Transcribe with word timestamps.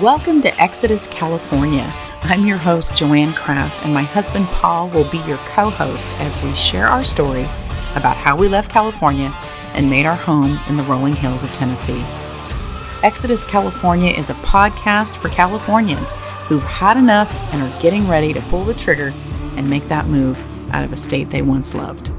Welcome 0.00 0.40
to 0.40 0.58
Exodus, 0.58 1.06
California. 1.08 1.86
I'm 2.22 2.46
your 2.46 2.56
host, 2.56 2.96
Joanne 2.96 3.34
Kraft, 3.34 3.84
and 3.84 3.92
my 3.92 4.00
husband, 4.00 4.46
Paul, 4.46 4.88
will 4.88 5.04
be 5.10 5.18
your 5.28 5.36
co 5.48 5.68
host 5.68 6.10
as 6.20 6.42
we 6.42 6.54
share 6.54 6.86
our 6.86 7.04
story 7.04 7.42
about 7.96 8.16
how 8.16 8.34
we 8.34 8.48
left 8.48 8.70
California 8.70 9.30
and 9.74 9.90
made 9.90 10.06
our 10.06 10.16
home 10.16 10.58
in 10.70 10.78
the 10.78 10.82
rolling 10.84 11.14
hills 11.14 11.44
of 11.44 11.52
Tennessee. 11.52 12.02
Exodus, 13.02 13.44
California 13.44 14.10
is 14.10 14.30
a 14.30 14.34
podcast 14.36 15.18
for 15.18 15.28
Californians 15.28 16.14
who've 16.46 16.62
had 16.62 16.96
enough 16.96 17.30
and 17.52 17.60
are 17.60 17.80
getting 17.82 18.08
ready 18.08 18.32
to 18.32 18.40
pull 18.42 18.64
the 18.64 18.72
trigger 18.72 19.12
and 19.56 19.68
make 19.68 19.86
that 19.88 20.06
move 20.06 20.42
out 20.72 20.82
of 20.82 20.94
a 20.94 20.96
state 20.96 21.28
they 21.28 21.42
once 21.42 21.74
loved. 21.74 22.10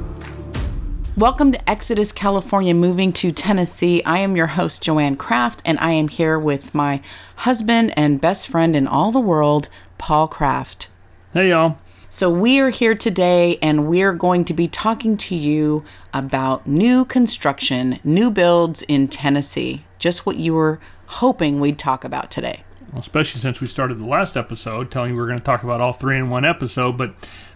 Welcome 1.18 1.52
to 1.52 1.70
Exodus, 1.70 2.14
California, 2.14 2.74
moving 2.74 3.12
to 3.14 3.34
Tennessee. 3.34 4.02
I 4.06 4.20
am 4.20 4.38
your 4.38 4.48
host, 4.48 4.82
Joanne 4.82 5.18
Kraft, 5.18 5.62
and 5.66 5.78
I 5.80 5.92
am 5.92 6.08
here 6.08 6.40
with 6.40 6.74
my 6.74 7.02
husband 7.36 7.94
and 7.98 8.22
best 8.22 8.48
friend 8.48 8.78
in 8.78 8.88
all 8.88 9.12
the 9.12 9.20
world, 9.20 9.68
Paul 9.98 10.30
Kraft. 10.30 10.88
Hey, 11.34 11.50
y'all. 11.50 11.78
So, 12.08 12.30
we 12.32 12.62
are 12.62 12.70
here 12.70 12.96
today 12.96 13.60
and 13.62 13.88
we're 13.88 14.14
going 14.14 14.46
to 14.46 14.54
be 14.54 14.70
talking 14.70 15.18
to 15.18 15.36
you 15.36 15.84
about 16.14 16.66
new 16.66 17.04
construction, 17.04 18.00
new 18.06 18.32
builds 18.32 18.82
in 18.84 19.10
Tennessee. 19.10 19.84
Just 20.00 20.26
what 20.26 20.38
you 20.38 20.54
were 20.54 20.80
hoping 21.08 21.60
we'd 21.60 21.78
talk 21.78 22.06
about 22.06 22.32
today. 22.32 22.64
Well, 22.94 23.02
especially 23.02 23.42
since 23.42 23.60
we 23.60 23.68
started 23.68 24.00
the 24.00 24.06
last 24.06 24.38
episode 24.38 24.92
telling 24.92 25.12
you 25.12 25.16
we 25.18 25.22
are 25.24 25.28
going 25.28 25.40
to 25.40 25.44
talk 25.44 25.64
about 25.64 25.82
all 25.82 25.94
three 25.94 26.18
in 26.18 26.30
one 26.30 26.46
episode, 26.46 26.98
but 26.98 27.14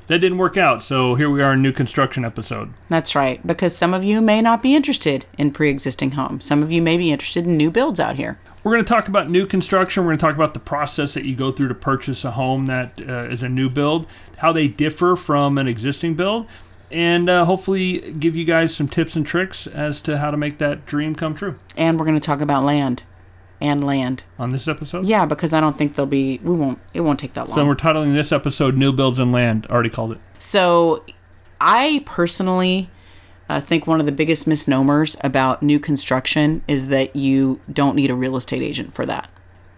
that 0.08 0.20
didn't 0.20 0.38
work 0.38 0.58
out. 0.58 0.84
So 0.84 1.16
here 1.16 1.30
we 1.30 1.42
are, 1.42 1.52
a 1.52 1.58
new 1.58 1.72
construction 1.72 2.26
episode. 2.26 2.74
That's 2.90 3.16
right, 3.16 3.46
because 3.46 3.76
some 3.76 3.94
of 3.94 4.04
you 4.04 4.22
may 4.22 4.42
not 4.42 4.62
be 4.62 4.76
interested 4.76 5.26
in 5.38 5.52
pre 5.52 5.70
existing 5.70 6.12
homes. 6.12 6.46
Some 6.46 6.64
of 6.64 6.72
you 6.72 6.82
may 6.82 6.98
be 6.98 7.12
interested 7.12 7.46
in 7.46 7.58
new 7.58 7.72
builds 7.72 8.00
out 8.00 8.16
here. 8.16 8.40
We're 8.64 8.74
going 8.74 8.84
to 8.84 8.90
talk 8.90 9.08
about 9.08 9.30
new 9.30 9.46
construction. 9.46 10.04
We're 10.04 10.10
going 10.10 10.18
to 10.18 10.26
talk 10.26 10.36
about 10.36 10.54
the 10.56 10.60
process 10.60 11.14
that 11.14 11.24
you 11.24 11.36
go 11.36 11.52
through 11.52 11.68
to 11.68 11.76
purchase 11.76 12.26
a 12.26 12.32
home 12.32 12.66
that 12.66 13.00
uh, 13.08 13.30
is 13.30 13.44
a 13.44 13.50
new 13.50 13.70
build, 13.70 14.08
how 14.38 14.52
they 14.52 14.68
differ 14.68 15.16
from 15.16 15.58
an 15.58 15.68
existing 15.68 16.16
build, 16.16 16.48
and 16.92 17.30
uh, 17.30 17.46
hopefully 17.46 18.00
give 18.14 18.36
you 18.36 18.46
guys 18.46 18.76
some 18.76 18.88
tips 18.88 19.16
and 19.16 19.26
tricks 19.26 19.68
as 19.68 20.02
to 20.02 20.18
how 20.18 20.32
to 20.32 20.38
make 20.38 20.58
that 20.58 20.86
dream 20.86 21.16
come 21.16 21.36
true. 21.36 21.56
And 21.78 22.00
we're 22.00 22.06
going 22.06 22.20
to 22.20 22.26
talk 22.26 22.42
about 22.42 22.64
land 22.64 23.04
and 23.62 23.84
land 23.84 24.24
on 24.38 24.52
this 24.52 24.68
episode. 24.68 25.06
Yeah, 25.06 25.26
because 25.26 25.54
I 25.54 25.60
don't 25.60 25.78
think 25.78 25.96
they'll 25.96 26.06
be. 26.06 26.40
We 26.44 26.54
won't. 26.54 26.80
It 26.94 27.02
won't 27.02 27.20
take 27.20 27.34
that 27.34 27.48
long. 27.48 27.58
So 27.58 27.66
we're 27.66 27.76
titling 27.76 28.14
this 28.14 28.32
episode 28.32 28.76
"New 28.76 28.92
Builds 28.92 29.20
and 29.20 29.32
Land." 29.32 29.66
Already 29.68 29.90
called 29.90 30.12
it. 30.12 30.20
So, 30.38 31.04
I 31.62 32.04
personally 32.06 32.90
uh, 33.50 33.62
think 33.62 33.88
one 33.88 34.00
of 34.00 34.06
the 34.06 34.12
biggest 34.12 34.48
misnomers 34.48 35.16
about 35.22 35.62
new 35.64 35.80
construction 35.80 36.64
is 36.68 36.88
that 36.88 37.16
you 37.16 37.60
don't 37.72 37.96
need 37.96 38.10
a 38.10 38.16
real 38.16 38.36
estate 38.36 38.62
agent 38.62 38.94
for 38.94 39.06
that. 39.06 39.30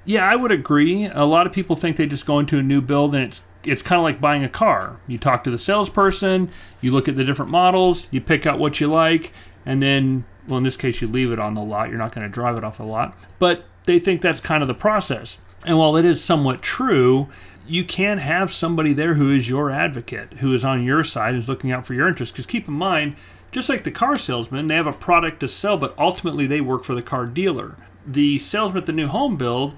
Yeah, 0.05 0.30
I 0.30 0.36
would 0.36 0.52
agree. 0.52 1.05
A 1.05 1.25
lot 1.25 1.45
of 1.45 1.53
people 1.53 1.75
think 1.75 1.98
they 1.98 2.05
just 2.05 2.25
go 2.25 2.39
into 2.39 2.58
a 2.58 2.64
new 2.64 2.81
build 2.81 3.14
and 3.14 3.25
it's 3.25 3.42
it's 3.64 3.81
kind 3.81 4.00
of 4.00 4.03
like 4.03 4.22
buying 4.22 4.44
a 4.44 4.50
car. 4.50 4.98
You 5.08 5.17
talk 5.17 5.44
to 5.44 5.52
the 5.52 5.58
salesperson, 5.58 6.50
you 6.80 6.92
look 6.92 7.09
at 7.09 7.17
the 7.17 7.25
different 7.25 7.52
models, 7.52 8.08
you 8.11 8.22
pick 8.22 8.45
out 8.45 8.59
what 8.59 8.80
you 8.80 8.88
like, 8.88 9.33
and 9.66 9.81
then 9.81 10.23
well, 10.48 10.58
in 10.58 10.64
this 10.64 10.78
case, 10.78 11.02
you 11.02 11.08
leave 11.08 11.31
it 11.31 11.40
on 11.40 11.53
the 11.53 11.62
lot. 11.62 11.90
You're 11.90 11.98
not 11.98 12.14
going 12.14 12.26
to 12.26 12.34
drive 12.34 12.58
it 12.58 12.64
off 12.64 12.78
the 12.78 12.84
lot. 12.84 13.17
But 13.40 13.66
they 13.86 14.00
think 14.00 14.22
that's 14.22 14.42
kind 14.42 14.62
of 14.62 14.67
the 14.67 14.73
process. 14.73 15.38
And 15.66 15.78
while 15.78 15.95
it 15.98 16.06
is 16.06 16.23
somewhat 16.23 16.62
true, 16.62 17.28
you 17.67 17.84
can 17.84 18.20
have 18.20 18.54
somebody 18.54 18.94
there 18.94 19.16
who 19.16 19.31
is 19.31 19.50
your 19.50 19.70
advocate, 19.72 20.34
who 20.36 20.54
is 20.54 20.64
on 20.64 20.84
your 20.84 21.04
side, 21.04 21.36
who's 21.36 21.50
looking 21.50 21.72
out 21.72 21.86
for 21.86 21.94
your 21.94 22.08
interests. 22.08 22.31
Because 22.31 22.45
keep 22.45 22.67
in 22.67 22.73
mind, 22.73 23.16
just 23.52 23.70
like 23.70 23.84
the 23.84 23.92
car 23.92 24.16
salesman, 24.16 24.67
they 24.67 24.76
have 24.76 24.88
a 24.88 24.94
product 24.94 25.39
to 25.42 25.48
sell, 25.48 25.78
but 25.78 25.98
ultimately 25.98 26.48
they 26.48 26.61
work 26.61 26.84
for 26.84 26.95
the 26.95 27.02
car 27.02 27.26
dealer. 27.26 27.78
The 28.06 28.39
salesman 28.39 28.84
at 28.84 28.86
the 28.86 28.94
new 28.94 29.08
home 29.08 29.36
build, 29.36 29.76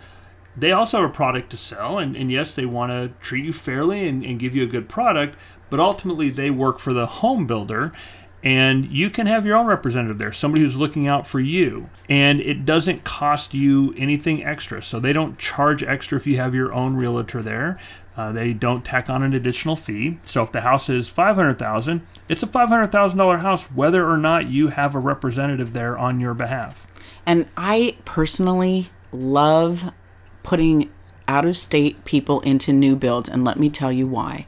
they 0.56 0.72
also 0.72 1.02
have 1.02 1.10
a 1.10 1.14
product 1.14 1.50
to 1.52 1.58
sell, 1.58 1.98
and, 1.98 2.16
and 2.16 2.32
yes, 2.32 2.54
they 2.54 2.66
want 2.66 2.92
to 2.92 3.12
treat 3.22 3.46
you 3.46 3.54
fairly 3.54 4.08
and, 4.08 4.24
and 4.24 4.40
give 4.40 4.56
you 4.56 4.64
a 4.64 4.68
good 4.68 4.90
product, 4.90 5.40
but 5.70 5.80
ultimately 5.80 6.30
they 6.30 6.50
work 6.50 6.80
for 6.80 6.94
the 6.94 7.06
home 7.06 7.48
builder 7.48 7.92
and 8.42 8.86
you 8.86 9.10
can 9.10 9.28
have 9.28 9.46
your 9.46 9.58
own 9.58 9.66
representative 9.66 10.18
there, 10.18 10.32
somebody 10.32 10.64
who's 10.64 10.76
looking 10.76 11.08
out 11.08 11.28
for 11.28 11.40
you. 11.40 11.90
And 12.08 12.40
it 12.40 12.66
doesn't 12.66 13.04
cost 13.04 13.54
you 13.54 13.94
anything 13.98 14.44
extra. 14.44 14.82
So 14.82 15.00
they 15.00 15.12
don't 15.12 15.38
charge 15.38 15.84
extra 15.84 16.18
if 16.18 16.26
you 16.26 16.38
have 16.38 16.56
your 16.56 16.74
own 16.74 16.96
realtor 16.96 17.42
there. 17.42 17.78
Uh, 18.16 18.32
they 18.32 18.54
don't 18.54 18.84
tack 18.84 19.10
on 19.10 19.24
an 19.24 19.34
additional 19.34 19.76
fee. 19.76 20.20
So 20.24 20.44
if 20.44 20.52
the 20.52 20.62
house 20.62 20.90
is 20.90 21.08
500,000, 21.08 22.06
it's 22.28 22.44
a 22.44 22.48
$500,000 22.48 23.42
house 23.42 23.66
whether 23.66 24.10
or 24.10 24.18
not 24.18 24.50
you 24.50 24.70
have 24.70 24.96
a 24.96 25.00
representative 25.00 25.74
there 25.74 25.98
on 25.98 26.20
your 26.20 26.34
behalf. 26.34 26.88
And 27.26 27.48
I 27.56 27.98
personally 28.06 28.90
love 29.12 29.92
putting 30.44 30.90
out 31.28 31.46
of 31.46 31.56
state 31.56 32.04
people 32.06 32.42
into 32.42 32.74
new 32.74 32.96
builds 32.96 33.30
and 33.30 33.46
let 33.46 33.60
me 33.60 33.70
tell 33.70 33.92
you 33.92 34.08
why. 34.08 34.48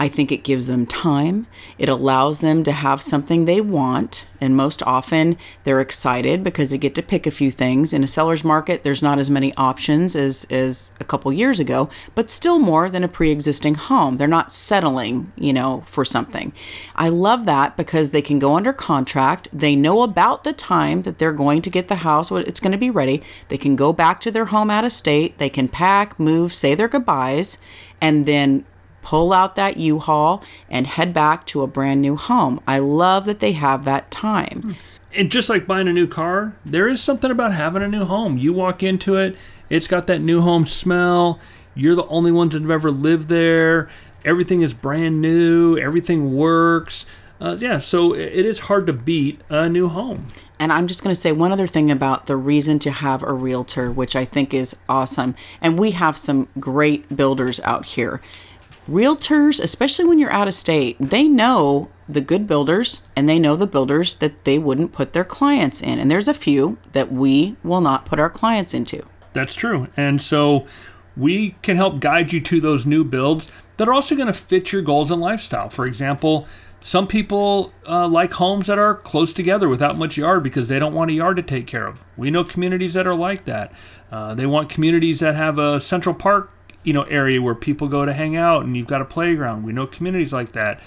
I 0.00 0.06
think 0.06 0.30
it 0.30 0.44
gives 0.44 0.68
them 0.68 0.86
time. 0.86 1.48
It 1.76 1.88
allows 1.88 2.38
them 2.38 2.62
to 2.62 2.70
have 2.70 3.02
something 3.02 3.44
they 3.44 3.60
want. 3.60 4.26
And 4.40 4.54
most 4.54 4.80
often 4.84 5.36
they're 5.64 5.80
excited 5.80 6.44
because 6.44 6.70
they 6.70 6.78
get 6.78 6.94
to 6.94 7.02
pick 7.02 7.26
a 7.26 7.32
few 7.32 7.50
things. 7.50 7.92
In 7.92 8.04
a 8.04 8.08
seller's 8.08 8.44
market, 8.44 8.84
there's 8.84 9.02
not 9.02 9.18
as 9.18 9.28
many 9.28 9.52
options 9.56 10.14
as, 10.14 10.46
as 10.50 10.90
a 11.00 11.04
couple 11.04 11.32
years 11.32 11.58
ago, 11.58 11.90
but 12.14 12.30
still 12.30 12.60
more 12.60 12.88
than 12.88 13.02
a 13.02 13.08
pre 13.08 13.32
existing 13.32 13.74
home. 13.74 14.18
They're 14.18 14.28
not 14.28 14.52
settling, 14.52 15.32
you 15.36 15.52
know, 15.52 15.82
for 15.86 16.04
something. 16.04 16.52
I 16.94 17.08
love 17.08 17.44
that 17.46 17.76
because 17.76 18.10
they 18.10 18.22
can 18.22 18.38
go 18.38 18.54
under 18.54 18.72
contract. 18.72 19.48
They 19.52 19.74
know 19.74 20.02
about 20.02 20.44
the 20.44 20.52
time 20.52 21.02
that 21.02 21.18
they're 21.18 21.32
going 21.32 21.60
to 21.62 21.70
get 21.70 21.88
the 21.88 21.96
house, 21.96 22.30
it's 22.30 22.60
going 22.60 22.72
to 22.72 22.78
be 22.78 22.90
ready. 22.90 23.20
They 23.48 23.58
can 23.58 23.74
go 23.74 23.92
back 23.92 24.20
to 24.20 24.30
their 24.30 24.46
home 24.46 24.70
out 24.70 24.84
of 24.84 24.92
state. 24.92 25.38
They 25.38 25.50
can 25.50 25.66
pack, 25.66 26.20
move, 26.20 26.54
say 26.54 26.76
their 26.76 26.86
goodbyes, 26.86 27.58
and 28.00 28.24
then 28.24 28.64
pull 29.08 29.32
out 29.32 29.56
that 29.56 29.78
U 29.78 29.98
Haul 30.00 30.44
and 30.68 30.86
head 30.86 31.14
back 31.14 31.46
to 31.46 31.62
a 31.62 31.66
brand 31.66 32.02
new 32.02 32.14
home. 32.14 32.60
I 32.68 32.78
love 32.78 33.24
that 33.24 33.40
they 33.40 33.52
have 33.52 33.86
that 33.86 34.10
time. 34.10 34.76
And 35.14 35.30
just 35.30 35.48
like 35.48 35.66
buying 35.66 35.88
a 35.88 35.94
new 35.94 36.06
car, 36.06 36.54
there 36.62 36.86
is 36.86 37.00
something 37.00 37.30
about 37.30 37.54
having 37.54 37.82
a 37.82 37.88
new 37.88 38.04
home. 38.04 38.36
You 38.36 38.52
walk 38.52 38.82
into 38.82 39.16
it, 39.16 39.34
it's 39.70 39.86
got 39.86 40.08
that 40.08 40.18
new 40.18 40.42
home 40.42 40.66
smell. 40.66 41.40
You're 41.74 41.94
the 41.94 42.06
only 42.08 42.30
ones 42.30 42.52
that 42.52 42.60
have 42.60 42.70
ever 42.70 42.90
lived 42.90 43.30
there. 43.30 43.88
Everything 44.26 44.60
is 44.60 44.74
brand 44.74 45.22
new, 45.22 45.78
everything 45.78 46.36
works. 46.36 47.06
Uh, 47.40 47.56
yeah, 47.58 47.78
so 47.78 48.14
it 48.14 48.44
is 48.44 48.58
hard 48.58 48.86
to 48.88 48.92
beat 48.92 49.40
a 49.48 49.70
new 49.70 49.88
home. 49.88 50.26
And 50.58 50.70
I'm 50.70 50.86
just 50.86 51.02
going 51.02 51.14
to 51.14 51.20
say 51.20 51.32
one 51.32 51.52
other 51.52 51.68
thing 51.68 51.90
about 51.90 52.26
the 52.26 52.36
reason 52.36 52.78
to 52.80 52.90
have 52.90 53.22
a 53.22 53.32
realtor, 53.32 53.90
which 53.90 54.14
I 54.14 54.26
think 54.26 54.52
is 54.52 54.76
awesome. 54.86 55.34
And 55.62 55.78
we 55.78 55.92
have 55.92 56.18
some 56.18 56.48
great 56.60 57.16
builders 57.16 57.58
out 57.60 57.86
here 57.86 58.20
realtors, 58.88 59.60
especially 59.60 60.06
when 60.06 60.18
you're 60.18 60.32
out 60.32 60.48
of 60.48 60.54
state, 60.54 60.96
they 60.98 61.28
know 61.28 61.90
the 62.08 62.20
good 62.20 62.46
builders 62.46 63.02
and 63.14 63.28
they 63.28 63.38
know 63.38 63.54
the 63.54 63.66
builders 63.66 64.16
that 64.16 64.44
they 64.44 64.58
wouldn't 64.58 64.92
put 64.92 65.12
their 65.12 65.24
clients 65.24 65.82
in. 65.82 65.98
And 65.98 66.10
there's 66.10 66.28
a 66.28 66.34
few 66.34 66.78
that 66.92 67.12
we 67.12 67.56
will 67.62 67.80
not 67.80 68.06
put 68.06 68.18
our 68.18 68.30
clients 68.30 68.72
into. 68.72 69.04
That's 69.34 69.54
true. 69.54 69.88
And 69.96 70.22
so 70.22 70.66
we 71.16 71.50
can 71.62 71.76
help 71.76 72.00
guide 72.00 72.32
you 72.32 72.40
to 72.40 72.60
those 72.60 72.86
new 72.86 73.04
builds 73.04 73.48
that 73.76 73.88
are 73.88 73.92
also 73.92 74.14
going 74.14 74.26
to 74.26 74.32
fit 74.32 74.72
your 74.72 74.82
goals 74.82 75.10
and 75.10 75.20
lifestyle. 75.20 75.68
For 75.68 75.86
example, 75.86 76.46
some 76.80 77.06
people 77.06 77.72
uh, 77.86 78.08
like 78.08 78.32
homes 78.32 78.68
that 78.68 78.78
are 78.78 78.94
close 78.94 79.34
together 79.34 79.68
without 79.68 79.98
much 79.98 80.16
yard 80.16 80.42
because 80.42 80.68
they 80.68 80.78
don't 80.78 80.94
want 80.94 81.10
a 81.10 81.14
yard 81.14 81.36
to 81.36 81.42
take 81.42 81.66
care 81.66 81.86
of. 81.86 82.02
We 82.16 82.30
know 82.30 82.44
communities 82.44 82.94
that 82.94 83.06
are 83.06 83.14
like 83.14 83.44
that. 83.44 83.72
Uh, 84.10 84.34
they 84.34 84.46
want 84.46 84.70
communities 84.70 85.20
that 85.20 85.34
have 85.34 85.58
a 85.58 85.80
central 85.80 86.14
park 86.14 86.50
you 86.88 86.94
know 86.94 87.02
area 87.02 87.42
where 87.42 87.54
people 87.54 87.86
go 87.86 88.06
to 88.06 88.14
hang 88.14 88.34
out 88.34 88.64
and 88.64 88.74
you've 88.74 88.86
got 88.86 89.02
a 89.02 89.04
playground. 89.04 89.62
We 89.62 89.74
know 89.74 89.86
communities 89.86 90.32
like 90.32 90.52
that. 90.52 90.80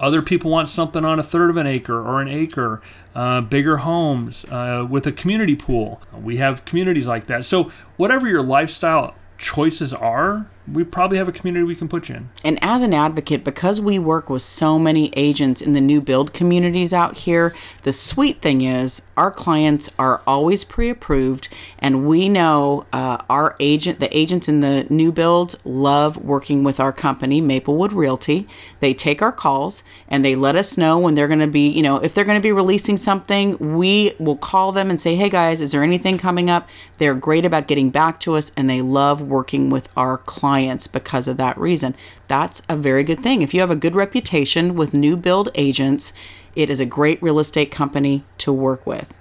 Other 0.00 0.20
people 0.20 0.50
want 0.50 0.68
something 0.68 1.04
on 1.04 1.20
a 1.20 1.22
third 1.22 1.48
of 1.48 1.56
an 1.56 1.68
acre 1.68 1.94
or 1.94 2.20
an 2.20 2.26
acre, 2.26 2.82
uh, 3.14 3.40
bigger 3.40 3.76
homes 3.76 4.44
uh, 4.46 4.84
with 4.90 5.06
a 5.06 5.12
community 5.12 5.54
pool. 5.54 6.02
We 6.12 6.38
have 6.38 6.64
communities 6.64 7.06
like 7.06 7.26
that. 7.28 7.44
So, 7.44 7.70
whatever 7.96 8.26
your 8.28 8.42
lifestyle 8.42 9.14
choices 9.38 9.94
are, 9.94 10.48
we 10.72 10.82
probably 10.82 11.18
have 11.18 11.28
a 11.28 11.32
community 11.32 11.62
we 11.62 11.74
can 11.74 11.88
put 11.88 12.08
you 12.08 12.16
in. 12.16 12.30
And 12.42 12.58
as 12.62 12.82
an 12.82 12.94
advocate, 12.94 13.44
because 13.44 13.80
we 13.80 13.98
work 13.98 14.30
with 14.30 14.42
so 14.42 14.78
many 14.78 15.12
agents 15.14 15.60
in 15.60 15.74
the 15.74 15.80
new 15.80 16.00
build 16.00 16.32
communities 16.32 16.92
out 16.92 17.18
here, 17.18 17.54
the 17.82 17.92
sweet 17.92 18.40
thing 18.40 18.62
is 18.62 19.02
our 19.16 19.30
clients 19.30 19.90
are 19.98 20.22
always 20.26 20.64
pre-approved, 20.64 21.48
and 21.78 22.06
we 22.06 22.28
know 22.28 22.86
uh, 22.92 23.18
our 23.28 23.56
agent, 23.60 24.00
the 24.00 24.16
agents 24.16 24.48
in 24.48 24.60
the 24.60 24.86
new 24.88 25.12
builds, 25.12 25.54
love 25.64 26.16
working 26.16 26.64
with 26.64 26.80
our 26.80 26.92
company, 26.92 27.40
Maplewood 27.40 27.92
Realty. 27.92 28.48
They 28.80 28.94
take 28.94 29.20
our 29.20 29.32
calls 29.32 29.84
and 30.08 30.24
they 30.24 30.34
let 30.34 30.56
us 30.56 30.78
know 30.78 30.98
when 30.98 31.14
they're 31.14 31.28
going 31.28 31.40
to 31.40 31.46
be, 31.46 31.68
you 31.68 31.82
know, 31.82 31.96
if 31.96 32.14
they're 32.14 32.24
going 32.24 32.38
to 32.38 32.42
be 32.42 32.52
releasing 32.52 32.96
something, 32.96 33.58
we 33.76 34.14
will 34.18 34.36
call 34.36 34.72
them 34.72 34.90
and 34.90 35.00
say, 35.00 35.14
"Hey 35.14 35.28
guys, 35.28 35.60
is 35.60 35.72
there 35.72 35.82
anything 35.82 36.16
coming 36.16 36.48
up?" 36.48 36.68
They're 36.98 37.14
great 37.14 37.44
about 37.44 37.66
getting 37.66 37.90
back 37.90 38.18
to 38.20 38.34
us, 38.34 38.50
and 38.56 38.70
they 38.70 38.80
love 38.80 39.20
working 39.20 39.68
with 39.68 39.88
our 39.96 40.18
clients 40.18 40.53
clients 40.54 40.86
because 40.86 41.26
of 41.26 41.36
that 41.36 41.58
reason. 41.58 41.96
That's 42.28 42.62
a 42.68 42.76
very 42.76 43.02
good 43.02 43.24
thing. 43.24 43.42
If 43.42 43.52
you 43.52 43.58
have 43.58 43.72
a 43.72 43.76
good 43.84 43.96
reputation 43.96 44.76
with 44.76 44.94
new 44.94 45.16
build 45.16 45.48
agents, 45.56 46.12
it 46.54 46.70
is 46.70 46.78
a 46.78 46.86
great 46.86 47.20
real 47.20 47.40
estate 47.40 47.72
company 47.72 48.22
to 48.38 48.52
work 48.52 48.86
with. 48.86 49.12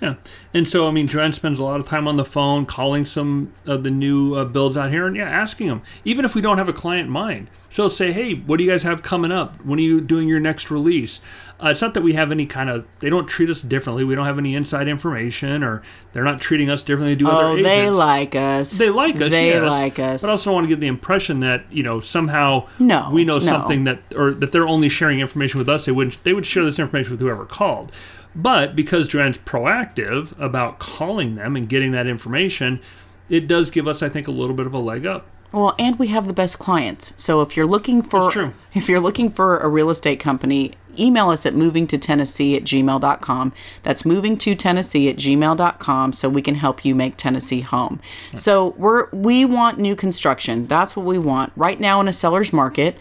Yeah, 0.00 0.14
and 0.54 0.68
so 0.68 0.86
I 0.86 0.92
mean, 0.92 1.08
Joanne 1.08 1.32
spends 1.32 1.58
a 1.58 1.64
lot 1.64 1.80
of 1.80 1.86
time 1.88 2.06
on 2.06 2.16
the 2.16 2.24
phone, 2.24 2.66
calling 2.66 3.04
some 3.04 3.52
of 3.66 3.82
the 3.82 3.90
new 3.90 4.34
uh, 4.36 4.44
builds 4.44 4.76
out 4.76 4.90
here, 4.90 5.06
and 5.06 5.16
yeah, 5.16 5.28
asking 5.28 5.66
them. 5.66 5.82
Even 6.04 6.24
if 6.24 6.34
we 6.36 6.40
don't 6.40 6.58
have 6.58 6.68
a 6.68 6.72
client 6.72 7.06
in 7.06 7.12
mind, 7.12 7.48
she'll 7.68 7.90
say, 7.90 8.12
"Hey, 8.12 8.34
what 8.34 8.58
do 8.58 8.64
you 8.64 8.70
guys 8.70 8.84
have 8.84 9.02
coming 9.02 9.32
up? 9.32 9.64
When 9.64 9.78
are 9.80 9.82
you 9.82 10.00
doing 10.00 10.28
your 10.28 10.38
next 10.40 10.70
release?" 10.70 11.20
Uh, 11.60 11.70
it's 11.70 11.82
not 11.82 11.94
that 11.94 12.02
we 12.02 12.12
have 12.12 12.30
any 12.30 12.46
kind 12.46 12.70
of 12.70 12.86
they 13.00 13.10
don't 13.10 13.26
treat 13.26 13.50
us 13.50 13.60
differently. 13.60 14.04
We 14.04 14.14
don't 14.14 14.26
have 14.26 14.38
any 14.38 14.54
inside 14.54 14.86
information, 14.86 15.64
or 15.64 15.82
they're 16.12 16.22
not 16.22 16.40
treating 16.40 16.70
us 16.70 16.84
differently 16.84 17.16
do 17.16 17.26
Oh, 17.26 17.32
other 17.32 17.58
agents. 17.58 17.68
they 17.68 17.90
like 17.90 18.34
us. 18.36 18.78
They 18.78 18.90
like 18.90 19.16
us. 19.20 19.30
They 19.30 19.48
yes. 19.48 19.68
like 19.68 19.98
us. 19.98 20.20
But 20.20 20.28
I 20.28 20.30
also 20.30 20.52
want 20.52 20.62
to 20.64 20.68
give 20.68 20.78
the 20.80 20.86
impression 20.86 21.40
that 21.40 21.64
you 21.72 21.82
know 21.82 21.98
somehow 22.00 22.68
No, 22.78 23.10
we 23.12 23.24
know 23.24 23.38
no. 23.38 23.44
something 23.44 23.82
that 23.82 23.98
or 24.14 24.30
that 24.34 24.52
they're 24.52 24.68
only 24.68 24.88
sharing 24.88 25.18
information 25.18 25.58
with 25.58 25.68
us. 25.68 25.86
They 25.86 25.92
would 25.92 26.12
they 26.22 26.32
would 26.32 26.46
share 26.46 26.64
this 26.64 26.78
information 26.78 27.10
with 27.10 27.20
whoever 27.20 27.44
called. 27.44 27.90
But 28.38 28.76
because 28.76 29.08
Joanne's 29.08 29.36
proactive 29.38 30.38
about 30.40 30.78
calling 30.78 31.34
them 31.34 31.56
and 31.56 31.68
getting 31.68 31.90
that 31.90 32.06
information, 32.06 32.80
it 33.28 33.48
does 33.48 33.68
give 33.68 33.88
us, 33.88 34.00
I 34.00 34.08
think, 34.08 34.28
a 34.28 34.30
little 34.30 34.54
bit 34.54 34.64
of 34.64 34.72
a 34.72 34.78
leg 34.78 35.04
up. 35.06 35.26
Well, 35.50 35.74
and 35.78 35.98
we 35.98 36.08
have 36.08 36.26
the 36.26 36.32
best 36.32 36.58
clients. 36.58 37.14
So 37.16 37.40
if 37.40 37.56
you're 37.56 37.66
looking 37.66 38.00
for 38.02 38.52
if 38.74 38.88
you're 38.88 39.00
looking 39.00 39.28
for 39.28 39.58
a 39.58 39.68
real 39.68 39.90
estate 39.90 40.20
company, 40.20 40.74
email 40.98 41.30
us 41.30 41.46
at 41.46 41.54
moving 41.54 41.86
to 41.88 41.98
Tennessee 41.98 42.54
at 42.54 42.64
gmail.com. 42.64 43.52
That's 43.82 44.04
moving 44.04 44.36
to 44.38 44.54
Tennessee 44.54 45.08
at 45.08 45.16
gmail.com 45.16 46.12
so 46.12 46.28
we 46.28 46.42
can 46.42 46.56
help 46.56 46.84
you 46.84 46.94
make 46.94 47.16
Tennessee 47.16 47.62
home. 47.62 48.00
So 48.34 48.68
we're 48.76 49.08
we 49.10 49.44
want 49.44 49.78
new 49.78 49.96
construction. 49.96 50.66
That's 50.66 50.96
what 50.96 51.06
we 51.06 51.18
want. 51.18 51.52
Right 51.56 51.80
now 51.80 52.00
in 52.00 52.08
a 52.08 52.12
seller's 52.12 52.52
market, 52.52 52.96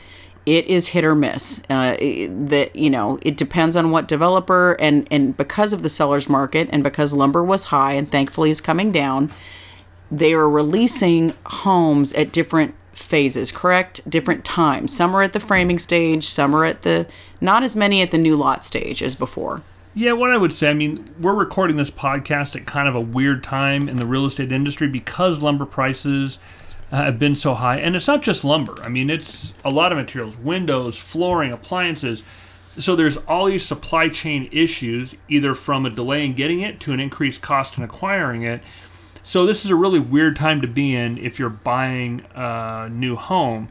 it 0.47 0.65
is 0.67 0.87
hit 0.87 1.03
or 1.03 1.13
miss. 1.13 1.61
Uh, 1.69 1.97
that 1.99 2.71
you 2.73 2.89
know, 2.89 3.19
it 3.21 3.35
depends 3.35 3.75
on 3.75 3.91
what 3.91 4.07
developer 4.07 4.77
and 4.79 5.05
and 5.11 5.35
because 5.35 5.73
of 5.73 5.83
the 5.83 5.89
seller's 5.89 6.29
market 6.29 6.69
and 6.71 6.83
because 6.83 7.13
lumber 7.13 7.43
was 7.43 7.65
high 7.65 7.93
and 7.93 8.09
thankfully 8.09 8.49
is 8.49 8.61
coming 8.61 8.93
down, 8.93 9.29
they 10.09 10.33
are 10.33 10.49
releasing 10.49 11.33
homes 11.45 12.13
at 12.13 12.31
different 12.31 12.73
phases, 12.93 13.51
correct? 13.51 14.09
Different 14.09 14.45
times. 14.45 14.95
Some 14.95 15.13
are 15.13 15.21
at 15.21 15.33
the 15.33 15.41
framing 15.41 15.79
stage, 15.79 16.29
some 16.29 16.55
are 16.55 16.63
at 16.63 16.83
the 16.83 17.07
not 17.41 17.61
as 17.61 17.75
many 17.75 18.01
at 18.01 18.11
the 18.11 18.17
new 18.17 18.37
lot 18.37 18.63
stage 18.63 19.03
as 19.03 19.15
before. 19.15 19.61
Yeah, 19.93 20.13
what 20.13 20.31
I 20.31 20.37
would 20.37 20.53
say, 20.53 20.69
I 20.69 20.73
mean, 20.73 21.03
we're 21.19 21.33
recording 21.33 21.75
this 21.75 21.91
podcast 21.91 22.55
at 22.55 22.65
kind 22.65 22.87
of 22.87 22.95
a 22.95 23.01
weird 23.01 23.43
time 23.43 23.89
in 23.89 23.97
the 23.97 24.05
real 24.05 24.25
estate 24.25 24.51
industry 24.51 24.87
because 24.87 25.41
lumber 25.41 25.65
prices 25.65 26.37
uh, 26.91 27.03
have 27.03 27.19
been 27.19 27.35
so 27.35 27.53
high. 27.53 27.77
And 27.77 27.95
it's 27.95 28.07
not 28.07 28.21
just 28.21 28.43
lumber, 28.43 28.75
I 28.83 28.89
mean, 28.89 29.09
it's 29.09 29.53
a 29.63 29.69
lot 29.69 29.91
of 29.91 29.97
materials 29.97 30.37
windows, 30.37 30.97
flooring, 30.97 31.51
appliances. 31.51 32.23
So 32.79 32.95
there's 32.95 33.17
all 33.17 33.45
these 33.45 33.65
supply 33.65 34.07
chain 34.09 34.49
issues, 34.51 35.15
either 35.27 35.55
from 35.55 35.85
a 35.85 35.89
delay 35.89 36.23
in 36.25 36.33
getting 36.33 36.61
it 36.61 36.79
to 36.81 36.93
an 36.93 36.99
increased 36.99 37.41
cost 37.41 37.77
in 37.77 37.83
acquiring 37.83 38.43
it. 38.43 38.61
So 39.23 39.45
this 39.45 39.65
is 39.65 39.71
a 39.71 39.75
really 39.75 39.99
weird 39.99 40.35
time 40.35 40.61
to 40.61 40.67
be 40.67 40.95
in 40.95 41.17
if 41.17 41.39
you're 41.39 41.49
buying 41.49 42.23
a 42.35 42.87
new 42.89 43.15
home 43.15 43.69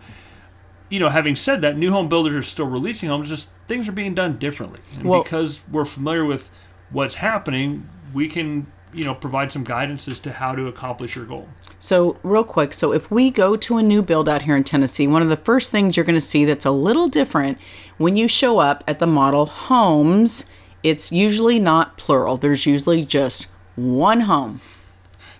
you 0.88 1.00
know, 1.00 1.08
having 1.08 1.34
said 1.36 1.62
that, 1.62 1.76
new 1.76 1.90
home 1.90 2.08
builders 2.08 2.36
are 2.36 2.42
still 2.42 2.66
releasing 2.66 3.08
homes. 3.08 3.28
Just 3.28 3.48
things 3.68 3.88
are 3.88 3.92
being 3.92 4.14
done 4.14 4.38
differently, 4.38 4.80
and 4.94 5.08
Well- 5.08 5.22
because 5.22 5.60
we're 5.70 5.84
familiar 5.84 6.24
with 6.24 6.50
what's 6.90 7.16
happening, 7.16 7.88
we 8.12 8.28
can 8.28 8.68
you 8.96 9.04
know 9.04 9.14
provide 9.14 9.52
some 9.52 9.62
guidance 9.62 10.08
as 10.08 10.18
to 10.20 10.32
how 10.32 10.54
to 10.54 10.66
accomplish 10.66 11.14
your 11.14 11.26
goal. 11.26 11.48
So, 11.78 12.16
real 12.22 12.42
quick, 12.42 12.72
so 12.72 12.92
if 12.92 13.10
we 13.10 13.30
go 13.30 13.56
to 13.56 13.76
a 13.76 13.82
new 13.82 14.02
build 14.02 14.28
out 14.28 14.42
here 14.42 14.56
in 14.56 14.64
Tennessee, 14.64 15.06
one 15.06 15.22
of 15.22 15.28
the 15.28 15.36
first 15.36 15.70
things 15.70 15.96
you're 15.96 16.06
going 16.06 16.14
to 16.14 16.20
see 16.20 16.44
that's 16.44 16.64
a 16.64 16.70
little 16.70 17.08
different 17.08 17.58
when 17.98 18.16
you 18.16 18.26
show 18.26 18.58
up 18.58 18.82
at 18.88 18.98
the 18.98 19.06
model 19.06 19.46
homes, 19.46 20.50
it's 20.82 21.12
usually 21.12 21.58
not 21.58 21.96
plural. 21.98 22.38
There's 22.38 22.64
usually 22.64 23.04
just 23.04 23.46
one 23.76 24.22
home. 24.22 24.60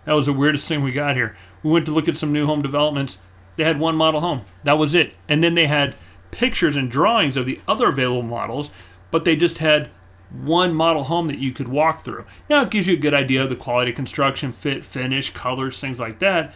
That 0.05 0.13
was 0.13 0.27
the 0.27 0.33
weirdest 0.33 0.69
thing 0.69 0.83
we 0.83 0.93
got 0.93 1.17
here. 1.17 1.37
We 1.63 1.71
went 1.71 1.87
to 1.87 1.93
look 1.93 2.07
at 2.09 2.19
some 2.19 2.33
new 2.33 2.47
home 2.47 2.63
developments. 2.63 3.19
They 3.57 3.65
had 3.65 3.81
one 3.81 3.97
model 3.97 4.21
home. 4.21 4.45
That 4.65 4.79
was 4.79 4.95
it. 4.95 5.15
And 5.29 5.43
then 5.43 5.55
they 5.55 5.67
had 5.67 5.95
pictures 6.31 6.77
and 6.77 6.91
drawings 6.91 7.37
of 7.37 7.47
the 7.47 7.61
other 7.67 7.89
available 7.89 8.23
models, 8.23 8.71
but 9.11 9.25
they 9.25 9.35
just 9.35 9.59
had 9.59 9.91
one 10.31 10.75
model 10.75 11.05
home 11.05 11.29
that 11.29 11.39
you 11.39 11.53
could 11.53 11.69
walk 11.69 12.01
through. 12.01 12.25
Now 12.51 12.63
it 12.63 12.71
gives 12.71 12.87
you 12.87 12.95
a 12.95 13.01
good 13.01 13.15
idea 13.15 13.43
of 13.43 13.49
the 13.49 13.57
quality 13.57 13.91
of 13.91 13.97
construction, 13.97 14.53
fit, 14.53 14.85
finish, 14.85 15.31
colors, 15.31 15.79
things 15.79 15.99
like 15.99 16.19
that. 16.19 16.55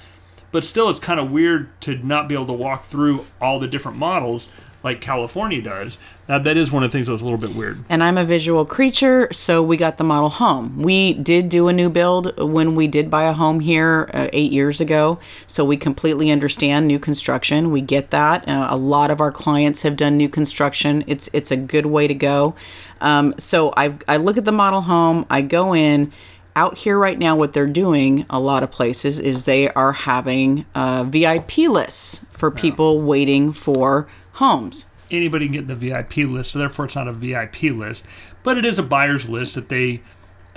But 0.52 0.64
still, 0.64 0.90
it's 0.90 0.98
kind 0.98 1.20
of 1.20 1.30
weird 1.30 1.80
to 1.82 1.96
not 1.96 2.28
be 2.28 2.34
able 2.34 2.46
to 2.46 2.52
walk 2.52 2.82
through 2.82 3.24
all 3.40 3.60
the 3.60 3.68
different 3.68 3.98
models 3.98 4.48
like 4.82 5.00
California 5.00 5.60
does. 5.60 5.98
Now, 6.28 6.38
that 6.38 6.56
is 6.56 6.70
one 6.70 6.82
of 6.82 6.90
the 6.90 6.96
things 6.96 7.06
that 7.06 7.12
was 7.12 7.22
a 7.22 7.24
little 7.24 7.38
bit 7.38 7.54
weird. 7.54 7.84
And 7.88 8.02
I'm 8.02 8.16
a 8.16 8.24
visual 8.24 8.64
creature, 8.64 9.28
so 9.32 9.62
we 9.62 9.76
got 9.76 9.98
the 9.98 10.04
model 10.04 10.30
home. 10.30 10.78
We 10.78 11.12
did 11.14 11.48
do 11.48 11.68
a 11.68 11.72
new 11.72 11.90
build 11.90 12.38
when 12.38 12.74
we 12.74 12.86
did 12.86 13.10
buy 13.10 13.24
a 13.24 13.32
home 13.32 13.60
here 13.60 14.08
uh, 14.14 14.28
eight 14.32 14.52
years 14.52 14.80
ago, 14.80 15.18
so 15.46 15.64
we 15.64 15.76
completely 15.76 16.30
understand 16.30 16.86
new 16.86 16.98
construction. 16.98 17.70
We 17.70 17.80
get 17.80 18.10
that. 18.10 18.48
Uh, 18.48 18.68
a 18.70 18.76
lot 18.76 19.10
of 19.10 19.20
our 19.20 19.32
clients 19.32 19.82
have 19.82 19.96
done 19.96 20.16
new 20.16 20.28
construction. 20.28 21.04
It's 21.06 21.28
it's 21.32 21.50
a 21.50 21.56
good 21.56 21.86
way 21.86 22.06
to 22.06 22.14
go. 22.14 22.54
Um, 23.00 23.34
so 23.38 23.72
I 23.76 23.96
I 24.08 24.16
look 24.16 24.38
at 24.38 24.44
the 24.44 24.52
model 24.52 24.82
home. 24.82 25.26
I 25.30 25.42
go 25.42 25.74
in. 25.74 26.12
Out 26.56 26.78
here 26.78 26.98
right 26.98 27.16
now, 27.16 27.36
what 27.36 27.52
they're 27.52 27.64
doing 27.68 28.26
a 28.28 28.40
lot 28.40 28.64
of 28.64 28.72
places 28.72 29.20
is 29.20 29.44
they 29.44 29.70
are 29.70 29.92
having 29.92 30.66
uh, 30.74 31.04
VIP 31.04 31.58
lists 31.58 32.26
for 32.32 32.50
people 32.50 33.00
waiting 33.00 33.52
for 33.52 34.08
homes. 34.40 34.86
anybody 35.10 35.46
can 35.46 35.52
get 35.52 35.68
the 35.68 35.74
VIP 35.74 36.18
list, 36.18 36.52
so 36.52 36.58
therefore 36.58 36.86
it's 36.86 36.94
not 36.94 37.06
a 37.06 37.12
VIP 37.12 37.62
list, 37.64 38.02
but 38.42 38.56
it 38.56 38.64
is 38.64 38.78
a 38.78 38.82
buyer's 38.82 39.28
list 39.28 39.54
that 39.54 39.68
they 39.68 40.00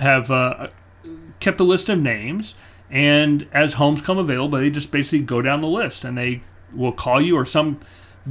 have 0.00 0.30
uh, 0.30 0.68
kept 1.40 1.60
a 1.60 1.64
list 1.64 1.88
of 1.88 2.00
names, 2.00 2.54
and 2.90 3.46
as 3.52 3.74
homes 3.74 4.00
come 4.00 4.16
available, 4.16 4.58
they 4.58 4.70
just 4.70 4.90
basically 4.90 5.20
go 5.20 5.42
down 5.42 5.60
the 5.60 5.68
list 5.68 6.04
and 6.04 6.16
they 6.16 6.42
will 6.72 6.92
call 6.92 7.20
you, 7.20 7.36
or 7.36 7.44
some 7.44 7.78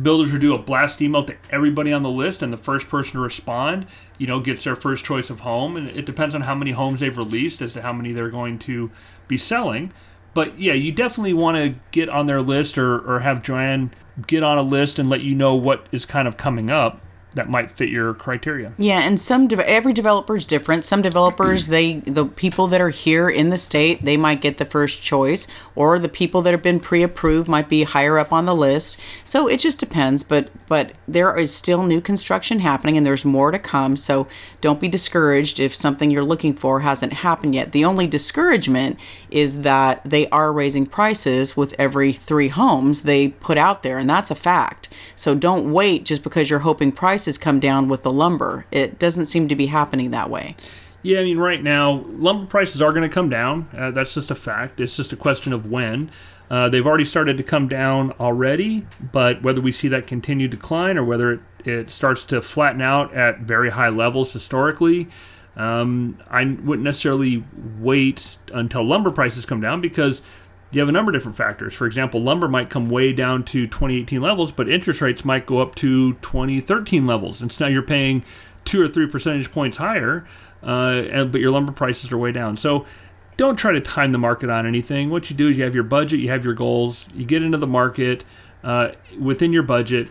builders 0.01 0.31
will 0.31 0.39
do 0.39 0.55
a 0.55 0.57
blast 0.57 1.01
email 1.01 1.23
to 1.23 1.35
everybody 1.51 1.93
on 1.93 2.01
the 2.01 2.09
list, 2.09 2.41
and 2.41 2.51
the 2.51 2.57
first 2.57 2.89
person 2.89 3.13
to 3.13 3.19
respond, 3.19 3.85
you 4.17 4.25
know, 4.25 4.39
gets 4.39 4.63
their 4.63 4.75
first 4.75 5.05
choice 5.05 5.29
of 5.29 5.41
home, 5.41 5.77
and 5.77 5.87
it 5.89 6.05
depends 6.05 6.33
on 6.33 6.41
how 6.41 6.55
many 6.55 6.71
homes 6.71 6.99
they've 6.99 7.17
released 7.17 7.61
as 7.61 7.73
to 7.73 7.81
how 7.81 7.93
many 7.93 8.11
they're 8.11 8.29
going 8.29 8.57
to 8.57 8.89
be 9.27 9.37
selling. 9.37 9.93
But 10.33 10.57
yeah, 10.57 10.73
you 10.73 10.91
definitely 10.91 11.33
want 11.35 11.57
to 11.57 11.75
get 11.91 12.09
on 12.09 12.25
their 12.25 12.41
list 12.41 12.77
or, 12.77 12.97
or 13.07 13.19
have 13.19 13.43
Joanne 13.43 13.91
get 14.27 14.43
on 14.43 14.57
a 14.57 14.61
list 14.61 14.99
and 14.99 15.09
let 15.09 15.21
you 15.21 15.35
know 15.35 15.55
what 15.55 15.85
is 15.91 16.05
kind 16.05 16.27
of 16.27 16.37
coming 16.37 16.69
up 16.69 17.01
that 17.35 17.49
might 17.49 17.71
fit 17.71 17.89
your 17.89 18.13
criteria. 18.13 18.73
Yeah, 18.77 18.99
and 18.99 19.19
some 19.19 19.47
de- 19.47 19.69
every 19.69 19.93
developer 19.93 20.35
is 20.35 20.45
different. 20.45 20.85
Some 20.85 21.01
developers, 21.01 21.67
they 21.73 21.95
the 21.95 22.25
people 22.25 22.67
that 22.67 22.81
are 22.81 22.89
here 22.89 23.29
in 23.29 23.49
the 23.49 23.57
state, 23.57 24.03
they 24.03 24.17
might 24.17 24.41
get 24.41 24.57
the 24.57 24.65
first 24.65 25.01
choice, 25.01 25.47
or 25.75 25.99
the 25.99 26.09
people 26.09 26.41
that 26.43 26.51
have 26.51 26.61
been 26.61 26.79
pre-approved 26.79 27.47
might 27.47 27.69
be 27.69 27.83
higher 27.83 28.17
up 28.17 28.31
on 28.31 28.45
the 28.45 28.55
list. 28.55 28.97
So 29.25 29.47
it 29.47 29.59
just 29.59 29.79
depends. 29.79 30.23
But 30.23 30.49
but 30.67 30.91
there 31.07 31.35
is 31.37 31.53
still 31.53 31.83
new 31.83 32.01
construction 32.01 32.59
happening, 32.59 32.97
and 32.97 33.05
there's 33.05 33.25
more 33.25 33.51
to 33.51 33.59
come. 33.59 33.97
So 33.97 34.27
don't 34.61 34.81
be 34.81 34.87
discouraged 34.87 35.59
if 35.59 35.75
something 35.75 36.11
you're 36.11 36.23
looking 36.23 36.53
for 36.53 36.81
hasn't 36.81 37.13
happened 37.13 37.55
yet. 37.55 37.71
The 37.71 37.85
only 37.85 38.07
discouragement 38.07 38.99
is 39.31 39.61
that 39.61 40.01
they 40.03 40.27
are 40.29 40.53
raising 40.53 40.85
prices 40.85 41.57
with 41.57 41.75
every 41.79 42.13
three 42.13 42.49
homes 42.49 43.03
they 43.03 43.29
put 43.29 43.57
out 43.57 43.83
there, 43.83 43.97
and 43.97 44.09
that's 44.09 44.31
a 44.31 44.35
fact. 44.35 44.89
So 45.15 45.35
don't 45.35 45.71
wait 45.71 46.05
just 46.05 46.23
because 46.23 46.49
you're 46.49 46.59
hoping 46.59 46.91
prices 46.91 47.22
come 47.37 47.59
down 47.59 47.87
with 47.89 48.03
the 48.03 48.11
lumber. 48.11 48.65
It 48.71 48.99
doesn't 48.99 49.25
seem 49.27 49.47
to 49.47 49.55
be 49.55 49.67
happening 49.67 50.11
that 50.11 50.29
way. 50.29 50.55
Yeah, 51.01 51.19
I 51.19 51.23
mean, 51.23 51.37
right 51.37 51.61
now, 51.61 52.03
lumber 52.07 52.45
prices 52.45 52.81
are 52.81 52.91
going 52.91 53.07
to 53.07 53.13
come 53.13 53.29
down. 53.29 53.67
Uh, 53.75 53.91
that's 53.91 54.13
just 54.13 54.31
a 54.31 54.35
fact. 54.35 54.79
It's 54.79 54.95
just 54.95 55.11
a 55.11 55.17
question 55.17 55.51
of 55.51 55.69
when. 55.69 56.09
Uh, 56.49 56.69
they've 56.69 56.85
already 56.85 57.05
started 57.05 57.35
to 57.37 57.43
come 57.43 57.67
down 57.67 58.11
already, 58.19 58.85
but 59.11 59.41
whether 59.43 59.59
we 59.59 59.71
see 59.71 59.87
that 59.89 60.07
continued 60.07 60.51
decline 60.51 60.97
or 60.97 61.03
whether 61.03 61.31
it, 61.31 61.39
it 61.65 61.89
starts 61.89 62.25
to 62.25 62.41
flatten 62.41 62.81
out 62.81 63.13
at 63.13 63.39
very 63.39 63.71
high 63.71 63.89
levels 63.89 64.31
historically, 64.33 65.07
um, 65.55 66.17
I 66.29 66.43
wouldn't 66.43 66.83
necessarily 66.83 67.43
wait 67.79 68.37
until 68.53 68.83
lumber 68.83 69.11
prices 69.11 69.45
come 69.45 69.61
down 69.61 69.81
because 69.81 70.21
you 70.73 70.79
have 70.79 70.89
a 70.89 70.91
number 70.91 71.11
of 71.11 71.13
different 71.13 71.37
factors. 71.37 71.73
For 71.73 71.85
example, 71.85 72.21
lumber 72.21 72.47
might 72.47 72.69
come 72.69 72.89
way 72.89 73.13
down 73.13 73.43
to 73.45 73.67
2018 73.67 74.21
levels, 74.21 74.51
but 74.51 74.67
interest 74.67 75.01
rates 75.01 75.23
might 75.23 75.45
go 75.45 75.59
up 75.59 75.75
to 75.75 76.13
2013 76.15 77.05
levels. 77.05 77.41
And 77.41 77.51
so 77.51 77.65
now 77.65 77.69
you're 77.69 77.83
paying 77.83 78.23
two 78.65 78.81
or 78.81 78.87
three 78.87 79.07
percentage 79.07 79.51
points 79.51 79.77
higher, 79.77 80.25
uh, 80.63 81.25
but 81.25 81.39
your 81.39 81.51
lumber 81.51 81.71
prices 81.71 82.11
are 82.11 82.17
way 82.17 82.31
down. 82.31 82.57
So 82.57 82.85
don't 83.37 83.55
try 83.55 83.71
to 83.71 83.79
time 83.79 84.11
the 84.11 84.17
market 84.17 84.49
on 84.49 84.65
anything. 84.65 85.09
What 85.09 85.29
you 85.29 85.35
do 85.35 85.49
is 85.49 85.57
you 85.57 85.63
have 85.63 85.75
your 85.75 85.83
budget, 85.83 86.19
you 86.19 86.29
have 86.29 86.43
your 86.43 86.53
goals, 86.53 87.05
you 87.13 87.25
get 87.25 87.43
into 87.43 87.57
the 87.57 87.67
market 87.67 88.23
uh, 88.63 88.91
within 89.19 89.53
your 89.53 89.63
budget 89.63 90.09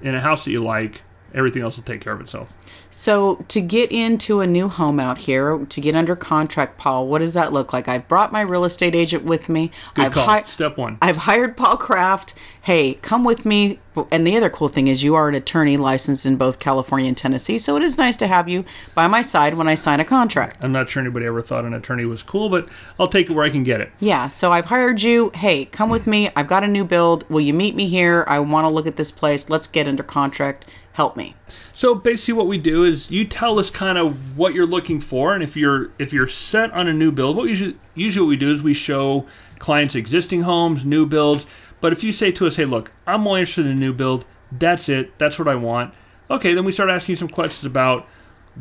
in 0.00 0.14
a 0.14 0.20
house 0.20 0.44
that 0.44 0.52
you 0.52 0.62
like. 0.62 1.02
Everything 1.38 1.62
else 1.62 1.76
will 1.76 1.84
take 1.84 2.00
care 2.00 2.12
of 2.12 2.20
itself. 2.20 2.52
So 2.90 3.44
to 3.48 3.60
get 3.60 3.92
into 3.92 4.40
a 4.40 4.46
new 4.46 4.68
home 4.68 4.98
out 4.98 5.18
here, 5.18 5.56
to 5.66 5.80
get 5.80 5.94
under 5.94 6.16
contract, 6.16 6.78
Paul, 6.78 7.06
what 7.06 7.20
does 7.20 7.34
that 7.34 7.52
look 7.52 7.72
like? 7.72 7.86
I've 7.86 8.08
brought 8.08 8.32
my 8.32 8.40
real 8.40 8.64
estate 8.64 8.94
agent 8.96 9.22
with 9.24 9.48
me. 9.48 9.70
Good 9.94 10.06
I've 10.06 10.12
call. 10.12 10.26
hi- 10.26 10.42
Step 10.42 10.76
one. 10.76 10.98
I've 11.00 11.18
hired 11.18 11.56
Paul 11.56 11.76
Kraft. 11.76 12.34
Hey, 12.60 12.94
come 12.94 13.22
with 13.24 13.46
me. 13.46 13.78
And 14.10 14.26
the 14.26 14.36
other 14.36 14.50
cool 14.50 14.68
thing 14.68 14.88
is 14.88 15.02
you 15.04 15.14
are 15.14 15.28
an 15.28 15.34
attorney 15.34 15.76
licensed 15.76 16.26
in 16.26 16.36
both 16.36 16.58
California 16.58 17.08
and 17.08 17.16
Tennessee, 17.16 17.58
so 17.58 17.76
it 17.76 17.82
is 17.82 17.98
nice 17.98 18.16
to 18.16 18.26
have 18.28 18.48
you 18.48 18.64
by 18.94 19.06
my 19.08 19.22
side 19.22 19.54
when 19.54 19.66
I 19.68 19.74
sign 19.74 19.98
a 20.00 20.04
contract. 20.04 20.56
I'm 20.60 20.70
not 20.72 20.88
sure 20.90 21.00
anybody 21.00 21.26
ever 21.26 21.42
thought 21.42 21.64
an 21.64 21.74
attorney 21.74 22.04
was 22.04 22.22
cool, 22.22 22.48
but 22.48 22.68
I'll 23.00 23.08
take 23.08 23.28
it 23.28 23.32
where 23.32 23.44
I 23.44 23.50
can 23.50 23.64
get 23.64 23.80
it. 23.80 23.90
Yeah, 24.00 24.28
so 24.28 24.52
I've 24.52 24.66
hired 24.66 25.02
you. 25.02 25.30
Hey, 25.34 25.64
come 25.66 25.88
with 25.90 26.06
me. 26.06 26.30
I've 26.36 26.46
got 26.48 26.62
a 26.64 26.68
new 26.68 26.84
build. 26.84 27.28
Will 27.30 27.40
you 27.40 27.54
meet 27.54 27.74
me 27.74 27.88
here? 27.88 28.24
I 28.28 28.38
want 28.40 28.64
to 28.66 28.68
look 28.68 28.86
at 28.86 28.96
this 28.96 29.10
place. 29.10 29.50
Let's 29.50 29.66
get 29.66 29.88
under 29.88 30.02
contract. 30.04 30.66
Help 30.98 31.16
me. 31.16 31.36
So 31.74 31.94
basically, 31.94 32.34
what 32.34 32.48
we 32.48 32.58
do 32.58 32.82
is 32.82 33.08
you 33.08 33.24
tell 33.24 33.60
us 33.60 33.70
kind 33.70 33.96
of 33.96 34.36
what 34.36 34.52
you're 34.52 34.66
looking 34.66 34.98
for, 34.98 35.32
and 35.32 35.44
if 35.44 35.56
you're 35.56 35.92
if 35.96 36.12
you're 36.12 36.26
set 36.26 36.72
on 36.72 36.88
a 36.88 36.92
new 36.92 37.12
build, 37.12 37.36
what 37.36 37.48
usually 37.48 37.76
usually 37.94 38.26
what 38.26 38.30
we 38.30 38.36
do 38.36 38.52
is 38.52 38.64
we 38.64 38.74
show 38.74 39.24
clients 39.60 39.94
existing 39.94 40.42
homes, 40.42 40.84
new 40.84 41.06
builds. 41.06 41.46
But 41.80 41.92
if 41.92 42.02
you 42.02 42.12
say 42.12 42.32
to 42.32 42.48
us, 42.48 42.56
"Hey, 42.56 42.64
look, 42.64 42.90
I'm 43.06 43.20
more 43.20 43.38
interested 43.38 43.66
in 43.66 43.70
a 43.70 43.76
new 43.76 43.92
build. 43.92 44.24
That's 44.50 44.88
it. 44.88 45.16
That's 45.20 45.38
what 45.38 45.46
I 45.46 45.54
want." 45.54 45.94
Okay, 46.28 46.52
then 46.52 46.64
we 46.64 46.72
start 46.72 46.90
asking 46.90 47.12
you 47.12 47.16
some 47.16 47.28
questions 47.28 47.64
about 47.64 48.08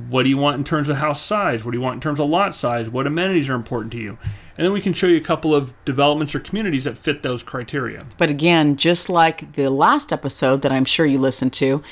what 0.10 0.22
do 0.22 0.30
you 0.30 0.38
want 0.38 0.58
in 0.58 0.64
terms 0.64 0.90
of 0.90 0.98
house 0.98 1.24
size? 1.24 1.66
What 1.66 1.72
do 1.72 1.78
you 1.80 1.82
want 1.82 1.96
in 1.96 2.02
terms 2.02 2.20
of 2.20 2.30
lot 2.30 2.54
size? 2.54 2.88
What 2.88 3.08
amenities 3.08 3.50
are 3.50 3.56
important 3.56 3.92
to 3.94 3.98
you? 3.98 4.20
And 4.58 4.66
then 4.66 4.72
we 4.72 4.82
can 4.82 4.94
show 4.94 5.08
you 5.08 5.18
a 5.18 5.22
couple 5.22 5.56
of 5.56 5.74
developments 5.86 6.36
or 6.36 6.40
communities 6.40 6.84
that 6.84 6.98
fit 6.98 7.24
those 7.24 7.42
criteria. 7.42 8.06
But 8.18 8.30
again, 8.30 8.76
just 8.76 9.10
like 9.10 9.54
the 9.54 9.70
last 9.70 10.14
episode 10.14 10.62
that 10.62 10.72
I'm 10.72 10.86
sure 10.86 11.06
you 11.06 11.18
listened 11.18 11.54
to, 11.54 11.84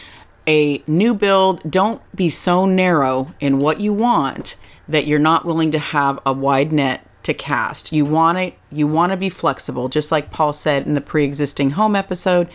a 0.47 0.83
new 0.87 1.13
build, 1.13 1.69
don't 1.69 2.01
be 2.15 2.29
so 2.29 2.65
narrow 2.65 3.33
in 3.39 3.59
what 3.59 3.79
you 3.79 3.93
want 3.93 4.55
that 4.87 5.07
you're 5.07 5.19
not 5.19 5.45
willing 5.45 5.71
to 5.71 5.79
have 5.79 6.19
a 6.25 6.33
wide 6.33 6.71
net 6.71 7.05
to 7.23 7.33
cast. 7.33 7.91
You 7.91 8.05
want 8.05 8.37
to 8.37 8.51
you 8.71 8.87
want 8.87 9.11
to 9.11 9.17
be 9.17 9.29
flexible, 9.29 9.89
just 9.89 10.11
like 10.11 10.31
Paul 10.31 10.53
said 10.53 10.85
in 10.85 10.93
the 10.93 11.01
pre-existing 11.01 11.71
home 11.71 11.95
episode. 11.95 12.49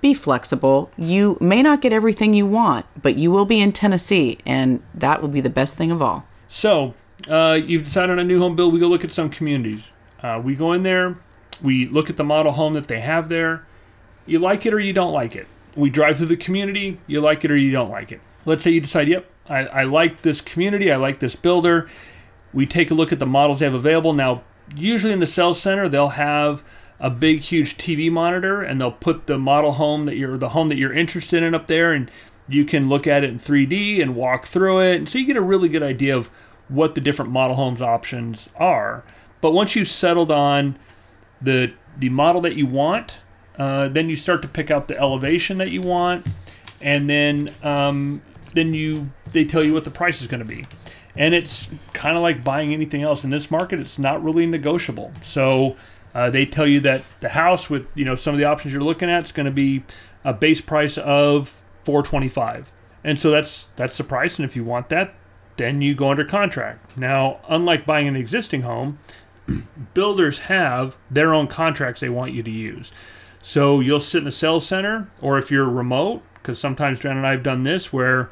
Be 0.00 0.14
flexible. 0.14 0.90
You 0.96 1.38
may 1.40 1.62
not 1.62 1.80
get 1.80 1.92
everything 1.92 2.34
you 2.34 2.46
want, 2.46 2.86
but 3.00 3.16
you 3.16 3.30
will 3.30 3.46
be 3.46 3.60
in 3.60 3.72
Tennessee, 3.72 4.38
and 4.44 4.82
that 4.94 5.22
will 5.22 5.28
be 5.28 5.40
the 5.40 5.50
best 5.50 5.76
thing 5.76 5.90
of 5.90 6.02
all. 6.02 6.26
So, 6.48 6.94
uh, 7.28 7.58
you've 7.64 7.84
decided 7.84 8.10
on 8.10 8.18
a 8.18 8.24
new 8.24 8.38
home 8.38 8.56
build. 8.56 8.74
We 8.74 8.80
go 8.80 8.88
look 8.88 9.04
at 9.04 9.12
some 9.12 9.30
communities. 9.30 9.82
Uh, 10.22 10.40
we 10.42 10.54
go 10.54 10.72
in 10.72 10.82
there. 10.82 11.16
We 11.62 11.86
look 11.86 12.10
at 12.10 12.18
the 12.18 12.24
model 12.24 12.52
home 12.52 12.74
that 12.74 12.88
they 12.88 13.00
have 13.00 13.28
there. 13.28 13.64
You 14.26 14.38
like 14.38 14.66
it 14.66 14.74
or 14.74 14.80
you 14.80 14.92
don't 14.92 15.12
like 15.12 15.34
it 15.34 15.46
we 15.76 15.90
drive 15.90 16.16
through 16.16 16.26
the 16.26 16.36
community, 16.36 16.98
you 17.06 17.20
like 17.20 17.44
it 17.44 17.50
or 17.50 17.56
you 17.56 17.70
don't 17.70 17.90
like 17.90 18.10
it. 18.10 18.20
Let's 18.44 18.64
say 18.64 18.70
you 18.70 18.80
decide, 18.80 19.08
yep, 19.08 19.30
I, 19.48 19.66
I 19.66 19.84
like 19.84 20.22
this 20.22 20.40
community, 20.40 20.90
I 20.90 20.96
like 20.96 21.20
this 21.20 21.36
builder. 21.36 21.88
We 22.52 22.66
take 22.66 22.90
a 22.90 22.94
look 22.94 23.12
at 23.12 23.18
the 23.18 23.26
models 23.26 23.58
they 23.58 23.66
have 23.66 23.74
available. 23.74 24.12
Now, 24.12 24.42
usually 24.74 25.12
in 25.12 25.18
the 25.18 25.26
sales 25.26 25.60
center, 25.60 25.88
they'll 25.88 26.10
have 26.10 26.64
a 26.98 27.10
big, 27.10 27.40
huge 27.40 27.76
TV 27.76 28.10
monitor, 28.10 28.62
and 28.62 28.80
they'll 28.80 28.90
put 28.90 29.26
the 29.26 29.38
model 29.38 29.72
home 29.72 30.06
that 30.06 30.16
you're 30.16 30.38
the 30.38 30.50
home 30.50 30.68
that 30.68 30.78
you're 30.78 30.92
interested 30.92 31.42
in 31.42 31.54
up 31.54 31.66
there, 31.66 31.92
and 31.92 32.10
you 32.48 32.64
can 32.64 32.88
look 32.88 33.06
at 33.06 33.22
it 33.22 33.30
in 33.30 33.38
3D 33.38 34.00
and 34.00 34.16
walk 34.16 34.46
through 34.46 34.80
it, 34.80 34.96
and 34.96 35.08
so 35.08 35.18
you 35.18 35.26
get 35.26 35.36
a 35.36 35.42
really 35.42 35.68
good 35.68 35.82
idea 35.82 36.16
of 36.16 36.28
what 36.68 36.94
the 36.94 37.00
different 37.00 37.30
model 37.30 37.56
homes 37.56 37.82
options 37.82 38.48
are. 38.56 39.04
But 39.40 39.52
once 39.52 39.76
you've 39.76 39.88
settled 39.88 40.30
on 40.30 40.78
the 41.40 41.72
the 41.98 42.08
model 42.08 42.40
that 42.42 42.56
you 42.56 42.66
want, 42.66 43.18
uh, 43.58 43.88
then 43.88 44.08
you 44.08 44.16
start 44.16 44.42
to 44.42 44.48
pick 44.48 44.70
out 44.70 44.88
the 44.88 44.98
elevation 44.98 45.58
that 45.58 45.70
you 45.70 45.80
want, 45.80 46.26
and 46.80 47.08
then 47.08 47.48
um, 47.62 48.22
then 48.52 48.72
you 48.72 49.10
they 49.32 49.44
tell 49.44 49.62
you 49.62 49.72
what 49.72 49.84
the 49.84 49.90
price 49.90 50.20
is 50.20 50.26
going 50.26 50.40
to 50.40 50.46
be, 50.46 50.66
and 51.16 51.34
it's 51.34 51.68
kind 51.92 52.16
of 52.16 52.22
like 52.22 52.44
buying 52.44 52.72
anything 52.72 53.02
else 53.02 53.24
in 53.24 53.30
this 53.30 53.50
market. 53.50 53.80
It's 53.80 53.98
not 53.98 54.22
really 54.22 54.46
negotiable. 54.46 55.12
So 55.22 55.76
uh, 56.14 56.30
they 56.30 56.46
tell 56.46 56.66
you 56.66 56.80
that 56.80 57.02
the 57.20 57.30
house 57.30 57.70
with 57.70 57.86
you 57.94 58.04
know 58.04 58.14
some 58.14 58.34
of 58.34 58.40
the 58.40 58.46
options 58.46 58.74
you're 58.74 58.82
looking 58.82 59.10
at 59.10 59.24
is 59.24 59.32
going 59.32 59.46
to 59.46 59.52
be 59.52 59.82
a 60.24 60.34
base 60.34 60.60
price 60.60 60.98
of 60.98 61.62
425, 61.84 62.72
and 63.04 63.18
so 63.18 63.30
that's 63.30 63.68
that's 63.76 63.96
the 63.96 64.04
price. 64.04 64.38
And 64.38 64.44
if 64.44 64.56
you 64.56 64.64
want 64.64 64.88
that, 64.90 65.14
then 65.56 65.80
you 65.80 65.94
go 65.94 66.10
under 66.10 66.24
contract. 66.24 66.96
Now, 66.96 67.40
unlike 67.48 67.86
buying 67.86 68.08
an 68.08 68.16
existing 68.16 68.62
home, 68.62 68.98
builders 69.94 70.40
have 70.40 70.96
their 71.10 71.32
own 71.32 71.46
contracts 71.46 72.00
they 72.00 72.08
want 72.08 72.32
you 72.32 72.42
to 72.42 72.50
use. 72.50 72.90
So 73.46 73.78
you'll 73.78 74.00
sit 74.00 74.18
in 74.18 74.24
the 74.24 74.32
sales 74.32 74.66
center, 74.66 75.08
or 75.22 75.38
if 75.38 75.52
you're 75.52 75.70
remote, 75.70 76.22
because 76.34 76.58
sometimes 76.58 76.98
Jan 76.98 77.16
and 77.16 77.24
I 77.24 77.30
have 77.30 77.44
done 77.44 77.62
this 77.62 77.92
where 77.92 78.28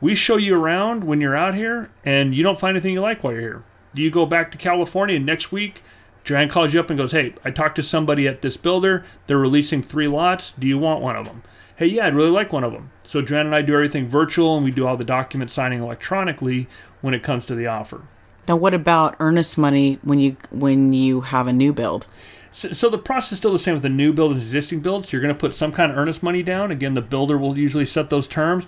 we 0.00 0.14
show 0.14 0.36
you 0.36 0.54
around 0.54 1.02
when 1.02 1.20
you're 1.20 1.34
out 1.34 1.56
here 1.56 1.90
and 2.04 2.32
you 2.32 2.44
don't 2.44 2.60
find 2.60 2.76
anything 2.76 2.94
you 2.94 3.00
like 3.00 3.24
while 3.24 3.32
you're 3.32 3.42
here. 3.42 3.64
You 3.92 4.08
go 4.12 4.24
back 4.24 4.52
to 4.52 4.58
California 4.58 5.18
next 5.18 5.50
week, 5.50 5.82
Jan 6.22 6.48
calls 6.48 6.72
you 6.72 6.78
up 6.78 6.90
and 6.90 6.96
goes, 6.96 7.10
Hey, 7.10 7.34
I 7.44 7.50
talked 7.50 7.74
to 7.74 7.82
somebody 7.82 8.28
at 8.28 8.42
this 8.42 8.56
builder. 8.56 9.02
They're 9.26 9.36
releasing 9.36 9.82
three 9.82 10.06
lots. 10.06 10.52
Do 10.56 10.68
you 10.68 10.78
want 10.78 11.02
one 11.02 11.16
of 11.16 11.26
them? 11.26 11.42
Hey, 11.74 11.86
yeah, 11.86 12.06
I'd 12.06 12.14
really 12.14 12.30
like 12.30 12.52
one 12.52 12.62
of 12.62 12.70
them. 12.70 12.92
So 13.04 13.20
Jan 13.20 13.46
and 13.46 13.56
I 13.56 13.62
do 13.62 13.74
everything 13.74 14.06
virtual 14.06 14.54
and 14.54 14.64
we 14.64 14.70
do 14.70 14.86
all 14.86 14.96
the 14.96 15.04
document 15.04 15.50
signing 15.50 15.82
electronically 15.82 16.68
when 17.00 17.14
it 17.14 17.24
comes 17.24 17.46
to 17.46 17.56
the 17.56 17.66
offer. 17.66 18.02
Now, 18.48 18.56
what 18.56 18.74
about 18.74 19.16
earnest 19.20 19.56
money 19.56 19.98
when 20.02 20.18
you 20.18 20.36
when 20.50 20.92
you 20.92 21.20
have 21.20 21.46
a 21.46 21.52
new 21.52 21.72
build? 21.72 22.06
So, 22.50 22.72
so, 22.72 22.90
the 22.90 22.98
process 22.98 23.32
is 23.32 23.38
still 23.38 23.52
the 23.52 23.58
same 23.58 23.74
with 23.74 23.82
the 23.82 23.88
new 23.88 24.12
build 24.12 24.32
and 24.32 24.40
existing 24.40 24.80
builds. 24.80 25.12
You're 25.12 25.22
going 25.22 25.34
to 25.34 25.38
put 25.38 25.54
some 25.54 25.72
kind 25.72 25.90
of 25.90 25.96
earnest 25.96 26.22
money 26.22 26.42
down. 26.42 26.70
Again, 26.70 26.94
the 26.94 27.02
builder 27.02 27.38
will 27.38 27.56
usually 27.56 27.86
set 27.86 28.10
those 28.10 28.28
terms. 28.28 28.64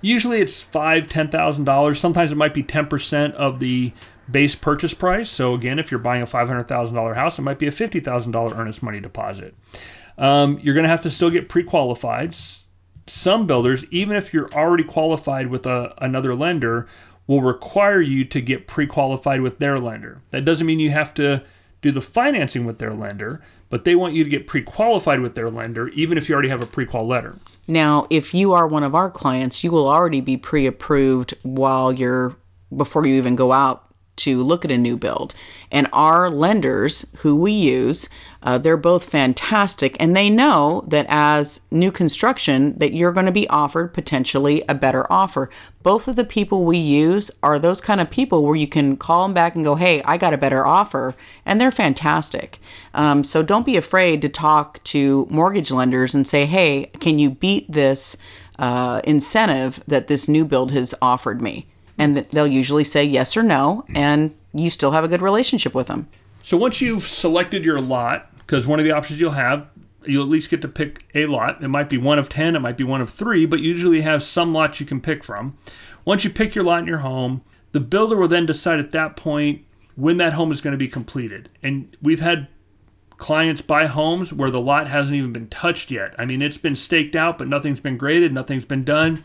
Usually 0.00 0.40
it's 0.40 0.62
five, 0.62 1.08
ten 1.08 1.28
thousand 1.28 1.64
dollars. 1.64 2.00
Sometimes 2.00 2.32
it 2.32 2.36
might 2.36 2.54
be 2.54 2.62
ten 2.62 2.86
percent 2.86 3.34
of 3.34 3.58
the 3.58 3.92
base 4.30 4.54
purchase 4.54 4.94
price. 4.94 5.28
So 5.28 5.54
again, 5.54 5.78
if 5.78 5.90
you're 5.90 6.00
buying 6.00 6.22
a 6.22 6.26
five 6.26 6.48
hundred 6.48 6.64
thousand 6.64 6.94
dollar 6.94 7.14
house, 7.14 7.38
it 7.38 7.42
might 7.42 7.58
be 7.58 7.66
a 7.66 7.72
fifty 7.72 8.00
thousand 8.00 8.32
dollar 8.32 8.54
earnest 8.56 8.82
money 8.82 9.00
deposit. 9.00 9.54
Um, 10.16 10.58
you're 10.60 10.74
going 10.74 10.84
to 10.84 10.90
have 10.90 11.02
to 11.02 11.10
still 11.10 11.30
get 11.30 11.48
pre-qualified. 11.48 12.34
Some 13.06 13.46
builders, 13.46 13.84
even 13.90 14.16
if 14.16 14.34
you're 14.34 14.52
already 14.52 14.84
qualified 14.84 15.46
with 15.46 15.64
a, 15.64 15.94
another 15.98 16.34
lender, 16.34 16.86
will 17.28 17.42
require 17.42 18.00
you 18.00 18.24
to 18.24 18.40
get 18.40 18.66
pre-qualified 18.66 19.42
with 19.42 19.60
their 19.60 19.78
lender. 19.78 20.20
That 20.30 20.44
doesn't 20.44 20.66
mean 20.66 20.80
you 20.80 20.90
have 20.90 21.14
to 21.14 21.44
do 21.80 21.92
the 21.92 22.00
financing 22.00 22.64
with 22.64 22.80
their 22.80 22.92
lender, 22.92 23.40
but 23.70 23.84
they 23.84 23.94
want 23.94 24.14
you 24.14 24.24
to 24.24 24.30
get 24.30 24.48
pre 24.48 24.62
qualified 24.62 25.20
with 25.20 25.36
their 25.36 25.48
lender, 25.48 25.88
even 25.88 26.18
if 26.18 26.28
you 26.28 26.34
already 26.34 26.48
have 26.48 26.62
a 26.62 26.66
pre 26.66 26.84
qual 26.86 27.06
letter. 27.06 27.36
Now, 27.68 28.08
if 28.10 28.34
you 28.34 28.52
are 28.52 28.66
one 28.66 28.82
of 28.82 28.96
our 28.96 29.10
clients, 29.10 29.62
you 29.62 29.70
will 29.70 29.86
already 29.86 30.20
be 30.20 30.36
pre 30.36 30.66
approved 30.66 31.34
while 31.42 31.92
you're 31.92 32.34
before 32.76 33.06
you 33.06 33.14
even 33.14 33.36
go 33.36 33.52
out 33.52 33.87
to 34.18 34.42
look 34.42 34.64
at 34.64 34.70
a 34.70 34.78
new 34.78 34.96
build. 34.96 35.34
And 35.72 35.88
our 35.92 36.30
lenders, 36.30 37.06
who 37.18 37.36
we 37.36 37.52
use, 37.52 38.08
uh, 38.42 38.56
they're 38.56 38.76
both 38.76 39.04
fantastic, 39.04 39.96
and 39.98 40.16
they 40.16 40.30
know 40.30 40.84
that 40.86 41.06
as 41.08 41.62
new 41.70 41.90
construction, 41.90 42.78
that 42.78 42.92
you're 42.92 43.12
going 43.12 43.26
to 43.26 43.32
be 43.32 43.48
offered 43.48 43.92
potentially 43.92 44.62
a 44.68 44.74
better 44.74 45.10
offer. 45.12 45.50
Both 45.82 46.06
of 46.06 46.16
the 46.16 46.24
people 46.24 46.64
we 46.64 46.78
use 46.78 47.30
are 47.42 47.58
those 47.58 47.80
kind 47.80 48.00
of 48.00 48.10
people 48.10 48.44
where 48.44 48.54
you 48.54 48.68
can 48.68 48.96
call 48.96 49.24
them 49.24 49.34
back 49.34 49.54
and 49.54 49.64
go, 49.64 49.74
"Hey, 49.74 50.02
I 50.04 50.16
got 50.16 50.34
a 50.34 50.38
better 50.38 50.66
offer," 50.66 51.14
and 51.44 51.60
they're 51.60 51.70
fantastic. 51.72 52.60
Um, 52.94 53.24
so 53.24 53.42
don't 53.42 53.66
be 53.66 53.76
afraid 53.76 54.22
to 54.22 54.28
talk 54.28 54.82
to 54.84 55.26
mortgage 55.30 55.70
lenders 55.70 56.14
and 56.14 56.26
say, 56.26 56.46
"Hey, 56.46 56.90
can 57.00 57.18
you 57.18 57.30
beat 57.30 57.70
this?" 57.70 58.16
Uh, 58.58 59.00
incentive 59.04 59.80
that 59.86 60.08
this 60.08 60.26
new 60.26 60.44
build 60.44 60.72
has 60.72 60.92
offered 61.00 61.40
me 61.40 61.68
and 61.98 62.16
they'll 62.16 62.46
usually 62.46 62.84
say 62.84 63.04
yes 63.04 63.36
or 63.36 63.42
no, 63.42 63.84
and 63.94 64.34
you 64.54 64.70
still 64.70 64.92
have 64.92 65.04
a 65.04 65.08
good 65.08 65.22
relationship 65.22 65.74
with 65.74 65.88
them. 65.88 66.08
So 66.42 66.56
once 66.56 66.80
you've 66.80 67.04
selected 67.04 67.64
your 67.64 67.80
lot, 67.80 68.34
because 68.38 68.66
one 68.66 68.78
of 68.78 68.84
the 68.84 68.92
options 68.92 69.20
you'll 69.20 69.32
have, 69.32 69.66
you'll 70.04 70.22
at 70.22 70.28
least 70.30 70.48
get 70.48 70.62
to 70.62 70.68
pick 70.68 71.04
a 71.14 71.26
lot. 71.26 71.62
It 71.62 71.68
might 71.68 71.90
be 71.90 71.98
one 71.98 72.18
of 72.18 72.28
10, 72.28 72.56
it 72.56 72.60
might 72.60 72.76
be 72.76 72.84
one 72.84 73.00
of 73.00 73.10
three, 73.10 73.44
but 73.44 73.60
usually 73.60 74.00
have 74.02 74.22
some 74.22 74.52
lots 74.52 74.80
you 74.80 74.86
can 74.86 75.00
pick 75.00 75.24
from. 75.24 75.58
Once 76.04 76.24
you 76.24 76.30
pick 76.30 76.54
your 76.54 76.64
lot 76.64 76.80
in 76.80 76.86
your 76.86 76.98
home, 76.98 77.42
the 77.72 77.80
builder 77.80 78.16
will 78.16 78.28
then 78.28 78.46
decide 78.46 78.78
at 78.78 78.92
that 78.92 79.16
point 79.16 79.66
when 79.96 80.16
that 80.16 80.32
home 80.32 80.52
is 80.52 80.60
going 80.60 80.72
to 80.72 80.78
be 80.78 80.88
completed. 80.88 81.50
And 81.62 81.94
we've 82.00 82.20
had 82.20 82.48
clients 83.18 83.60
buy 83.60 83.86
homes 83.86 84.32
where 84.32 84.50
the 84.50 84.60
lot 84.60 84.88
hasn't 84.88 85.16
even 85.16 85.32
been 85.32 85.48
touched 85.48 85.90
yet. 85.90 86.14
I 86.16 86.24
mean, 86.24 86.40
it's 86.40 86.56
been 86.56 86.76
staked 86.76 87.16
out, 87.16 87.36
but 87.36 87.48
nothing's 87.48 87.80
been 87.80 87.98
graded, 87.98 88.32
nothing's 88.32 88.64
been 88.64 88.84
done 88.84 89.24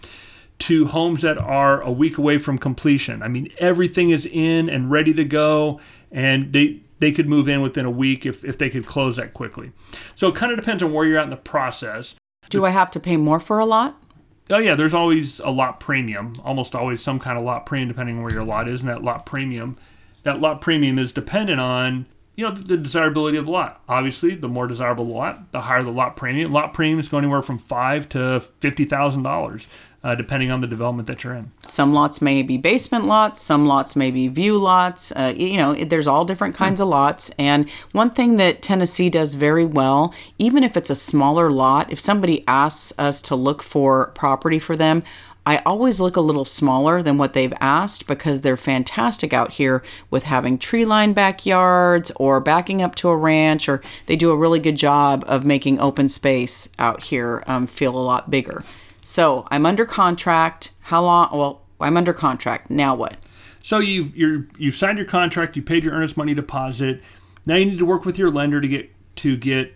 to 0.59 0.85
homes 0.85 1.21
that 1.21 1.37
are 1.37 1.81
a 1.81 1.91
week 1.91 2.17
away 2.17 2.37
from 2.37 2.57
completion. 2.57 3.21
I 3.21 3.27
mean, 3.27 3.51
everything 3.57 4.11
is 4.11 4.25
in 4.25 4.69
and 4.69 4.89
ready 4.89 5.13
to 5.13 5.25
go, 5.25 5.79
and 6.11 6.53
they 6.53 6.81
they 6.99 7.11
could 7.11 7.27
move 7.27 7.49
in 7.49 7.61
within 7.61 7.85
a 7.85 7.91
week 7.91 8.25
if, 8.25 8.45
if 8.45 8.57
they 8.57 8.69
could 8.69 8.85
close 8.85 9.17
that 9.17 9.33
quickly. 9.33 9.73
So 10.15 10.29
it 10.29 10.35
kind 10.35 10.51
of 10.53 10.57
depends 10.57 10.81
on 10.81 10.93
where 10.93 11.05
you're 11.05 11.17
at 11.17 11.25
in 11.25 11.29
the 11.29 11.35
process. 11.35 12.15
Do 12.49 12.65
I 12.65 12.69
have 12.69 12.91
to 12.91 12.99
pay 12.99 13.17
more 13.17 13.41
for 13.41 13.59
a 13.59 13.65
lot? 13.65 14.01
Oh 14.49 14.57
yeah, 14.57 14.75
there's 14.75 14.93
always 14.93 15.39
a 15.39 15.49
lot 15.49 15.79
premium. 15.79 16.39
Almost 16.43 16.75
always 16.75 17.01
some 17.01 17.19
kind 17.19 17.37
of 17.37 17.43
lot 17.43 17.65
premium, 17.65 17.89
depending 17.89 18.17
on 18.17 18.23
where 18.23 18.33
your 18.33 18.43
lot 18.43 18.67
is, 18.67 18.81
and 18.81 18.89
that 18.89 19.03
lot 19.03 19.25
premium, 19.25 19.77
that 20.23 20.39
lot 20.39 20.61
premium 20.61 20.97
is 20.99 21.11
dependent 21.11 21.59
on 21.59 22.05
you 22.35 22.45
know, 22.45 22.51
the, 22.51 22.63
the 22.63 22.77
desirability 22.77 23.37
of 23.37 23.45
the 23.45 23.51
lot. 23.51 23.81
Obviously, 23.87 24.35
the 24.35 24.47
more 24.47 24.67
desirable 24.67 25.05
the 25.05 25.11
lot, 25.11 25.51
the 25.51 25.61
higher 25.61 25.83
the 25.83 25.91
lot 25.91 26.15
premium. 26.15 26.51
Lot 26.51 26.73
premiums 26.73 27.07
go 27.07 27.17
anywhere 27.17 27.41
from 27.41 27.57
five 27.57 28.09
to 28.09 28.39
fifty 28.59 28.85
thousand 28.85 29.23
dollars 29.23 29.67
uh, 30.03 30.15
depending 30.15 30.51
on 30.51 30.59
the 30.59 30.67
development 30.67 31.07
that 31.07 31.23
you're 31.23 31.33
in. 31.33 31.51
Some 31.65 31.93
lots 31.93 32.21
may 32.21 32.43
be 32.43 32.57
basement 32.57 33.05
lots, 33.05 33.41
some 33.41 33.65
lots 33.65 33.95
may 33.95 34.11
be 34.11 34.27
view 34.27 34.57
lots. 34.57 35.11
Uh, 35.11 35.33
you 35.35 35.57
know, 35.57 35.73
there's 35.73 36.07
all 36.07 36.25
different 36.25 36.55
kinds 36.55 36.79
of 36.79 36.87
lots. 36.87 37.31
And 37.39 37.69
one 37.93 38.09
thing 38.09 38.35
that 38.37 38.61
Tennessee 38.61 39.09
does 39.09 39.35
very 39.35 39.65
well, 39.65 40.13
even 40.37 40.63
if 40.63 40.75
it's 40.75 40.89
a 40.89 40.95
smaller 40.95 41.49
lot, 41.49 41.91
if 41.91 41.99
somebody 41.99 42.43
asks 42.47 42.93
us 42.99 43.21
to 43.23 43.35
look 43.35 43.63
for 43.63 44.07
property 44.07 44.59
for 44.59 44.75
them, 44.75 45.03
I 45.45 45.57
always 45.65 45.99
look 45.99 46.15
a 46.15 46.21
little 46.21 46.45
smaller 46.45 47.03
than 47.03 47.17
what 47.17 47.33
they've 47.33 47.53
asked 47.59 48.07
because 48.07 48.41
they're 48.41 48.55
fantastic 48.55 49.33
out 49.33 49.53
here 49.53 49.83
with 50.09 50.23
having 50.23 50.57
tree 50.57 50.85
lined 50.85 51.15
backyards 51.15 52.11
or 52.15 52.39
backing 52.39 52.81
up 52.81 52.95
to 52.95 53.09
a 53.09 53.17
ranch, 53.17 53.67
or 53.67 53.81
they 54.05 54.15
do 54.15 54.31
a 54.31 54.37
really 54.37 54.59
good 54.59 54.77
job 54.77 55.25
of 55.27 55.43
making 55.45 55.79
open 55.79 56.07
space 56.07 56.69
out 56.79 57.03
here 57.03 57.43
um, 57.45 57.67
feel 57.67 57.97
a 57.97 57.99
lot 57.99 58.29
bigger. 58.29 58.63
So 59.03 59.45
I'm 59.51 59.65
under 59.65 59.85
contract. 59.85 60.73
How 60.81 61.03
long? 61.03 61.29
Well, 61.31 61.61
I'm 61.79 61.97
under 61.97 62.13
contract. 62.13 62.69
Now 62.69 62.95
what? 62.95 63.17
So 63.61 63.79
you've 63.79 64.15
you're 64.15 64.47
you've 64.57 64.75
signed 64.75 64.97
your 64.97 65.07
contract. 65.07 65.55
You 65.55 65.61
paid 65.61 65.83
your 65.83 65.93
earnest 65.93 66.17
money 66.17 66.33
deposit. 66.33 67.01
Now 67.45 67.55
you 67.55 67.65
need 67.65 67.79
to 67.79 67.85
work 67.85 68.05
with 68.05 68.17
your 68.17 68.31
lender 68.31 68.61
to 68.61 68.67
get 68.67 68.91
to 69.17 69.37
get 69.37 69.73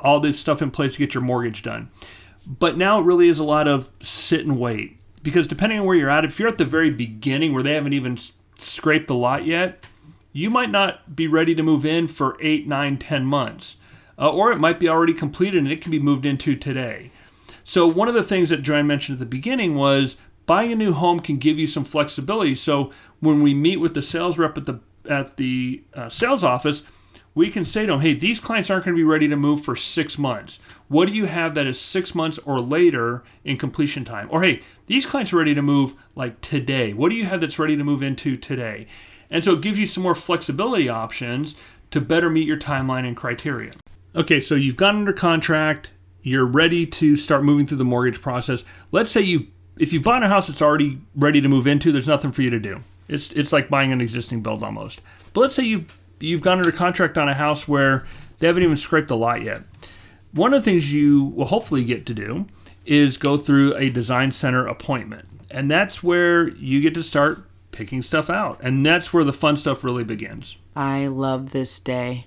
all 0.00 0.20
this 0.20 0.38
stuff 0.38 0.62
in 0.62 0.70
place 0.70 0.94
to 0.94 0.98
get 0.98 1.14
your 1.14 1.22
mortgage 1.22 1.62
done. 1.62 1.90
But 2.46 2.76
now 2.76 3.00
it 3.00 3.04
really 3.04 3.28
is 3.28 3.38
a 3.38 3.44
lot 3.44 3.68
of 3.68 3.90
sit 4.02 4.46
and 4.46 4.58
wait 4.58 4.98
because 5.22 5.46
depending 5.46 5.80
on 5.80 5.86
where 5.86 5.96
you're 5.96 6.10
at, 6.10 6.24
if 6.24 6.38
you're 6.38 6.48
at 6.48 6.58
the 6.58 6.64
very 6.64 6.90
beginning 6.90 7.52
where 7.52 7.62
they 7.62 7.74
haven't 7.74 7.92
even 7.92 8.18
scraped 8.56 9.08
the 9.08 9.14
lot 9.14 9.44
yet, 9.44 9.84
you 10.32 10.50
might 10.50 10.70
not 10.70 11.14
be 11.14 11.26
ready 11.26 11.54
to 11.54 11.62
move 11.62 11.84
in 11.84 12.08
for 12.08 12.36
eight, 12.40 12.66
nine, 12.66 12.96
ten 12.96 13.24
months, 13.24 13.76
uh, 14.18 14.30
or 14.30 14.52
it 14.52 14.58
might 14.58 14.80
be 14.80 14.88
already 14.88 15.12
completed 15.12 15.58
and 15.58 15.70
it 15.70 15.80
can 15.80 15.90
be 15.90 15.98
moved 15.98 16.24
into 16.24 16.56
today. 16.56 17.10
So 17.68 17.86
one 17.86 18.08
of 18.08 18.14
the 18.14 18.24
things 18.24 18.48
that 18.48 18.62
Joanne 18.62 18.86
mentioned 18.86 19.16
at 19.16 19.18
the 19.18 19.26
beginning 19.26 19.74
was 19.74 20.16
buying 20.46 20.72
a 20.72 20.74
new 20.74 20.94
home 20.94 21.20
can 21.20 21.36
give 21.36 21.58
you 21.58 21.66
some 21.66 21.84
flexibility. 21.84 22.54
So 22.54 22.90
when 23.20 23.42
we 23.42 23.52
meet 23.52 23.76
with 23.76 23.92
the 23.92 24.00
sales 24.00 24.38
rep 24.38 24.56
at 24.56 24.64
the 24.64 24.80
at 25.06 25.36
the 25.36 25.82
uh, 25.92 26.08
sales 26.08 26.42
office, 26.42 26.82
we 27.34 27.50
can 27.50 27.66
say 27.66 27.84
to 27.84 27.92
them, 27.92 28.00
"Hey, 28.00 28.14
these 28.14 28.40
clients 28.40 28.70
aren't 28.70 28.86
going 28.86 28.96
to 28.96 28.98
be 28.98 29.04
ready 29.04 29.28
to 29.28 29.36
move 29.36 29.62
for 29.62 29.76
six 29.76 30.16
months. 30.16 30.58
What 30.88 31.08
do 31.08 31.14
you 31.14 31.26
have 31.26 31.54
that 31.56 31.66
is 31.66 31.78
six 31.78 32.14
months 32.14 32.38
or 32.46 32.58
later 32.58 33.22
in 33.44 33.58
completion 33.58 34.02
time? 34.02 34.28
Or 34.30 34.42
hey, 34.42 34.62
these 34.86 35.04
clients 35.04 35.34
are 35.34 35.36
ready 35.36 35.54
to 35.54 35.60
move 35.60 35.92
like 36.14 36.40
today. 36.40 36.94
What 36.94 37.10
do 37.10 37.16
you 37.16 37.26
have 37.26 37.42
that's 37.42 37.58
ready 37.58 37.76
to 37.76 37.84
move 37.84 38.02
into 38.02 38.38
today?" 38.38 38.86
And 39.30 39.44
so 39.44 39.52
it 39.52 39.60
gives 39.60 39.78
you 39.78 39.86
some 39.86 40.04
more 40.04 40.14
flexibility 40.14 40.88
options 40.88 41.54
to 41.90 42.00
better 42.00 42.30
meet 42.30 42.46
your 42.46 42.56
timeline 42.56 43.06
and 43.06 43.14
criteria. 43.14 43.72
Okay, 44.16 44.40
so 44.40 44.54
you've 44.54 44.76
gone 44.76 44.96
under 44.96 45.12
contract 45.12 45.90
you're 46.22 46.46
ready 46.46 46.86
to 46.86 47.16
start 47.16 47.44
moving 47.44 47.66
through 47.66 47.78
the 47.78 47.84
mortgage 47.84 48.20
process. 48.20 48.64
Let's 48.92 49.10
say 49.10 49.20
you 49.20 49.48
if 49.78 49.92
you 49.92 50.00
bought 50.00 50.24
a 50.24 50.28
house 50.28 50.48
that's 50.48 50.62
already 50.62 51.00
ready 51.14 51.40
to 51.40 51.48
move 51.48 51.66
into, 51.66 51.92
there's 51.92 52.08
nothing 52.08 52.32
for 52.32 52.42
you 52.42 52.50
to 52.50 52.58
do. 52.58 52.80
It's 53.08 53.30
it's 53.32 53.52
like 53.52 53.68
buying 53.68 53.92
an 53.92 54.00
existing 54.00 54.42
build 54.42 54.62
almost. 54.62 55.00
But 55.32 55.40
let's 55.42 55.54
say 55.54 55.64
you 55.64 55.86
you've 56.20 56.42
gone 56.42 56.58
under 56.58 56.72
contract 56.72 57.16
on 57.16 57.28
a 57.28 57.34
house 57.34 57.66
where 57.66 58.06
they 58.38 58.46
haven't 58.46 58.62
even 58.62 58.76
scraped 58.76 59.08
the 59.08 59.16
lot 59.16 59.42
yet. 59.42 59.62
One 60.32 60.52
of 60.52 60.62
the 60.62 60.70
things 60.70 60.92
you 60.92 61.24
will 61.24 61.46
hopefully 61.46 61.84
get 61.84 62.06
to 62.06 62.14
do 62.14 62.46
is 62.84 63.16
go 63.16 63.36
through 63.36 63.74
a 63.76 63.90
design 63.90 64.32
center 64.32 64.66
appointment. 64.66 65.26
And 65.50 65.70
that's 65.70 66.02
where 66.02 66.48
you 66.48 66.80
get 66.80 66.94
to 66.94 67.02
start 67.02 67.44
picking 67.72 68.02
stuff 68.02 68.28
out. 68.28 68.60
And 68.62 68.84
that's 68.84 69.12
where 69.12 69.24
the 69.24 69.32
fun 69.32 69.56
stuff 69.56 69.84
really 69.84 70.04
begins. 70.04 70.56
I 70.76 71.06
love 71.06 71.50
this 71.50 71.80
day. 71.80 72.26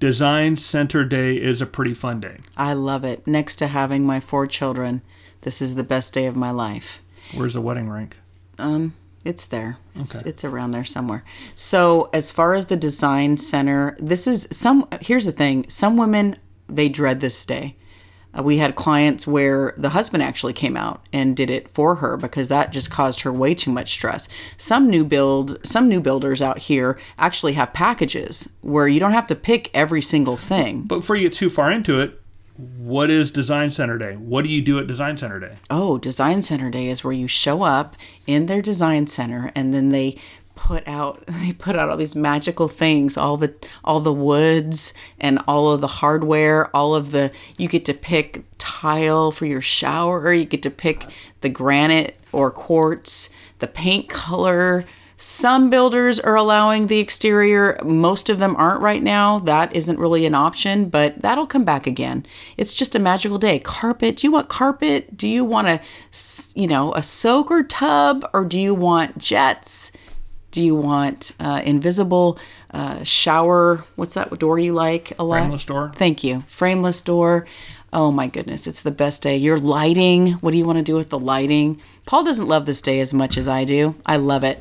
Design 0.00 0.56
Center 0.56 1.04
Day 1.04 1.36
is 1.36 1.60
a 1.60 1.66
pretty 1.66 1.92
fun 1.92 2.20
day. 2.20 2.38
I 2.56 2.72
love 2.72 3.02
it. 3.04 3.26
Next 3.26 3.56
to 3.56 3.66
having 3.66 4.06
my 4.06 4.20
four 4.20 4.46
children, 4.46 5.02
this 5.40 5.60
is 5.60 5.74
the 5.74 5.82
best 5.82 6.14
day 6.14 6.26
of 6.26 6.36
my 6.36 6.52
life. 6.52 7.00
Where's 7.34 7.54
the 7.54 7.60
wedding 7.60 7.88
ring? 7.88 8.12
Um, 8.58 8.94
it's 9.24 9.44
there. 9.44 9.78
It's, 9.96 10.14
okay. 10.14 10.30
it's 10.30 10.44
around 10.44 10.70
there 10.70 10.84
somewhere. 10.84 11.24
So, 11.56 12.10
as 12.12 12.30
far 12.30 12.54
as 12.54 12.68
the 12.68 12.76
design 12.76 13.38
center, 13.38 13.96
this 13.98 14.28
is 14.28 14.46
some. 14.52 14.88
Here's 15.00 15.26
the 15.26 15.32
thing: 15.32 15.68
some 15.68 15.96
women 15.96 16.36
they 16.68 16.88
dread 16.88 17.20
this 17.20 17.44
day. 17.44 17.76
Uh, 18.36 18.42
we 18.42 18.58
had 18.58 18.74
clients 18.74 19.26
where 19.26 19.74
the 19.76 19.90
husband 19.90 20.22
actually 20.22 20.52
came 20.52 20.76
out 20.76 21.06
and 21.12 21.36
did 21.36 21.50
it 21.50 21.70
for 21.70 21.96
her 21.96 22.16
because 22.16 22.48
that 22.48 22.72
just 22.72 22.90
caused 22.90 23.20
her 23.20 23.32
way 23.32 23.54
too 23.54 23.72
much 23.72 23.90
stress. 23.92 24.28
Some 24.56 24.88
new 24.88 25.04
build, 25.04 25.58
some 25.66 25.88
new 25.88 26.00
builders 26.00 26.42
out 26.42 26.58
here 26.58 26.98
actually 27.18 27.54
have 27.54 27.72
packages 27.72 28.50
where 28.60 28.88
you 28.88 29.00
don't 29.00 29.12
have 29.12 29.26
to 29.26 29.34
pick 29.34 29.70
every 29.74 30.02
single 30.02 30.36
thing. 30.36 30.82
But 30.82 31.00
before 31.00 31.16
you 31.16 31.28
get 31.28 31.36
too 31.36 31.50
far 31.50 31.70
into 31.70 32.00
it, 32.00 32.20
what 32.58 33.08
is 33.08 33.30
Design 33.30 33.70
Center 33.70 33.98
Day? 33.98 34.16
What 34.16 34.42
do 34.42 34.50
you 34.50 34.60
do 34.60 34.80
at 34.80 34.88
Design 34.88 35.16
Center 35.16 35.38
Day? 35.38 35.58
Oh, 35.70 35.96
Design 35.96 36.42
Center 36.42 36.70
Day 36.70 36.88
is 36.88 37.04
where 37.04 37.12
you 37.12 37.28
show 37.28 37.62
up 37.62 37.94
in 38.26 38.46
their 38.46 38.60
design 38.60 39.06
center 39.06 39.52
and 39.54 39.72
then 39.72 39.90
they 39.90 40.16
put 40.58 40.86
out 40.88 41.24
they 41.28 41.52
put 41.52 41.76
out 41.76 41.88
all 41.88 41.96
these 41.96 42.16
magical 42.16 42.66
things 42.66 43.16
all 43.16 43.36
the 43.36 43.54
all 43.84 44.00
the 44.00 44.12
woods 44.12 44.92
and 45.20 45.38
all 45.46 45.70
of 45.70 45.80
the 45.80 45.86
hardware 45.86 46.74
all 46.76 46.96
of 46.96 47.12
the 47.12 47.30
you 47.56 47.68
get 47.68 47.84
to 47.84 47.94
pick 47.94 48.44
tile 48.58 49.30
for 49.30 49.46
your 49.46 49.60
shower 49.60 50.32
you 50.32 50.44
get 50.44 50.62
to 50.62 50.70
pick 50.70 51.06
the 51.42 51.48
granite 51.48 52.16
or 52.32 52.50
quartz 52.50 53.30
the 53.60 53.68
paint 53.68 54.08
color 54.08 54.84
some 55.20 55.68
builders 55.68 56.20
are 56.20 56.36
allowing 56.36 56.86
the 56.86 57.00
exterior. 57.00 57.76
Most 57.84 58.30
of 58.30 58.38
them 58.38 58.54
aren't 58.54 58.82
right 58.82 59.02
now. 59.02 59.40
That 59.40 59.74
isn't 59.74 59.98
really 59.98 60.24
an 60.26 60.34
option, 60.36 60.88
but 60.88 61.20
that'll 61.20 61.48
come 61.48 61.64
back 61.64 61.88
again. 61.88 62.24
It's 62.56 62.72
just 62.72 62.94
a 62.94 63.00
magical 63.00 63.36
day. 63.36 63.58
Carpet. 63.58 64.18
Do 64.18 64.28
you 64.28 64.30
want 64.30 64.48
carpet? 64.48 65.16
Do 65.16 65.26
you 65.26 65.44
want 65.44 65.66
a, 65.66 65.80
you 66.54 66.68
know, 66.68 66.94
a 66.94 67.02
soaker 67.02 67.64
tub 67.64 68.30
or 68.32 68.44
do 68.44 68.60
you 68.60 68.76
want 68.76 69.18
jets? 69.18 69.90
Do 70.50 70.62
you 70.62 70.74
want 70.74 71.32
uh, 71.38 71.62
invisible 71.64 72.38
uh, 72.70 73.04
shower? 73.04 73.84
What's 73.96 74.14
that 74.14 74.36
door 74.38 74.58
you 74.58 74.72
like 74.72 75.12
a 75.18 75.24
lot? 75.24 75.40
Frameless 75.40 75.64
door. 75.64 75.92
Thank 75.96 76.24
you. 76.24 76.44
Frameless 76.48 77.02
door. 77.02 77.46
Oh 77.92 78.10
my 78.10 78.26
goodness, 78.26 78.66
it's 78.66 78.82
the 78.82 78.90
best 78.90 79.22
day. 79.22 79.36
Your 79.36 79.58
lighting. 79.58 80.32
What 80.34 80.50
do 80.50 80.58
you 80.58 80.66
want 80.66 80.78
to 80.78 80.82
do 80.82 80.94
with 80.94 81.08
the 81.08 81.18
lighting? 81.18 81.80
Paul 82.06 82.24
doesn't 82.24 82.48
love 82.48 82.66
this 82.66 82.82
day 82.82 83.00
as 83.00 83.14
much 83.14 83.36
as 83.38 83.48
I 83.48 83.64
do. 83.64 83.94
I 84.04 84.16
love 84.16 84.44
it. 84.44 84.58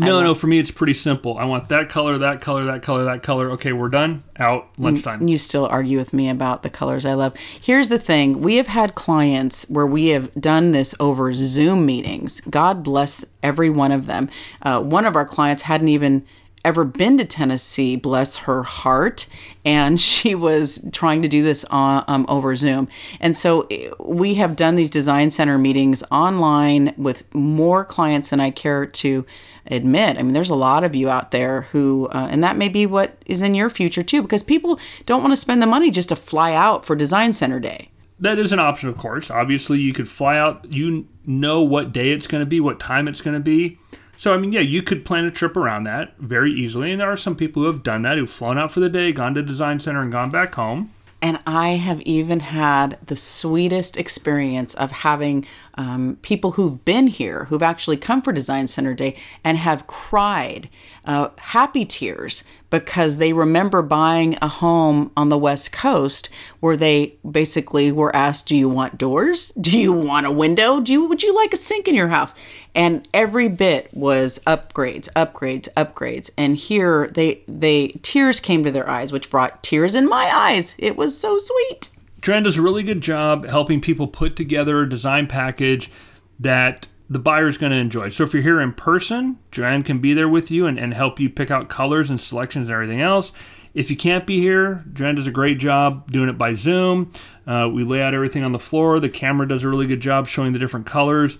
No, 0.00 0.22
no, 0.22 0.34
for 0.34 0.46
me 0.46 0.58
it's 0.58 0.70
pretty 0.70 0.94
simple. 0.94 1.38
I 1.38 1.44
want 1.44 1.68
that 1.68 1.88
color, 1.88 2.18
that 2.18 2.40
color, 2.40 2.64
that 2.64 2.82
color, 2.82 3.04
that 3.04 3.22
color. 3.22 3.50
Okay, 3.52 3.72
we're 3.72 3.88
done. 3.88 4.22
Out 4.38 4.68
lunchtime. 4.78 5.26
You 5.26 5.38
still 5.38 5.66
argue 5.66 5.98
with 5.98 6.12
me 6.12 6.28
about 6.28 6.62
the 6.62 6.70
colors 6.70 7.04
I 7.04 7.14
love. 7.14 7.36
Here's 7.36 7.88
the 7.88 7.98
thing. 7.98 8.40
We 8.40 8.56
have 8.56 8.68
had 8.68 8.94
clients 8.94 9.68
where 9.68 9.86
we 9.86 10.08
have 10.08 10.32
done 10.34 10.72
this 10.72 10.94
over 11.00 11.32
Zoom 11.34 11.84
meetings. 11.84 12.40
God 12.42 12.82
bless 12.82 13.24
every 13.42 13.70
one 13.70 13.92
of 13.92 14.06
them. 14.06 14.30
Uh, 14.62 14.80
one 14.80 15.04
of 15.04 15.16
our 15.16 15.26
clients 15.26 15.62
hadn't 15.62 15.88
even 15.88 16.24
ever 16.68 16.84
been 16.84 17.16
to 17.16 17.24
Tennessee, 17.24 17.96
bless 17.96 18.36
her 18.38 18.62
heart, 18.62 19.26
and 19.64 19.98
she 20.08 20.34
was 20.34 20.86
trying 20.92 21.22
to 21.22 21.28
do 21.28 21.42
this 21.42 21.64
on, 21.66 22.04
um, 22.06 22.26
over 22.28 22.54
Zoom. 22.54 22.88
And 23.20 23.36
so 23.36 23.66
eh, 23.70 23.90
we 23.98 24.34
have 24.34 24.54
done 24.54 24.76
these 24.76 24.90
design 24.90 25.30
center 25.30 25.58
meetings 25.58 26.04
online 26.10 26.94
with 26.96 27.32
more 27.34 27.84
clients 27.84 28.30
than 28.30 28.40
I 28.40 28.50
care 28.50 28.86
to 28.86 29.26
admit. 29.66 30.18
I 30.18 30.22
mean, 30.22 30.34
there's 30.34 30.50
a 30.50 30.54
lot 30.54 30.84
of 30.84 30.94
you 30.94 31.08
out 31.08 31.30
there 31.30 31.62
who, 31.62 32.08
uh, 32.12 32.28
and 32.30 32.44
that 32.44 32.56
may 32.56 32.68
be 32.68 32.86
what 32.86 33.16
is 33.26 33.42
in 33.42 33.54
your 33.54 33.70
future 33.70 34.02
too, 34.02 34.22
because 34.22 34.42
people 34.42 34.78
don't 35.06 35.22
want 35.22 35.32
to 35.32 35.36
spend 35.36 35.62
the 35.62 35.66
money 35.66 35.90
just 35.90 36.10
to 36.10 36.16
fly 36.16 36.52
out 36.52 36.84
for 36.84 36.94
Design 36.94 37.32
Center 37.32 37.58
Day. 37.58 37.90
That 38.20 38.38
is 38.38 38.52
an 38.52 38.58
option, 38.58 38.88
of 38.88 38.96
course. 38.96 39.30
Obviously, 39.30 39.78
you 39.78 39.92
could 39.92 40.08
fly 40.08 40.36
out, 40.36 40.70
you 40.72 41.06
know 41.24 41.62
what 41.62 41.92
day 41.92 42.10
it's 42.10 42.26
going 42.26 42.40
to 42.40 42.46
be, 42.46 42.60
what 42.60 42.80
time 42.80 43.06
it's 43.06 43.20
going 43.20 43.34
to 43.34 43.40
be. 43.40 43.78
So, 44.18 44.34
I 44.34 44.36
mean, 44.36 44.50
yeah, 44.50 44.62
you 44.62 44.82
could 44.82 45.04
plan 45.04 45.26
a 45.26 45.30
trip 45.30 45.56
around 45.56 45.84
that 45.84 46.18
very 46.18 46.50
easily. 46.50 46.90
And 46.90 47.00
there 47.00 47.08
are 47.08 47.16
some 47.16 47.36
people 47.36 47.62
who 47.62 47.68
have 47.68 47.84
done 47.84 48.02
that, 48.02 48.18
who've 48.18 48.28
flown 48.28 48.58
out 48.58 48.72
for 48.72 48.80
the 48.80 48.88
day, 48.88 49.12
gone 49.12 49.32
to 49.34 49.44
Design 49.44 49.78
Center, 49.78 50.02
and 50.02 50.10
gone 50.10 50.32
back 50.32 50.56
home. 50.56 50.92
And 51.22 51.38
I 51.46 51.70
have 51.70 52.00
even 52.00 52.40
had 52.40 52.98
the 53.06 53.14
sweetest 53.14 53.96
experience 53.96 54.74
of 54.74 54.90
having 54.90 55.46
um, 55.74 56.18
people 56.22 56.52
who've 56.52 56.84
been 56.84 57.06
here, 57.06 57.44
who've 57.44 57.62
actually 57.62 57.96
come 57.96 58.20
for 58.20 58.32
Design 58.32 58.66
Center 58.66 58.92
Day, 58.92 59.16
and 59.44 59.56
have 59.56 59.86
cried 59.86 60.68
uh, 61.08 61.30
happy 61.38 61.86
tears 61.86 62.44
because 62.68 63.16
they 63.16 63.32
remember 63.32 63.80
buying 63.80 64.36
a 64.42 64.46
home 64.46 65.10
on 65.16 65.30
the 65.30 65.38
West 65.38 65.72
Coast 65.72 66.28
where 66.60 66.76
they 66.76 67.14
basically 67.28 67.90
were 67.90 68.14
asked, 68.14 68.46
"Do 68.46 68.54
you 68.54 68.68
want 68.68 68.98
doors? 68.98 69.48
Do 69.60 69.76
you 69.76 69.92
want 69.92 70.26
a 70.26 70.30
window? 70.30 70.80
Do 70.80 70.92
you 70.92 71.06
would 71.06 71.22
you 71.22 71.34
like 71.34 71.54
a 71.54 71.56
sink 71.56 71.88
in 71.88 71.94
your 71.94 72.08
house?" 72.08 72.34
And 72.74 73.08
every 73.14 73.48
bit 73.48 73.88
was 73.94 74.38
upgrades, 74.46 75.08
upgrades, 75.14 75.68
upgrades. 75.76 76.30
And 76.36 76.56
here 76.56 77.08
they 77.08 77.42
they 77.48 77.88
tears 78.02 78.38
came 78.38 78.62
to 78.64 78.70
their 78.70 78.88
eyes, 78.88 79.10
which 79.10 79.30
brought 79.30 79.62
tears 79.62 79.94
in 79.94 80.06
my 80.06 80.30
eyes. 80.32 80.74
It 80.78 80.96
was 80.96 81.18
so 81.18 81.38
sweet. 81.38 81.88
Trend 82.20 82.44
does 82.44 82.58
a 82.58 82.62
really 82.62 82.82
good 82.82 83.00
job 83.00 83.46
helping 83.46 83.80
people 83.80 84.08
put 84.08 84.36
together 84.36 84.82
a 84.82 84.88
design 84.88 85.26
package 85.26 85.90
that 86.38 86.86
the 87.10 87.18
buyer's 87.18 87.56
going 87.56 87.72
to 87.72 87.78
enjoy. 87.78 88.10
So 88.10 88.24
if 88.24 88.34
you're 88.34 88.42
here 88.42 88.60
in 88.60 88.72
person, 88.72 89.38
Joanne 89.50 89.82
can 89.82 89.98
be 89.98 90.14
there 90.14 90.28
with 90.28 90.50
you 90.50 90.66
and, 90.66 90.78
and 90.78 90.92
help 90.92 91.18
you 91.18 91.30
pick 91.30 91.50
out 91.50 91.68
colors 91.68 92.10
and 92.10 92.20
selections 92.20 92.68
and 92.68 92.74
everything 92.74 93.00
else. 93.00 93.32
If 93.74 93.90
you 93.90 93.96
can't 93.96 94.26
be 94.26 94.40
here, 94.40 94.84
Joanne 94.92 95.14
does 95.14 95.26
a 95.26 95.30
great 95.30 95.58
job 95.58 96.10
doing 96.10 96.28
it 96.28 96.36
by 96.36 96.54
Zoom. 96.54 97.12
Uh, 97.46 97.70
we 97.72 97.84
lay 97.84 98.02
out 98.02 98.14
everything 98.14 98.42
on 98.42 98.52
the 98.52 98.58
floor. 98.58 98.98
The 99.00 99.08
camera 99.08 99.46
does 99.46 99.62
a 99.62 99.68
really 99.68 99.86
good 99.86 100.00
job 100.00 100.26
showing 100.26 100.52
the 100.52 100.58
different 100.58 100.86
colors. 100.86 101.38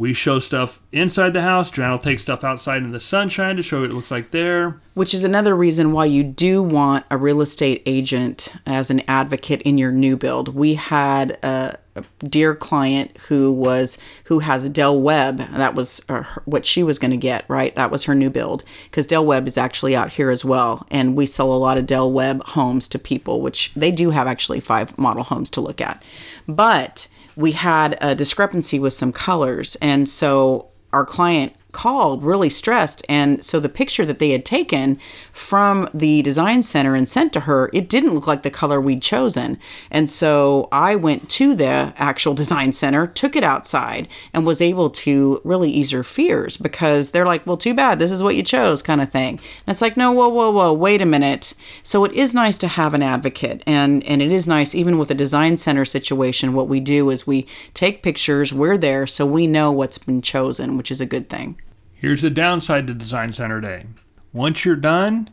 We 0.00 0.14
show 0.14 0.38
stuff 0.38 0.80
inside 0.92 1.34
the 1.34 1.42
house. 1.42 1.70
Joanne 1.70 1.90
will 1.90 1.98
take 1.98 2.20
stuff 2.20 2.42
outside 2.42 2.82
in 2.82 2.90
the 2.90 2.98
sunshine 2.98 3.56
to 3.56 3.62
show 3.62 3.82
what 3.82 3.90
it 3.90 3.92
looks 3.92 4.10
like 4.10 4.30
there. 4.30 4.80
Which 4.94 5.12
is 5.12 5.24
another 5.24 5.54
reason 5.54 5.92
why 5.92 6.06
you 6.06 6.24
do 6.24 6.62
want 6.62 7.04
a 7.10 7.18
real 7.18 7.42
estate 7.42 7.82
agent 7.84 8.54
as 8.64 8.90
an 8.90 9.02
advocate 9.06 9.60
in 9.60 9.76
your 9.76 9.92
new 9.92 10.16
build. 10.16 10.54
We 10.54 10.72
had 10.72 11.32
a, 11.44 11.76
a 11.96 12.04
dear 12.20 12.54
client 12.54 13.14
who 13.28 13.52
was 13.52 13.98
who 14.24 14.38
has 14.38 14.70
Del 14.70 14.98
Webb. 14.98 15.36
That 15.36 15.74
was 15.74 16.00
uh, 16.08 16.22
her, 16.22 16.42
what 16.46 16.64
she 16.64 16.82
was 16.82 16.98
going 16.98 17.10
to 17.10 17.18
get. 17.18 17.44
Right, 17.46 17.74
that 17.74 17.90
was 17.90 18.04
her 18.04 18.14
new 18.14 18.30
build 18.30 18.64
because 18.84 19.06
Del 19.06 19.26
Webb 19.26 19.46
is 19.46 19.58
actually 19.58 19.94
out 19.94 20.14
here 20.14 20.30
as 20.30 20.46
well, 20.46 20.86
and 20.90 21.14
we 21.14 21.26
sell 21.26 21.52
a 21.52 21.60
lot 21.60 21.76
of 21.76 21.84
Del 21.84 22.10
Webb 22.10 22.42
homes 22.46 22.88
to 22.88 22.98
people, 22.98 23.42
which 23.42 23.70
they 23.76 23.92
do 23.92 24.12
have 24.12 24.26
actually 24.26 24.60
five 24.60 24.96
model 24.96 25.24
homes 25.24 25.50
to 25.50 25.60
look 25.60 25.82
at, 25.82 26.02
but 26.48 27.06
we 27.40 27.52
had 27.52 27.96
a 28.00 28.14
discrepancy 28.14 28.78
with 28.78 28.92
some 28.92 29.12
colors. 29.12 29.76
And 29.76 30.08
so 30.08 30.68
our 30.92 31.04
client 31.04 31.54
called 31.72 32.22
really 32.22 32.48
stressed. 32.48 33.04
And 33.08 33.42
so 33.44 33.60
the 33.60 33.68
picture 33.68 34.04
that 34.06 34.18
they 34.18 34.30
had 34.30 34.44
taken 34.44 34.98
from 35.32 35.88
the 35.94 36.22
design 36.22 36.62
center 36.62 36.94
and 36.94 37.08
sent 37.08 37.32
to 37.32 37.40
her 37.40 37.70
it 37.72 37.88
didn't 37.88 38.14
look 38.14 38.26
like 38.26 38.42
the 38.42 38.50
color 38.50 38.80
we'd 38.80 39.02
chosen. 39.02 39.58
And 39.90 40.10
so 40.10 40.68
i 40.72 40.94
went 40.94 41.28
to 41.30 41.54
the 41.54 41.92
actual 41.96 42.34
design 42.34 42.72
center 42.72 43.06
took 43.06 43.36
it 43.36 43.44
outside 43.44 44.08
and 44.32 44.46
was 44.46 44.60
able 44.60 44.90
to 44.90 45.40
really 45.44 45.70
ease 45.70 45.90
her 45.90 46.04
fears 46.04 46.56
because 46.56 47.10
they're 47.10 47.26
like 47.26 47.46
well 47.46 47.56
too 47.56 47.74
bad. 47.74 47.98
This 47.98 48.10
is 48.10 48.22
what 48.22 48.36
you 48.36 48.42
chose 48.42 48.82
kind 48.82 49.00
of 49.00 49.10
thing. 49.10 49.40
And 49.66 49.72
it's 49.72 49.82
like 49.82 49.96
no 49.96 50.12
whoa 50.12 50.28
whoa 50.28 50.50
whoa. 50.50 50.72
Wait 50.72 51.02
a 51.02 51.06
minute. 51.06 51.54
So 51.82 52.04
it 52.04 52.12
is 52.12 52.34
nice 52.34 52.58
to 52.58 52.68
have 52.68 52.94
an 52.94 53.02
advocate. 53.02 53.62
And 53.66 54.04
and 54.04 54.22
it 54.22 54.30
is 54.30 54.46
nice 54.46 54.74
even 54.74 54.98
with 54.98 55.10
a 55.10 55.14
design 55.14 55.56
center 55.56 55.84
situation 55.84 56.52
what 56.52 56.68
we 56.68 56.80
do 56.80 57.10
is 57.10 57.26
we 57.26 57.46
take 57.74 58.02
pictures 58.02 58.52
we're 58.52 58.78
there 58.78 59.06
so 59.06 59.26
we 59.26 59.46
know 59.46 59.70
what's 59.70 59.98
been 59.98 60.22
chosen 60.22 60.76
which 60.76 60.90
is 60.90 61.00
a 61.00 61.06
good 61.06 61.28
thing 61.28 61.59
Here's 62.00 62.22
the 62.22 62.30
downside 62.30 62.86
to 62.86 62.94
Design 62.94 63.34
Center 63.34 63.60
Day. 63.60 63.84
Once 64.32 64.64
you're 64.64 64.74
done, 64.74 65.28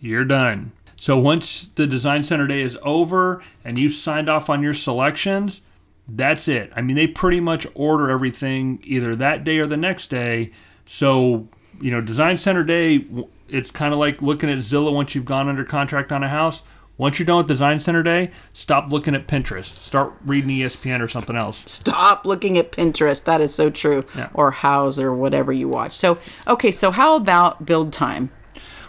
you're 0.00 0.26
done. 0.26 0.72
So 0.96 1.16
once 1.16 1.70
the 1.76 1.86
Design 1.86 2.24
Center 2.24 2.46
Day 2.46 2.60
is 2.60 2.76
over 2.82 3.42
and 3.64 3.78
you've 3.78 3.94
signed 3.94 4.28
off 4.28 4.50
on 4.50 4.62
your 4.62 4.74
selections, 4.74 5.62
that's 6.06 6.46
it. 6.46 6.74
I 6.76 6.82
mean, 6.82 6.96
they 6.96 7.06
pretty 7.06 7.40
much 7.40 7.66
order 7.74 8.10
everything 8.10 8.80
either 8.84 9.14
that 9.16 9.44
day 9.44 9.60
or 9.60 9.66
the 9.66 9.78
next 9.78 10.10
day. 10.10 10.52
So, 10.84 11.48
you 11.80 11.90
know, 11.90 12.02
Design 12.02 12.36
Center 12.36 12.64
Day, 12.64 13.06
it's 13.48 13.70
kind 13.70 13.94
of 13.94 13.98
like 13.98 14.20
looking 14.20 14.50
at 14.50 14.58
Zillow 14.58 14.92
once 14.92 15.14
you've 15.14 15.24
gone 15.24 15.48
under 15.48 15.64
contract 15.64 16.12
on 16.12 16.22
a 16.22 16.28
house. 16.28 16.60
Once 17.00 17.18
you're 17.18 17.24
done 17.24 17.38
with 17.38 17.46
Design 17.46 17.80
Center 17.80 18.02
Day, 18.02 18.30
stop 18.52 18.92
looking 18.92 19.14
at 19.14 19.26
Pinterest. 19.26 19.74
Start 19.78 20.12
reading 20.26 20.50
ESPN 20.50 21.00
or 21.00 21.08
something 21.08 21.34
else. 21.34 21.62
Stop 21.64 22.26
looking 22.26 22.58
at 22.58 22.72
Pinterest. 22.72 23.24
That 23.24 23.40
is 23.40 23.54
so 23.54 23.70
true. 23.70 24.04
Yeah. 24.14 24.28
Or 24.34 24.52
Houzz 24.52 25.02
or 25.02 25.14
whatever 25.14 25.50
you 25.50 25.66
watch. 25.66 25.92
So, 25.92 26.18
okay, 26.46 26.70
so 26.70 26.90
how 26.90 27.16
about 27.16 27.64
build 27.64 27.94
time? 27.94 28.28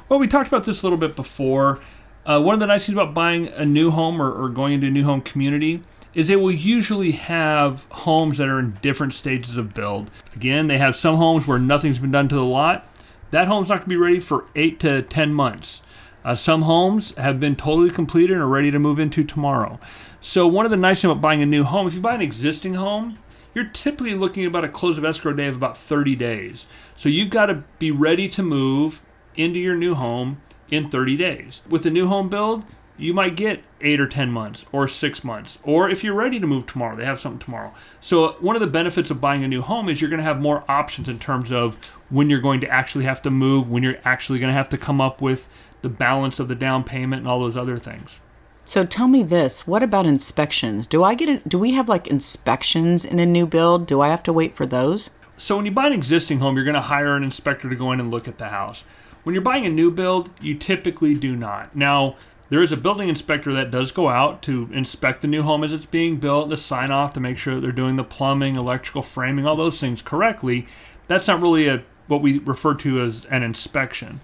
Well, 0.09 0.19
we 0.19 0.27
talked 0.27 0.49
about 0.49 0.65
this 0.65 0.81
a 0.81 0.85
little 0.85 0.97
bit 0.97 1.15
before. 1.15 1.79
Uh, 2.25 2.41
one 2.41 2.53
of 2.53 2.59
the 2.59 2.67
nice 2.67 2.85
things 2.85 2.97
about 2.97 3.13
buying 3.13 3.47
a 3.47 3.63
new 3.63 3.91
home 3.91 4.21
or, 4.21 4.29
or 4.29 4.49
going 4.49 4.73
into 4.73 4.87
a 4.87 4.91
new 4.91 5.05
home 5.05 5.21
community 5.21 5.81
is 6.13 6.27
they 6.27 6.35
will 6.35 6.51
usually 6.51 7.11
have 7.11 7.85
homes 7.91 8.39
that 8.39 8.49
are 8.49 8.59
in 8.59 8.77
different 8.81 9.13
stages 9.13 9.55
of 9.55 9.73
build. 9.73 10.11
Again, 10.35 10.67
they 10.67 10.79
have 10.79 10.97
some 10.97 11.15
homes 11.15 11.47
where 11.47 11.59
nothing's 11.59 11.99
been 11.99 12.11
done 12.11 12.27
to 12.27 12.35
the 12.35 12.43
lot. 12.43 12.85
That 13.29 13.47
home's 13.47 13.69
not 13.69 13.75
going 13.75 13.85
to 13.85 13.89
be 13.89 13.95
ready 13.95 14.19
for 14.19 14.47
eight 14.53 14.81
to 14.81 15.01
10 15.01 15.33
months. 15.33 15.81
Uh, 16.23 16.35
some 16.35 16.63
homes 16.63 17.13
have 17.15 17.39
been 17.39 17.55
totally 17.55 17.89
completed 17.89 18.33
and 18.33 18.41
are 18.41 18.47
ready 18.47 18.71
to 18.71 18.79
move 18.79 18.99
into 18.99 19.23
tomorrow. 19.23 19.79
So, 20.19 20.47
one 20.47 20.65
of 20.65 20.71
the 20.71 20.77
nice 20.77 21.01
things 21.01 21.11
about 21.11 21.21
buying 21.21 21.41
a 21.41 21.45
new 21.45 21.63
home, 21.63 21.87
if 21.87 21.95
you 21.95 22.01
buy 22.01 22.15
an 22.15 22.21
existing 22.21 22.75
home, 22.75 23.17
you're 23.53 23.65
typically 23.65 24.13
looking 24.13 24.43
at 24.43 24.47
about 24.47 24.63
a 24.63 24.69
close 24.69 24.97
of 24.97 25.05
escrow 25.05 25.33
day 25.33 25.47
of 25.47 25.55
about 25.55 25.77
30 25.77 26.15
days. 26.15 26.65
So, 26.95 27.09
you've 27.09 27.31
got 27.31 27.47
to 27.47 27.63
be 27.79 27.91
ready 27.91 28.27
to 28.29 28.43
move 28.43 29.01
into 29.35 29.59
your 29.59 29.75
new 29.75 29.95
home 29.95 30.41
in 30.69 30.89
30 30.89 31.17
days. 31.17 31.61
With 31.69 31.85
a 31.85 31.89
new 31.89 32.07
home 32.07 32.29
build, 32.29 32.65
you 32.97 33.13
might 33.15 33.35
get 33.35 33.63
eight 33.81 33.99
or 33.99 34.07
10 34.07 34.31
months 34.31 34.63
or 34.71 34.87
six 34.87 35.23
months. 35.23 35.57
Or 35.63 35.89
if 35.89 36.03
you're 36.03 36.13
ready 36.13 36.39
to 36.39 36.45
move 36.45 36.67
tomorrow, 36.67 36.95
they 36.95 37.05
have 37.05 37.19
something 37.19 37.39
tomorrow. 37.39 37.73
So, 37.99 38.33
one 38.33 38.55
of 38.55 38.61
the 38.61 38.67
benefits 38.67 39.09
of 39.09 39.19
buying 39.19 39.43
a 39.43 39.47
new 39.47 39.61
home 39.61 39.89
is 39.89 40.01
you're 40.01 40.09
going 40.09 40.19
to 40.19 40.23
have 40.23 40.39
more 40.39 40.63
options 40.69 41.09
in 41.09 41.17
terms 41.17 41.51
of 41.51 41.83
when 42.09 42.29
you're 42.29 42.41
going 42.41 42.61
to 42.61 42.67
actually 42.67 43.05
have 43.05 43.21
to 43.23 43.31
move, 43.31 43.69
when 43.69 43.81
you're 43.81 43.99
actually 44.05 44.37
going 44.37 44.49
to 44.49 44.53
have 44.57 44.69
to 44.69 44.77
come 44.77 45.01
up 45.01 45.19
with 45.19 45.49
the 45.81 45.89
balance 45.89 46.39
of 46.39 46.47
the 46.47 46.55
down 46.55 46.83
payment 46.83 47.21
and 47.21 47.27
all 47.27 47.39
those 47.39 47.57
other 47.57 47.77
things. 47.77 48.19
So 48.65 48.85
tell 48.85 49.07
me 49.07 49.23
this, 49.23 49.67
what 49.67 49.83
about 49.83 50.05
inspections? 50.05 50.87
Do 50.87 51.03
I 51.03 51.15
get 51.15 51.29
a, 51.29 51.49
do 51.49 51.57
we 51.57 51.71
have 51.71 51.89
like 51.89 52.07
inspections 52.07 53.03
in 53.03 53.19
a 53.19 53.25
new 53.25 53.45
build? 53.45 53.87
Do 53.87 54.01
I 54.01 54.09
have 54.09 54.23
to 54.23 54.33
wait 54.33 54.55
for 54.55 54.65
those? 54.65 55.09
So 55.37 55.55
when 55.55 55.65
you 55.65 55.71
buy 55.71 55.87
an 55.87 55.93
existing 55.93 56.39
home, 56.39 56.55
you're 56.55 56.63
going 56.63 56.75
to 56.75 56.81
hire 56.81 57.15
an 57.15 57.23
inspector 57.23 57.69
to 57.69 57.75
go 57.75 57.91
in 57.91 57.99
and 57.99 58.11
look 58.11 58.27
at 58.27 58.37
the 58.37 58.49
house. 58.49 58.83
When 59.23 59.33
you're 59.33 59.43
buying 59.43 59.65
a 59.65 59.69
new 59.69 59.91
build, 59.91 60.29
you 60.39 60.55
typically 60.55 61.15
do 61.15 61.35
not. 61.35 61.75
Now, 61.75 62.15
there 62.49 62.61
is 62.61 62.71
a 62.71 62.77
building 62.77 63.09
inspector 63.09 63.51
that 63.53 63.71
does 63.71 63.91
go 63.91 64.09
out 64.09 64.41
to 64.43 64.69
inspect 64.73 65.21
the 65.21 65.27
new 65.27 65.41
home 65.41 65.63
as 65.63 65.73
it's 65.73 65.85
being 65.85 66.17
built, 66.17 66.49
to 66.49 66.57
sign 66.57 66.91
off 66.91 67.13
to 67.13 67.19
make 67.19 67.37
sure 67.37 67.55
that 67.55 67.61
they're 67.61 67.71
doing 67.71 67.95
the 67.95 68.03
plumbing, 68.03 68.55
electrical 68.55 69.01
framing, 69.01 69.47
all 69.47 69.55
those 69.55 69.79
things 69.79 70.01
correctly. 70.01 70.67
That's 71.07 71.27
not 71.27 71.41
really 71.41 71.67
a 71.67 71.83
what 72.07 72.21
we 72.21 72.39
refer 72.39 72.75
to 72.75 73.01
as 73.01 73.25
an 73.25 73.41
inspection. 73.41 74.19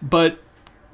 But 0.00 0.38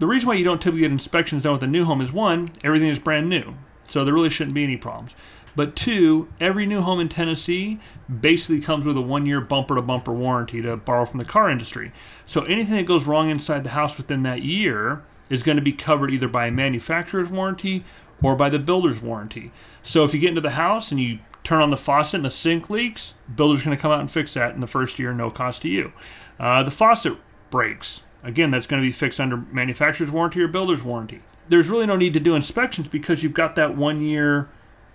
the 0.00 0.06
reason 0.06 0.26
why 0.26 0.34
you 0.34 0.44
don't 0.44 0.60
typically 0.60 0.80
get 0.80 0.90
inspections 0.90 1.44
done 1.44 1.52
with 1.52 1.62
a 1.62 1.68
new 1.68 1.84
home 1.84 2.00
is 2.00 2.12
one, 2.12 2.48
everything 2.64 2.88
is 2.88 2.98
brand 2.98 3.28
new. 3.28 3.54
So 3.86 4.04
there 4.04 4.14
really 4.14 4.30
shouldn't 4.30 4.54
be 4.54 4.64
any 4.64 4.76
problems. 4.76 5.14
But 5.54 5.76
two, 5.76 6.28
every 6.40 6.64
new 6.64 6.80
home 6.80 7.00
in 7.00 7.08
Tennessee 7.08 7.80
basically 8.20 8.60
comes 8.60 8.86
with 8.86 8.96
a 8.96 9.02
one 9.02 9.26
year 9.26 9.40
bumper 9.40 9.74
to 9.74 9.82
bumper 9.82 10.12
warranty 10.12 10.62
to 10.62 10.76
borrow 10.76 11.04
from 11.04 11.18
the 11.18 11.24
car 11.24 11.50
industry. 11.50 11.92
So 12.24 12.44
anything 12.44 12.76
that 12.76 12.86
goes 12.86 13.06
wrong 13.06 13.28
inside 13.28 13.62
the 13.62 13.70
house 13.70 13.96
within 13.96 14.22
that 14.22 14.42
year 14.42 15.02
is 15.28 15.42
going 15.42 15.56
to 15.56 15.62
be 15.62 15.72
covered 15.72 16.10
either 16.10 16.28
by 16.28 16.46
a 16.46 16.50
manufacturer's 16.50 17.28
warranty 17.28 17.84
or 18.22 18.36
by 18.36 18.48
the 18.48 18.58
builder's 18.58 19.02
warranty. 19.02 19.52
So 19.82 20.04
if 20.04 20.14
you 20.14 20.20
get 20.20 20.30
into 20.30 20.40
the 20.40 20.50
house 20.50 20.90
and 20.90 21.00
you 21.00 21.18
turn 21.44 21.60
on 21.60 21.70
the 21.70 21.76
faucet 21.76 22.14
and 22.14 22.24
the 22.24 22.30
sink 22.30 22.70
leaks, 22.70 23.14
builder's 23.34 23.62
going 23.62 23.76
to 23.76 23.80
come 23.80 23.92
out 23.92 24.00
and 24.00 24.10
fix 24.10 24.34
that 24.34 24.54
in 24.54 24.60
the 24.60 24.66
first 24.66 24.98
year, 24.98 25.12
no 25.12 25.30
cost 25.30 25.62
to 25.62 25.68
you. 25.68 25.92
Uh, 26.38 26.62
the 26.62 26.70
faucet 26.70 27.16
breaks, 27.50 28.02
Again, 28.22 28.50
that's 28.50 28.66
going 28.66 28.82
to 28.82 28.86
be 28.86 28.92
fixed 28.92 29.20
under 29.20 29.36
manufacturer's 29.36 30.10
warranty 30.10 30.42
or 30.42 30.48
builder's 30.48 30.82
warranty. 30.82 31.20
There's 31.48 31.68
really 31.68 31.86
no 31.86 31.96
need 31.96 32.14
to 32.14 32.20
do 32.20 32.34
inspections 32.34 32.88
because 32.88 33.22
you've 33.22 33.34
got 33.34 33.56
that 33.56 33.76
one 33.76 34.00
year, 34.02 34.48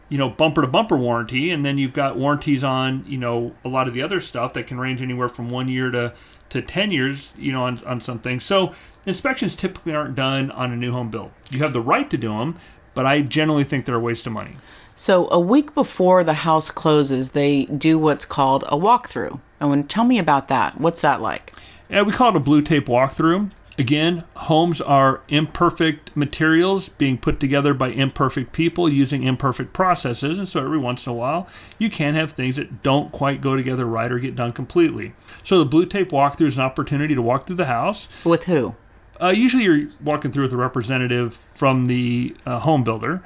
you 0.10 0.18
know, 0.18 0.30
bumper 0.30 0.62
to 0.62 0.68
bumper 0.68 0.96
warranty, 0.96 1.50
and 1.50 1.66
then 1.66 1.78
you've 1.78 1.94
got 1.94 2.18
warranties 2.18 2.64
on, 2.64 3.04
you 3.08 3.18
know, 3.18 3.56
a 3.66 3.70
lot 3.70 3.88
of 3.88 3.94
the 3.94 4.02
other 4.02 4.22
stuff 4.22 4.54
that 4.54 4.68
can 4.68 4.80
range 4.80 5.02
anywhere 5.02 5.28
from 5.28 5.50
one 5.50 5.68
year 5.68 5.92
to, 5.92 6.14
to 6.50 6.62
10 6.62 6.92
years, 6.92 7.34
you 7.38 7.52
know, 7.52 7.64
on, 7.64 7.84
on 7.86 8.00
some 8.00 8.20
things. 8.20 8.46
So 8.46 8.74
inspections 9.06 9.56
typically 9.56 9.94
aren't 9.94 10.16
done 10.16 10.52
on 10.52 10.72
a 10.72 10.76
new 10.76 10.92
home 10.92 11.10
build. 11.10 11.32
You 11.50 11.60
have 11.60 11.74
the 11.74 11.82
right 11.82 12.10
to 12.10 12.18
do 12.18 12.30
them, 12.30 12.58
but 12.94 13.06
I 13.06 13.22
generally 13.22 13.64
think 13.64 13.86
they're 13.86 13.96
a 13.96 14.00
waste 14.00 14.28
of 14.28 14.34
money. 14.34 14.58
So 14.94 15.30
a 15.30 15.40
week 15.40 15.74
before 15.74 16.24
the 16.24 16.34
house 16.34 16.72
closes, 16.72 17.32
they 17.32 17.66
do 17.66 18.00
what's 18.00 18.24
called 18.24 18.64
a 18.64 18.78
walkthrough. 18.78 19.42
And 19.60 19.90
tell 19.90 20.06
me 20.06 20.20
about 20.20 20.48
that. 20.48 20.80
What's 20.80 21.02
that 21.02 21.22
like? 21.22 21.54
Yeah, 21.90 22.02
we 22.02 22.12
call 22.12 22.30
it 22.30 22.36
a 22.36 22.40
blue 22.40 22.62
tape 22.62 22.88
walkthrough. 22.88 23.52
Again, 23.78 24.24
homes 24.38 24.80
are 24.80 25.22
imperfect 25.28 26.16
materials 26.16 26.88
being 26.90 27.18
put 27.18 27.42
together 27.42 27.74
by 27.74 27.90
imperfect 27.90 28.54
people 28.54 28.88
using 28.88 29.24
imperfect 29.24 29.74
processes. 29.74 30.38
And 30.40 30.48
so 30.48 30.64
every 30.64 30.78
once 30.78 31.06
in 31.06 31.12
a 31.12 31.16
while, 31.16 31.48
you 31.78 31.90
can 31.90 32.16
have 32.16 32.32
things 32.32 32.56
that 32.56 32.84
don't 32.84 33.12
quite 33.12 33.42
go 33.42 33.56
together 33.58 33.86
right 33.86 34.10
or 34.12 34.18
get 34.18 34.36
done 34.36 34.54
completely. 34.54 35.14
So 35.44 35.60
the 35.60 35.66
blue 35.66 35.86
tape 35.86 36.12
walkthrough 36.12 36.48
is 36.48 36.58
an 36.58 36.64
opportunity 36.64 37.16
to 37.16 37.22
walk 37.22 37.48
through 37.48 37.58
the 37.58 37.66
house. 37.66 38.08
With 38.24 38.46
who? 38.46 38.76
Uh, 39.22 39.30
usually 39.30 39.64
you're 39.64 39.90
walking 40.02 40.32
through 40.32 40.44
with 40.44 40.54
a 40.54 40.58
representative 40.58 41.36
from 41.54 41.86
the 41.86 42.36
uh, 42.46 42.60
home 42.60 42.84
builder. 42.84 43.22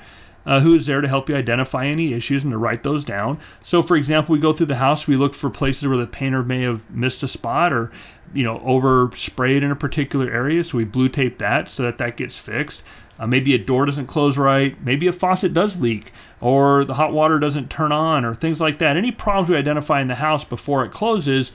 Uh, 0.50 0.62
who 0.62 0.74
is 0.74 0.88
there 0.88 1.00
to 1.00 1.08
help 1.08 1.30
you 1.30 1.36
identify 1.36 1.86
any 1.86 2.12
issues 2.12 2.44
and 2.44 2.52
to 2.52 2.58
write 2.58 2.82
those 2.82 3.06
down. 3.06 3.38
So, 3.64 3.84
for 3.84 3.96
example, 3.96 4.34
we 4.34 4.40
go 4.40 4.52
through 4.52 4.66
the 4.66 4.78
house, 4.78 5.06
we 5.06 5.16
look 5.16 5.36
for 5.36 5.48
places 5.52 5.88
where 5.88 5.96
the 5.96 6.08
painter 6.08 6.42
may 6.42 6.64
have 6.64 6.90
missed 6.90 7.22
a 7.22 7.28
spot 7.28 7.72
or 7.72 7.92
you 8.34 8.44
know, 8.44 8.60
over 8.66 9.10
sprayed 9.16 9.64
in 9.64 9.72
a 9.72 9.76
particular 9.76 10.30
area. 10.30 10.64
So 10.64 10.78
we 10.78 10.86
blue 10.86 11.10
tape 11.10 11.38
that 11.40 11.70
so 11.70 11.84
that 11.84 11.98
that 11.98 12.18
gets 12.18 12.38
fixed. 12.38 12.84
Uh, 13.20 13.28
maybe 13.28 13.54
a 13.54 13.58
door 13.58 13.86
doesn't 13.86 14.08
close 14.08 14.38
right. 14.38 14.82
Maybe 14.84 15.08
a 15.08 15.12
faucet 15.12 15.54
does 15.54 15.80
leak, 15.80 16.14
or 16.40 16.86
the 16.86 16.94
hot 16.94 17.12
water 17.12 17.38
doesn't 17.38 17.70
turn 17.70 17.92
on, 17.92 18.24
or 18.24 18.34
things 18.34 18.62
like 18.62 18.80
that. 18.80 18.96
Any 18.96 19.12
problems 19.12 19.50
we 19.50 19.58
identify 19.58 20.00
in 20.00 20.08
the 20.08 20.16
house 20.16 20.46
before 20.46 20.86
it 20.86 20.92
closes, 20.92 21.52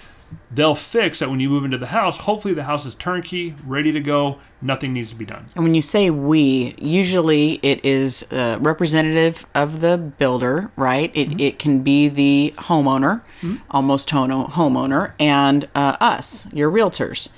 they'll 0.50 0.74
fix 0.74 1.18
that 1.18 1.30
when 1.30 1.40
you 1.40 1.48
move 1.48 1.64
into 1.64 1.78
the 1.78 1.86
house. 1.86 2.18
Hopefully, 2.18 2.54
the 2.54 2.64
house 2.64 2.86
is 2.86 2.94
turnkey, 2.94 3.54
ready 3.64 3.92
to 3.92 4.00
go. 4.00 4.38
Nothing 4.60 4.92
needs 4.92 5.10
to 5.10 5.16
be 5.16 5.26
done. 5.26 5.46
And 5.54 5.64
when 5.64 5.74
you 5.74 5.82
say 5.82 6.10
we, 6.10 6.74
usually 6.78 7.60
it 7.62 7.84
is 7.84 8.26
a 8.32 8.58
representative 8.60 9.46
of 9.54 9.80
the 9.80 9.98
builder, 9.98 10.70
right? 10.76 11.10
It, 11.14 11.40
it 11.40 11.58
can 11.58 11.82
be 11.82 12.08
the 12.08 12.54
homeowner, 12.56 13.22
almost 13.70 14.08
homeowner, 14.08 15.12
and 15.20 15.68
uh, 15.74 15.96
us, 16.00 16.46
your 16.52 16.70
realtors 16.70 17.30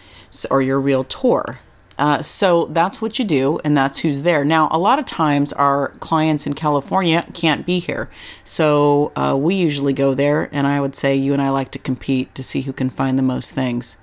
or 0.51 0.63
your 0.63 0.81
realtor. 0.81 1.59
Uh, 1.99 2.23
so 2.23 2.67
that's 2.67 3.01
what 3.01 3.19
you 3.19 3.25
do, 3.25 3.59
and 3.65 3.77
that's 3.77 4.01
who's 4.01 4.23
there. 4.23 4.45
Now, 4.45 4.69
a 4.71 4.79
lot 4.79 4.99
of 4.99 5.07
times 5.07 5.53
our 5.55 5.89
clients 6.01 6.47
in 6.47 6.53
California 6.53 7.27
can't 7.33 7.65
be 7.65 7.79
here. 7.79 8.11
So 8.45 9.13
uh, 9.17 9.37
we 9.39 9.55
usually 9.55 9.95
go 9.95 10.15
there, 10.15 10.51
and 10.53 10.67
I 10.67 10.81
would 10.81 10.95
say 10.95 11.17
you 11.17 11.33
and 11.33 11.41
I 11.41 11.51
like 11.51 11.71
to 11.73 11.79
compete 11.79 12.35
to 12.35 12.43
see 12.43 12.63
who 12.63 12.73
can 12.73 12.91
find 12.91 13.19
the 13.19 13.23
most 13.23 13.53
things. 13.53 13.97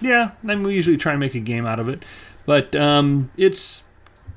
Yeah, 0.00 0.30
and 0.48 0.64
we 0.64 0.74
usually 0.74 0.96
try 0.96 1.12
and 1.12 1.20
make 1.20 1.34
a 1.34 1.40
game 1.40 1.66
out 1.66 1.80
of 1.80 1.88
it, 1.88 2.02
but 2.46 2.74
um, 2.76 3.30
it's 3.36 3.82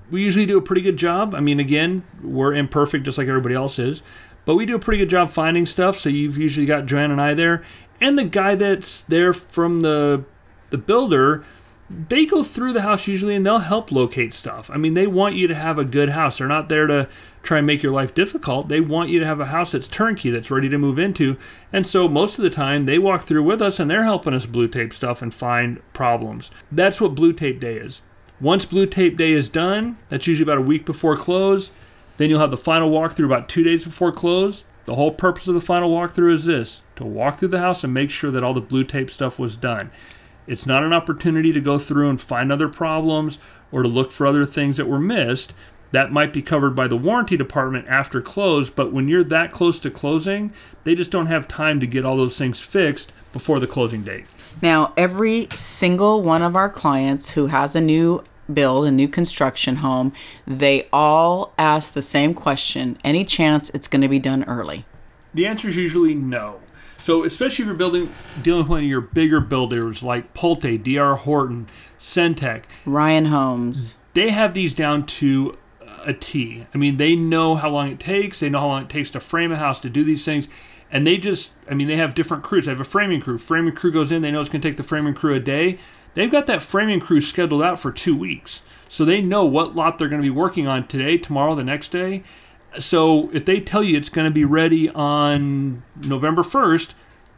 we 0.10 0.24
usually 0.24 0.46
do 0.46 0.58
a 0.58 0.62
pretty 0.62 0.82
good 0.82 0.98
job. 0.98 1.34
I 1.34 1.40
mean, 1.40 1.60
again, 1.60 2.04
we're 2.22 2.54
imperfect 2.54 3.06
just 3.06 3.18
like 3.18 3.28
everybody 3.28 3.56
else 3.56 3.80
is, 3.80 4.02
but 4.44 4.56
we 4.56 4.66
do 4.66 4.76
a 4.76 4.80
pretty 4.80 4.98
good 4.98 5.10
job 5.10 5.30
finding 5.30 5.66
stuff. 5.66 6.00
So 6.00 6.10
you've 6.10 6.38
usually 6.38 6.66
got 6.66 6.88
Joanne 6.88 7.12
and 7.12 7.22
I 7.22 7.36
there, 7.36 7.64
and 8.02 8.18
the 8.18 8.24
guy 8.26 8.56
that's 8.56 9.02
there 9.02 9.34
from 9.34 9.82
the 9.82 10.26
the 10.72 10.78
builder. 10.78 11.46
They 12.10 12.26
go 12.26 12.44
through 12.44 12.74
the 12.74 12.82
house 12.82 13.08
usually 13.08 13.36
and 13.36 13.46
they'll 13.46 13.60
help 13.60 13.92
locate 13.92 14.34
stuff. 14.34 14.70
I 14.72 14.78
mean, 14.78 14.94
they 14.94 15.08
want 15.08 15.36
you 15.36 15.48
to 15.48 15.56
have 15.56 15.78
a 15.78 15.86
good 15.86 16.10
house. 16.10 16.38
They're 16.38 16.48
not 16.48 16.70
there 16.70 16.88
to 16.88 17.10
try 17.44 17.58
and 17.58 17.68
make 17.68 17.84
your 17.84 17.92
life 17.92 18.14
difficult. 18.14 18.68
They 18.68 18.80
want 18.80 19.10
you 19.10 19.20
to 19.20 19.26
have 19.26 19.40
a 19.40 19.46
house 19.46 19.72
that's 19.72 19.90
turnkey, 19.90 20.30
that's 20.30 20.52
ready 20.52 20.70
to 20.70 20.78
move 20.78 21.00
into. 21.00 21.38
And 21.74 21.86
so 21.86 22.08
most 22.08 22.38
of 22.38 22.44
the 22.44 22.50
time 22.50 22.86
they 22.86 23.00
walk 23.00 23.22
through 23.22 23.44
with 23.44 23.62
us 23.62 23.80
and 23.80 23.90
they're 23.90 24.04
helping 24.04 24.34
us 24.34 24.46
blue 24.46 24.68
tape 24.68 24.94
stuff 24.94 25.22
and 25.22 25.34
find 25.34 25.82
problems. 25.94 26.52
That's 26.72 27.02
what 27.02 27.16
blue 27.16 27.34
tape 27.34 27.60
day 27.60 27.76
is. 27.76 28.02
Once 28.40 28.66
blue 28.66 28.86
tape 28.86 29.18
day 29.18 29.32
is 29.32 29.50
done, 29.50 29.98
that's 30.10 30.28
usually 30.28 30.44
about 30.44 30.58
a 30.58 30.68
week 30.68 30.86
before 30.86 31.16
close. 31.18 31.72
Then 32.18 32.30
you'll 32.30 32.40
have 32.40 32.52
the 32.52 32.58
final 32.58 32.90
walkthrough 32.90 33.26
about 33.26 33.50
two 33.50 33.64
days 33.64 33.84
before 33.84 34.12
close. 34.12 34.64
The 34.86 34.96
whole 34.96 35.12
purpose 35.12 35.48
of 35.48 35.54
the 35.56 35.62
final 35.62 35.92
walkthrough 35.92 36.34
is 36.34 36.46
this 36.46 36.82
to 36.96 37.06
walk 37.06 37.38
through 37.38 37.50
the 37.50 37.60
house 37.60 37.84
and 37.84 37.94
make 37.94 38.10
sure 38.10 38.32
that 38.32 38.44
all 38.44 38.54
the 38.54 38.62
blue 38.62 38.84
tape 38.84 39.10
stuff 39.10 39.38
was 39.38 39.58
done. 39.58 39.92
It's 40.48 40.66
not 40.66 40.84
an 40.84 40.94
opportunity 40.94 41.54
to 41.54 41.62
go 41.62 41.78
through 41.78 42.10
and 42.10 42.22
find 42.22 42.52
other 42.52 42.68
problems 42.68 43.38
or 43.72 43.84
to 43.84 43.90
look 43.90 44.12
for 44.12 44.28
other 44.28 44.46
things 44.46 44.78
that 44.78 44.88
were 44.88 45.00
missed. 45.00 45.54
That 45.92 46.12
might 46.12 46.32
be 46.32 46.42
covered 46.42 46.76
by 46.76 46.88
the 46.88 46.96
warranty 46.96 47.36
department 47.36 47.86
after 47.88 48.22
close, 48.22 48.70
but 48.70 48.94
when 48.94 49.10
you're 49.10 49.26
that 49.26 49.52
close 49.52 49.78
to 49.82 49.92
closing, 49.92 50.54
they 50.86 50.96
just 50.96 51.12
don't 51.12 51.26
have 51.26 51.48
time 51.48 51.80
to 51.82 51.88
get 51.88 52.06
all 52.06 52.16
those 52.16 52.38
things 52.38 52.60
fixed 52.60 53.12
before 53.34 53.60
the 53.60 53.68
closing 53.68 54.04
date. 54.04 54.26
Now, 54.62 54.94
every 54.96 55.48
single 55.52 56.22
one 56.22 56.42
of 56.42 56.56
our 56.56 56.70
clients 56.70 57.32
who 57.32 57.48
has 57.48 57.76
a 57.76 57.82
new 57.82 58.24
build, 58.54 58.86
a 58.86 58.92
new 58.92 59.08
construction 59.08 59.78
home, 59.78 60.14
they 60.48 60.88
all 60.94 61.54
ask 61.58 61.94
the 61.94 62.02
same 62.02 62.34
question 62.34 62.98
any 63.04 63.26
chance 63.26 63.70
it's 63.72 63.88
going 63.88 64.02
to 64.02 64.08
be 64.08 64.20
done 64.20 64.44
early? 64.46 64.86
The 65.34 65.46
answer 65.46 65.68
is 65.68 65.78
usually 65.78 66.16
no. 66.16 66.61
So, 67.04 67.24
especially 67.24 67.64
if 67.64 67.68
you're 67.68 67.76
building, 67.76 68.14
dealing 68.42 68.64
with 68.64 68.70
one 68.70 68.80
of 68.80 68.90
your 68.90 69.02
bigger 69.02 69.40
builders 69.40 70.04
like 70.04 70.34
Pulte, 70.34 70.84
DR 70.84 71.16
Horton, 71.16 71.68
Centex, 72.00 72.64
Ryan 72.86 73.26
Homes. 73.26 73.98
they 74.14 74.30
have 74.30 74.54
these 74.54 74.76
down 74.76 75.06
to 75.08 75.58
a 76.06 76.14
T. 76.14 76.68
I 76.74 76.78
mean, 76.78 76.98
they 76.98 77.16
know 77.16 77.56
how 77.56 77.70
long 77.70 77.90
it 77.90 78.00
takes. 78.00 78.40
They 78.40 78.50
know 78.50 78.60
how 78.60 78.68
long 78.68 78.84
it 78.84 78.90
takes 78.90 79.10
to 79.12 79.20
frame 79.20 79.52
a 79.52 79.58
house 79.58 79.80
to 79.80 79.90
do 79.90 80.04
these 80.04 80.24
things, 80.24 80.48
and 80.92 81.06
they 81.08 81.18
just, 81.18 81.54
I 81.70 81.74
mean, 81.74 81.88
they 81.88 81.98
have 81.98 82.14
different 82.14 82.44
crews. 82.44 82.66
They 82.66 82.72
have 82.72 82.82
a 82.82 82.86
framing 82.86 83.22
crew. 83.22 83.40
Framing 83.40 83.74
crew 83.74 83.92
goes 83.92 84.12
in. 84.12 84.22
They 84.22 84.32
know 84.32 84.42
it's 84.42 84.50
going 84.50 84.62
to 84.62 84.68
take 84.68 84.78
the 84.78 84.84
framing 84.84 85.16
crew 85.16 85.34
a 85.34 85.40
day. 85.40 85.80
They've 86.14 86.32
got 86.32 86.46
that 86.48 86.62
framing 86.62 87.00
crew 87.00 87.22
scheduled 87.22 87.64
out 87.64 87.80
for 87.80 87.92
two 87.92 88.16
weeks, 88.16 88.62
so 88.90 89.06
they 89.06 89.22
know 89.22 89.46
what 89.46 89.76
lot 89.76 89.98
they're 89.98 90.10
going 90.10 90.22
to 90.22 90.26
be 90.26 90.30
working 90.30 90.68
on 90.68 90.88
today, 90.88 91.18
tomorrow, 91.18 91.56
the 91.56 91.64
next 91.64 91.90
day. 91.90 92.24
So 92.80 93.30
if 93.32 93.46
they 93.46 93.60
tell 93.60 93.84
you 93.84 93.98
it's 93.98 94.10
going 94.10 94.26
to 94.26 94.32
be 94.32 94.46
ready 94.46 94.90
on 94.90 95.84
November 95.96 96.42
1st, 96.42 96.94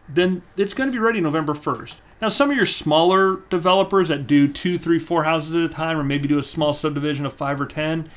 then 0.08 0.42
it's 0.58 0.74
going 0.74 0.90
to 0.90 0.94
be 0.94 1.00
ready 1.00 1.22
November 1.22 1.54
1st. 1.54 1.96
Now, 2.22 2.30
some 2.30 2.50
of 2.50 2.56
your 2.56 2.66
smaller 2.66 3.42
developers 3.50 4.08
that 4.08 4.28
do 4.28 4.48
two, 4.48 4.78
three, 4.78 5.00
four 5.00 5.24
houses 5.26 5.54
at 5.56 5.62
a 5.62 5.70
time, 5.70 5.98
or 5.98 6.04
maybe 6.04 6.28
do 6.28 6.40
a 6.40 6.44
small 6.44 6.74
subdivision 6.74 7.26
of 7.26 7.34
five 7.34 7.60
or 7.60 7.66
10, 7.66 8.08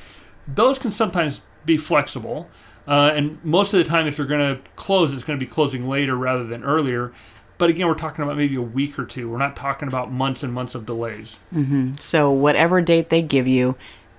those 0.47 0.79
can 0.79 0.93
sometimes 0.93 1.41
be 1.65 1.77
flexible. 1.77 2.49
Uh, 2.87 3.11
and 3.15 3.43
most 3.45 3.75
of 3.75 3.79
the 3.79 3.85
time, 3.85 4.07
if 4.07 4.17
you're 4.19 4.27
going 4.27 4.57
to 4.57 4.71
close, 4.77 5.13
it's 5.13 5.25
going 5.25 5.39
to 5.39 5.45
be 5.45 5.51
closing 5.51 5.89
later 5.89 6.15
rather 6.17 6.45
than 6.47 6.63
earlier. 6.63 7.13
But 7.59 7.71
again, 7.71 7.87
we're 7.89 7.95
talking 7.95 8.23
about 8.23 8.37
maybe 8.37 8.55
a 8.55 8.63
week 8.63 8.99
or 8.99 9.07
two. 9.07 9.29
We're 9.31 9.39
not 9.39 9.57
talking 9.57 9.89
about 9.89 10.13
months 10.13 10.43
and 10.43 10.53
months 10.53 10.75
of 10.75 10.87
delays. 10.87 11.37
So, 11.99 12.31
whatever 12.31 12.81
date 12.83 13.09
they 13.09 13.23
give 13.23 13.49
you, 13.49 13.77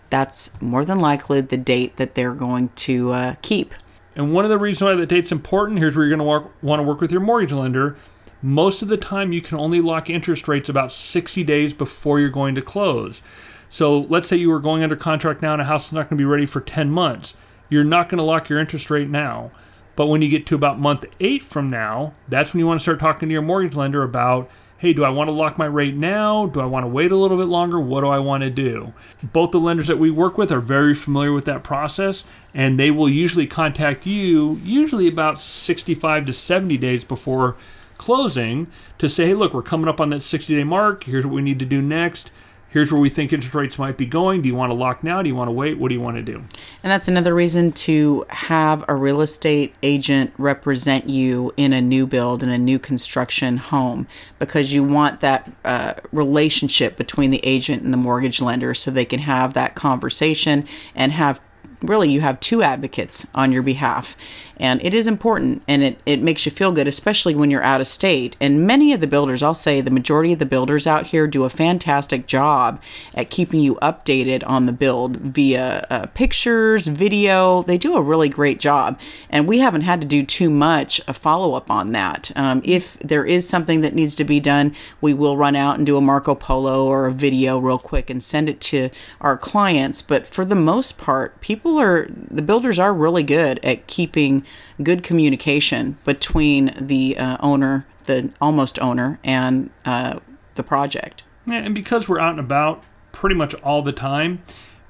that's 0.09 0.59
more 0.61 0.85
than 0.85 0.99
likely 0.99 1.41
the 1.41 1.57
date 1.57 1.97
that 1.97 2.15
they're 2.15 2.33
going 2.33 2.69
to 2.75 3.11
uh, 3.11 3.35
keep. 3.41 3.73
And 4.15 4.33
one 4.33 4.45
of 4.45 4.49
the 4.49 4.57
reasons 4.57 4.81
why 4.81 4.95
that 4.95 5.05
date's 5.07 5.31
important, 5.31 5.79
here's 5.79 5.95
where 5.95 6.05
you're 6.05 6.17
going 6.17 6.41
to 6.43 6.49
want 6.61 6.79
to 6.79 6.83
work 6.83 7.01
with 7.01 7.11
your 7.11 7.21
mortgage 7.21 7.51
lender. 7.51 7.95
Most 8.41 8.81
of 8.81 8.87
the 8.87 8.97
time, 8.97 9.31
you 9.31 9.41
can 9.41 9.59
only 9.59 9.81
lock 9.81 10.09
interest 10.09 10.47
rates 10.47 10.69
about 10.69 10.91
60 10.91 11.43
days 11.43 11.73
before 11.73 12.19
you're 12.19 12.29
going 12.29 12.55
to 12.55 12.61
close. 12.61 13.21
So 13.69 13.99
let's 14.01 14.27
say 14.27 14.37
you 14.37 14.49
were 14.49 14.59
going 14.59 14.83
under 14.83 14.95
contract 14.95 15.41
now 15.41 15.53
and 15.53 15.61
a 15.61 15.65
house 15.65 15.87
is 15.87 15.93
not 15.93 16.09
going 16.09 16.17
to 16.17 16.21
be 16.21 16.25
ready 16.25 16.45
for 16.45 16.61
10 16.61 16.89
months. 16.89 17.35
You're 17.69 17.83
not 17.83 18.09
going 18.09 18.19
to 18.19 18.23
lock 18.23 18.49
your 18.49 18.59
interest 18.59 18.89
rate 18.89 19.09
now. 19.09 19.51
But 19.95 20.07
when 20.07 20.21
you 20.21 20.29
get 20.29 20.45
to 20.47 20.55
about 20.55 20.79
month 20.79 21.05
eight 21.19 21.43
from 21.43 21.69
now, 21.69 22.13
that's 22.29 22.53
when 22.53 22.59
you 22.59 22.67
want 22.67 22.79
to 22.79 22.83
start 22.83 22.99
talking 22.99 23.29
to 23.29 23.33
your 23.33 23.41
mortgage 23.41 23.75
lender 23.75 24.03
about 24.03 24.47
hey, 24.77 24.93
do 24.93 25.03
I 25.03 25.09
want 25.09 25.27
to 25.27 25.31
lock 25.31 25.57
my 25.57 25.65
rate 25.65 25.95
now? 25.95 26.45
Do 26.45 26.59
I 26.59 26.65
want 26.65 26.83
to 26.83 26.87
wait 26.87 27.11
a 27.11 27.15
little 27.15 27.37
bit 27.37 27.47
longer? 27.47 27.79
What 27.79 28.01
do 28.01 28.07
I 28.07 28.19
want 28.19 28.43
to 28.43 28.49
do? 28.49 28.93
Both 29.23 29.51
the 29.51 29.59
lenders 29.59 29.87
that 29.87 29.97
we 29.97 30.11
work 30.11 30.37
with 30.37 30.51
are 30.51 30.61
very 30.61 30.93
familiar 30.93 31.33
with 31.33 31.45
that 31.45 31.63
process, 31.63 32.23
and 32.53 32.79
they 32.79 32.91
will 32.91 33.09
usually 33.09 33.47
contact 33.47 34.05
you, 34.05 34.59
usually 34.63 35.07
about 35.07 35.41
65 35.41 36.27
to 36.27 36.33
70 36.33 36.77
days 36.77 37.03
before 37.03 37.55
closing, 37.97 38.67
to 38.99 39.09
say, 39.09 39.27
hey, 39.27 39.33
look, 39.33 39.53
we're 39.53 39.63
coming 39.63 39.87
up 39.87 39.99
on 39.99 40.11
that 40.11 40.21
60 40.21 40.55
day 40.55 40.63
mark. 40.63 41.05
Here's 41.05 41.25
what 41.25 41.33
we 41.33 41.41
need 41.41 41.59
to 41.59 41.65
do 41.65 41.81
next. 41.81 42.31
Here's 42.69 42.91
where 42.91 42.99
we 42.99 43.09
think 43.09 43.31
interest 43.31 43.55
rates 43.55 43.79
might 43.79 43.97
be 43.97 44.05
going. 44.05 44.41
Do 44.41 44.49
you 44.49 44.55
want 44.55 44.71
to 44.71 44.75
lock 44.75 45.03
now? 45.03 45.21
Do 45.21 45.29
you 45.29 45.35
want 45.35 45.47
to 45.47 45.53
wait? 45.53 45.79
What 45.79 45.87
do 45.87 45.95
you 45.95 46.01
want 46.01 46.17
to 46.17 46.21
do? 46.21 46.35
And 46.83 46.91
that's 46.91 47.07
another 47.07 47.33
reason 47.33 47.71
to 47.73 48.25
have 48.29 48.83
a 48.87 48.95
real 48.95 49.21
estate 49.21 49.73
agent 49.81 50.33
represent 50.37 51.07
you 51.07 51.53
in 51.55 51.71
a 51.71 51.81
new 51.81 52.05
build, 52.05 52.43
in 52.43 52.49
a 52.49 52.57
new 52.57 52.77
construction 52.77 53.57
home, 53.57 54.05
because 54.37 54.73
you 54.73 54.83
want 54.83 55.21
that 55.21 55.49
uh, 55.63 55.93
relationship 56.11 56.97
between 56.97 57.31
the 57.31 57.39
agent 57.43 57.83
and 57.83 57.93
the 57.93 57.97
mortgage 57.97 58.41
lender 58.41 58.73
so 58.73 58.91
they 58.91 59.05
can 59.05 59.19
have 59.19 59.53
that 59.53 59.75
conversation 59.75 60.67
and 60.93 61.13
have 61.13 61.39
really 61.81 62.09
you 62.09 62.21
have 62.21 62.39
two 62.39 62.63
advocates 62.63 63.27
on 63.35 63.51
your 63.51 63.61
behalf 63.61 64.17
and 64.59 64.83
it 64.83 64.93
is 64.93 65.07
important 65.07 65.63
and 65.67 65.83
it, 65.83 65.99
it 66.05 66.21
makes 66.21 66.45
you 66.45 66.51
feel 66.51 66.71
good 66.71 66.87
especially 66.87 67.35
when 67.35 67.51
you're 67.51 67.63
out 67.63 67.81
of 67.81 67.87
state. 67.87 68.35
And 68.39 68.65
many 68.65 68.93
of 68.93 69.01
the 69.01 69.07
builders 69.07 69.43
i'll 69.43 69.53
say 69.53 69.81
the 69.81 69.91
majority 69.91 70.33
of 70.33 70.39
the 70.39 70.45
builders 70.45 70.87
out 70.87 71.07
here 71.07 71.27
do 71.27 71.43
a 71.43 71.49
fantastic 71.49 72.27
job 72.27 72.81
at 73.13 73.29
keeping 73.29 73.59
you 73.59 73.75
updated 73.75 74.43
on 74.47 74.65
the 74.65 74.71
build 74.71 75.17
via 75.17 75.85
uh, 75.89 76.05
pictures 76.07 76.87
video. 76.87 77.63
They 77.63 77.77
do 77.77 77.95
a 77.95 78.01
really 78.01 78.29
great 78.29 78.59
job. 78.59 78.99
And 79.29 79.47
we 79.47 79.59
haven't 79.59 79.81
had 79.81 80.01
to 80.01 80.07
do 80.07 80.23
too 80.23 80.49
much 80.49 81.01
a 81.07 81.13
follow-up 81.13 81.69
on 81.69 81.91
that. 81.91 82.31
Um, 82.35 82.61
if 82.63 82.97
there 82.99 83.25
is 83.25 83.47
something 83.47 83.81
that 83.81 83.95
needs 83.95 84.15
to 84.15 84.23
be 84.23 84.39
done 84.39 84.73
we 85.01 85.13
will 85.13 85.37
run 85.37 85.55
out 85.55 85.77
and 85.77 85.85
do 85.85 85.97
a 85.97 86.01
marco 86.01 86.35
polo 86.35 86.85
or 86.85 87.05
a 87.05 87.11
video 87.11 87.59
real 87.59 87.79
quick 87.79 88.09
and 88.09 88.21
send 88.21 88.49
it 88.49 88.59
to 88.61 88.89
our 89.21 89.37
clients. 89.37 90.01
But 90.01 90.27
for 90.27 90.45
the 90.45 90.55
most 90.55 90.97
part 90.97 91.39
people 91.41 91.79
are 91.79 92.07
the 92.09 92.41
builders 92.41 92.79
are 92.79 92.93
really 92.93 93.23
good 93.23 93.59
at 93.63 93.87
keeping 93.87 94.43
good 94.83 95.03
communication 95.03 95.97
between 96.05 96.73
the 96.79 97.17
uh, 97.17 97.37
owner 97.39 97.85
the 98.05 98.29
almost 98.39 98.79
owner 98.79 99.19
and 99.23 99.69
uh, 99.85 100.17
the 100.55 100.63
project 100.63 101.23
and 101.55 101.73
because 101.73 102.09
we're 102.09 102.19
out 102.19 102.31
and 102.31 102.39
about 102.39 102.83
pretty 103.11 103.35
much 103.35 103.53
all 103.55 103.81
the 103.81 103.91
time, 103.91 104.43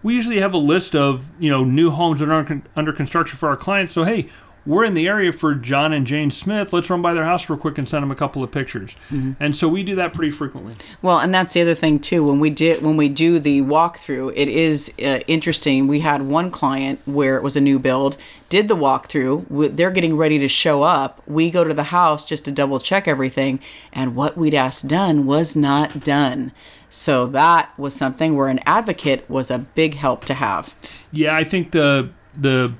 we 0.03 0.15
usually 0.15 0.39
have 0.39 0.53
a 0.53 0.57
list 0.57 0.95
of 0.95 1.29
you 1.39 1.49
know 1.49 1.63
new 1.63 1.89
homes 1.89 2.19
that 2.19 2.29
are 2.29 2.61
under 2.75 2.93
construction 2.93 3.37
for 3.37 3.49
our 3.49 3.57
clients. 3.57 3.93
So 3.93 4.03
hey, 4.03 4.29
we're 4.67 4.83
in 4.83 4.93
the 4.93 5.07
area 5.07 5.31
for 5.31 5.55
John 5.55 5.93
and 5.93 6.05
Jane 6.05 6.29
Smith. 6.29 6.73
Let's 6.73 6.89
run 6.89 7.01
by 7.01 7.13
their 7.13 7.23
house 7.23 7.49
real 7.49 7.57
quick 7.57 7.77
and 7.77 7.87
send 7.87 8.03
them 8.03 8.11
a 8.11 8.15
couple 8.15 8.43
of 8.43 8.51
pictures. 8.51 8.95
And 9.39 9.55
so 9.55 9.69
we 9.69 9.81
do 9.81 9.95
that 9.95 10.13
pretty 10.13 10.31
frequently. 10.31 10.75
Well, 11.01 11.19
and 11.19 11.33
that's 11.33 11.53
the 11.53 11.61
other 11.61 11.73
thing 11.73 11.99
too. 11.99 12.23
When 12.23 12.39
we 12.39 12.49
did 12.49 12.81
when 12.83 12.97
we 12.97 13.07
do 13.07 13.39
the 13.39 13.61
walkthrough, 13.61 14.33
it 14.35 14.49
is 14.49 14.93
uh, 14.99 15.21
interesting. 15.27 15.87
We 15.87 16.01
had 16.01 16.23
one 16.23 16.51
client 16.51 16.99
where 17.05 17.37
it 17.37 17.43
was 17.43 17.55
a 17.55 17.61
new 17.61 17.79
build, 17.79 18.17
did 18.49 18.67
the 18.67 18.75
walkthrough. 18.75 19.75
They're 19.75 19.91
getting 19.91 20.17
ready 20.17 20.37
to 20.39 20.47
show 20.49 20.83
up. 20.83 21.21
We 21.25 21.49
go 21.49 21.63
to 21.63 21.73
the 21.73 21.83
house 21.85 22.25
just 22.25 22.43
to 22.45 22.51
double 22.51 22.79
check 22.79 23.07
everything, 23.07 23.59
and 23.93 24.15
what 24.15 24.37
we'd 24.37 24.53
asked 24.53 24.87
done 24.87 25.25
was 25.25 25.55
not 25.55 26.03
done. 26.03 26.51
So 26.89 27.25
that 27.27 27.77
was 27.77 27.95
something 27.95 28.35
where 28.35 28.47
an 28.49 28.59
advocate 28.65 29.29
was 29.29 29.49
a 29.49 29.59
big 29.59 29.95
help 29.95 30.25
to 30.25 30.33
have. 30.33 30.75
Yeah, 31.11 31.35
I 31.35 31.45
think 31.45 31.71
the 31.71 32.09
the 32.35 32.73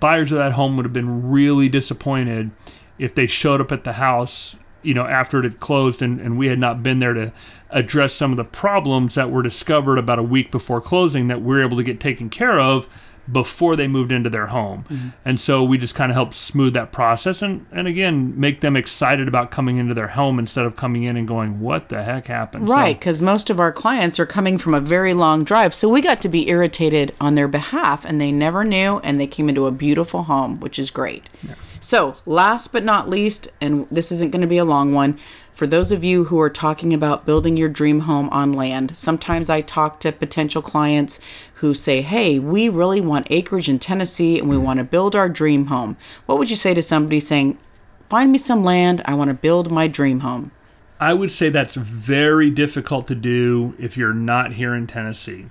buyers 0.00 0.32
of 0.32 0.38
that 0.38 0.52
home 0.52 0.76
would 0.76 0.86
have 0.86 0.92
been 0.92 1.30
really 1.30 1.68
disappointed 1.68 2.50
if 2.98 3.14
they 3.14 3.26
showed 3.26 3.60
up 3.60 3.72
at 3.72 3.84
the 3.84 3.94
house 3.94 4.56
you 4.84 4.94
know, 4.94 5.06
after 5.06 5.38
it 5.38 5.44
had 5.44 5.60
closed 5.60 6.02
and, 6.02 6.20
and 6.20 6.38
we 6.38 6.46
had 6.46 6.58
not 6.58 6.82
been 6.82 6.98
there 6.98 7.14
to 7.14 7.32
address 7.70 8.12
some 8.12 8.30
of 8.30 8.36
the 8.36 8.44
problems 8.44 9.14
that 9.14 9.30
were 9.30 9.42
discovered 9.42 9.98
about 9.98 10.18
a 10.18 10.22
week 10.22 10.52
before 10.52 10.80
closing 10.80 11.26
that 11.26 11.40
we 11.40 11.46
were 11.46 11.62
able 11.62 11.76
to 11.76 11.82
get 11.82 11.98
taken 11.98 12.30
care 12.30 12.60
of 12.60 12.86
before 13.30 13.76
they 13.76 13.88
moved 13.88 14.12
into 14.12 14.30
their 14.30 14.46
home. 14.46 14.84
Mm-hmm. 14.88 15.08
And 15.24 15.40
so 15.40 15.64
we 15.64 15.78
just 15.78 15.94
kind 15.94 16.10
of 16.10 16.16
helped 16.16 16.34
smooth 16.34 16.74
that 16.74 16.92
process 16.92 17.42
and, 17.42 17.66
and 17.72 17.88
again, 17.88 18.38
make 18.38 18.60
them 18.60 18.76
excited 18.76 19.28
about 19.28 19.50
coming 19.50 19.78
into 19.78 19.94
their 19.94 20.08
home 20.08 20.38
instead 20.38 20.66
of 20.66 20.76
coming 20.76 21.04
in 21.04 21.16
and 21.16 21.26
going, 21.26 21.60
what 21.60 21.88
the 21.88 22.02
heck 22.02 22.26
happened? 22.26 22.68
Right, 22.68 22.98
because 22.98 23.18
so, 23.18 23.24
most 23.24 23.50
of 23.50 23.60
our 23.60 23.72
clients 23.72 24.20
are 24.20 24.26
coming 24.26 24.58
from 24.58 24.74
a 24.74 24.80
very 24.80 25.14
long 25.14 25.44
drive. 25.44 25.74
So 25.74 25.88
we 25.88 26.00
got 26.00 26.20
to 26.22 26.28
be 26.28 26.48
irritated 26.48 27.14
on 27.20 27.34
their 27.34 27.48
behalf 27.48 28.04
and 28.04 28.20
they 28.20 28.32
never 28.32 28.64
knew 28.64 28.98
and 28.98 29.20
they 29.20 29.26
came 29.26 29.48
into 29.48 29.66
a 29.66 29.72
beautiful 29.72 30.24
home, 30.24 30.60
which 30.60 30.78
is 30.78 30.90
great. 30.90 31.28
Yeah. 31.42 31.54
So, 31.84 32.16
last 32.24 32.72
but 32.72 32.82
not 32.82 33.10
least, 33.10 33.52
and 33.60 33.86
this 33.90 34.10
isn't 34.10 34.30
going 34.30 34.40
to 34.40 34.46
be 34.46 34.56
a 34.56 34.64
long 34.64 34.94
one, 34.94 35.18
for 35.54 35.66
those 35.66 35.92
of 35.92 36.02
you 36.02 36.24
who 36.24 36.40
are 36.40 36.48
talking 36.48 36.94
about 36.94 37.26
building 37.26 37.58
your 37.58 37.68
dream 37.68 38.00
home 38.00 38.30
on 38.30 38.54
land, 38.54 38.96
sometimes 38.96 39.50
I 39.50 39.60
talk 39.60 40.00
to 40.00 40.10
potential 40.10 40.62
clients 40.62 41.20
who 41.56 41.74
say, 41.74 42.00
Hey, 42.00 42.38
we 42.38 42.70
really 42.70 43.02
want 43.02 43.26
acreage 43.28 43.68
in 43.68 43.78
Tennessee 43.78 44.38
and 44.38 44.48
we 44.48 44.56
want 44.56 44.78
to 44.78 44.84
build 44.84 45.14
our 45.14 45.28
dream 45.28 45.66
home. 45.66 45.98
What 46.24 46.38
would 46.38 46.48
you 46.48 46.56
say 46.56 46.72
to 46.72 46.82
somebody 46.82 47.20
saying, 47.20 47.58
Find 48.08 48.32
me 48.32 48.38
some 48.38 48.64
land, 48.64 49.02
I 49.04 49.12
want 49.12 49.28
to 49.28 49.34
build 49.34 49.70
my 49.70 49.86
dream 49.86 50.20
home? 50.20 50.52
I 50.98 51.12
would 51.12 51.32
say 51.32 51.50
that's 51.50 51.74
very 51.74 52.48
difficult 52.48 53.08
to 53.08 53.14
do 53.14 53.74
if 53.78 53.98
you're 53.98 54.14
not 54.14 54.54
here 54.54 54.74
in 54.74 54.86
Tennessee 54.86 55.50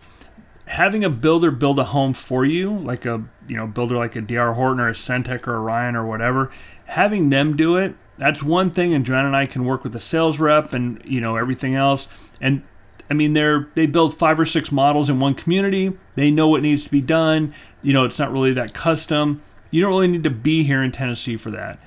having 0.65 1.03
a 1.03 1.09
builder 1.09 1.51
build 1.51 1.79
a 1.79 1.85
home 1.85 2.13
for 2.13 2.45
you, 2.45 2.77
like 2.77 3.05
a 3.05 3.23
you 3.47 3.55
know 3.55 3.67
builder 3.67 3.95
like 3.95 4.15
a 4.15 4.21
DR 4.21 4.53
Horton 4.53 4.79
or 4.79 4.89
a 4.89 4.93
Centex 4.93 5.47
or 5.47 5.55
a 5.55 5.59
Ryan 5.59 5.95
or 5.95 6.05
whatever, 6.05 6.51
having 6.85 7.29
them 7.29 7.55
do 7.55 7.75
it, 7.77 7.95
that's 8.17 8.43
one 8.43 8.71
thing. 8.71 8.93
And 8.93 9.05
John 9.05 9.25
and 9.25 9.35
I 9.35 9.45
can 9.45 9.65
work 9.65 9.83
with 9.83 9.93
the 9.93 9.99
sales 9.99 10.39
rep 10.39 10.73
and 10.73 11.01
you 11.05 11.21
know 11.21 11.35
everything 11.35 11.75
else. 11.75 12.07
And 12.39 12.63
I 13.09 13.13
mean, 13.13 13.33
they're 13.33 13.69
they 13.75 13.85
build 13.85 14.13
five 14.13 14.39
or 14.39 14.45
six 14.45 14.71
models 14.71 15.09
in 15.09 15.19
one 15.19 15.35
community. 15.35 15.97
They 16.15 16.31
know 16.31 16.47
what 16.47 16.61
needs 16.61 16.85
to 16.85 16.91
be 16.91 17.01
done. 17.01 17.53
You 17.81 17.93
know, 17.93 18.05
it's 18.05 18.19
not 18.19 18.31
really 18.31 18.53
that 18.53 18.73
custom. 18.73 19.43
You 19.71 19.81
don't 19.81 19.91
really 19.91 20.07
need 20.07 20.23
to 20.23 20.29
be 20.29 20.63
here 20.63 20.83
in 20.83 20.91
Tennessee 20.91 21.35
for 21.35 21.51
that. 21.51 21.79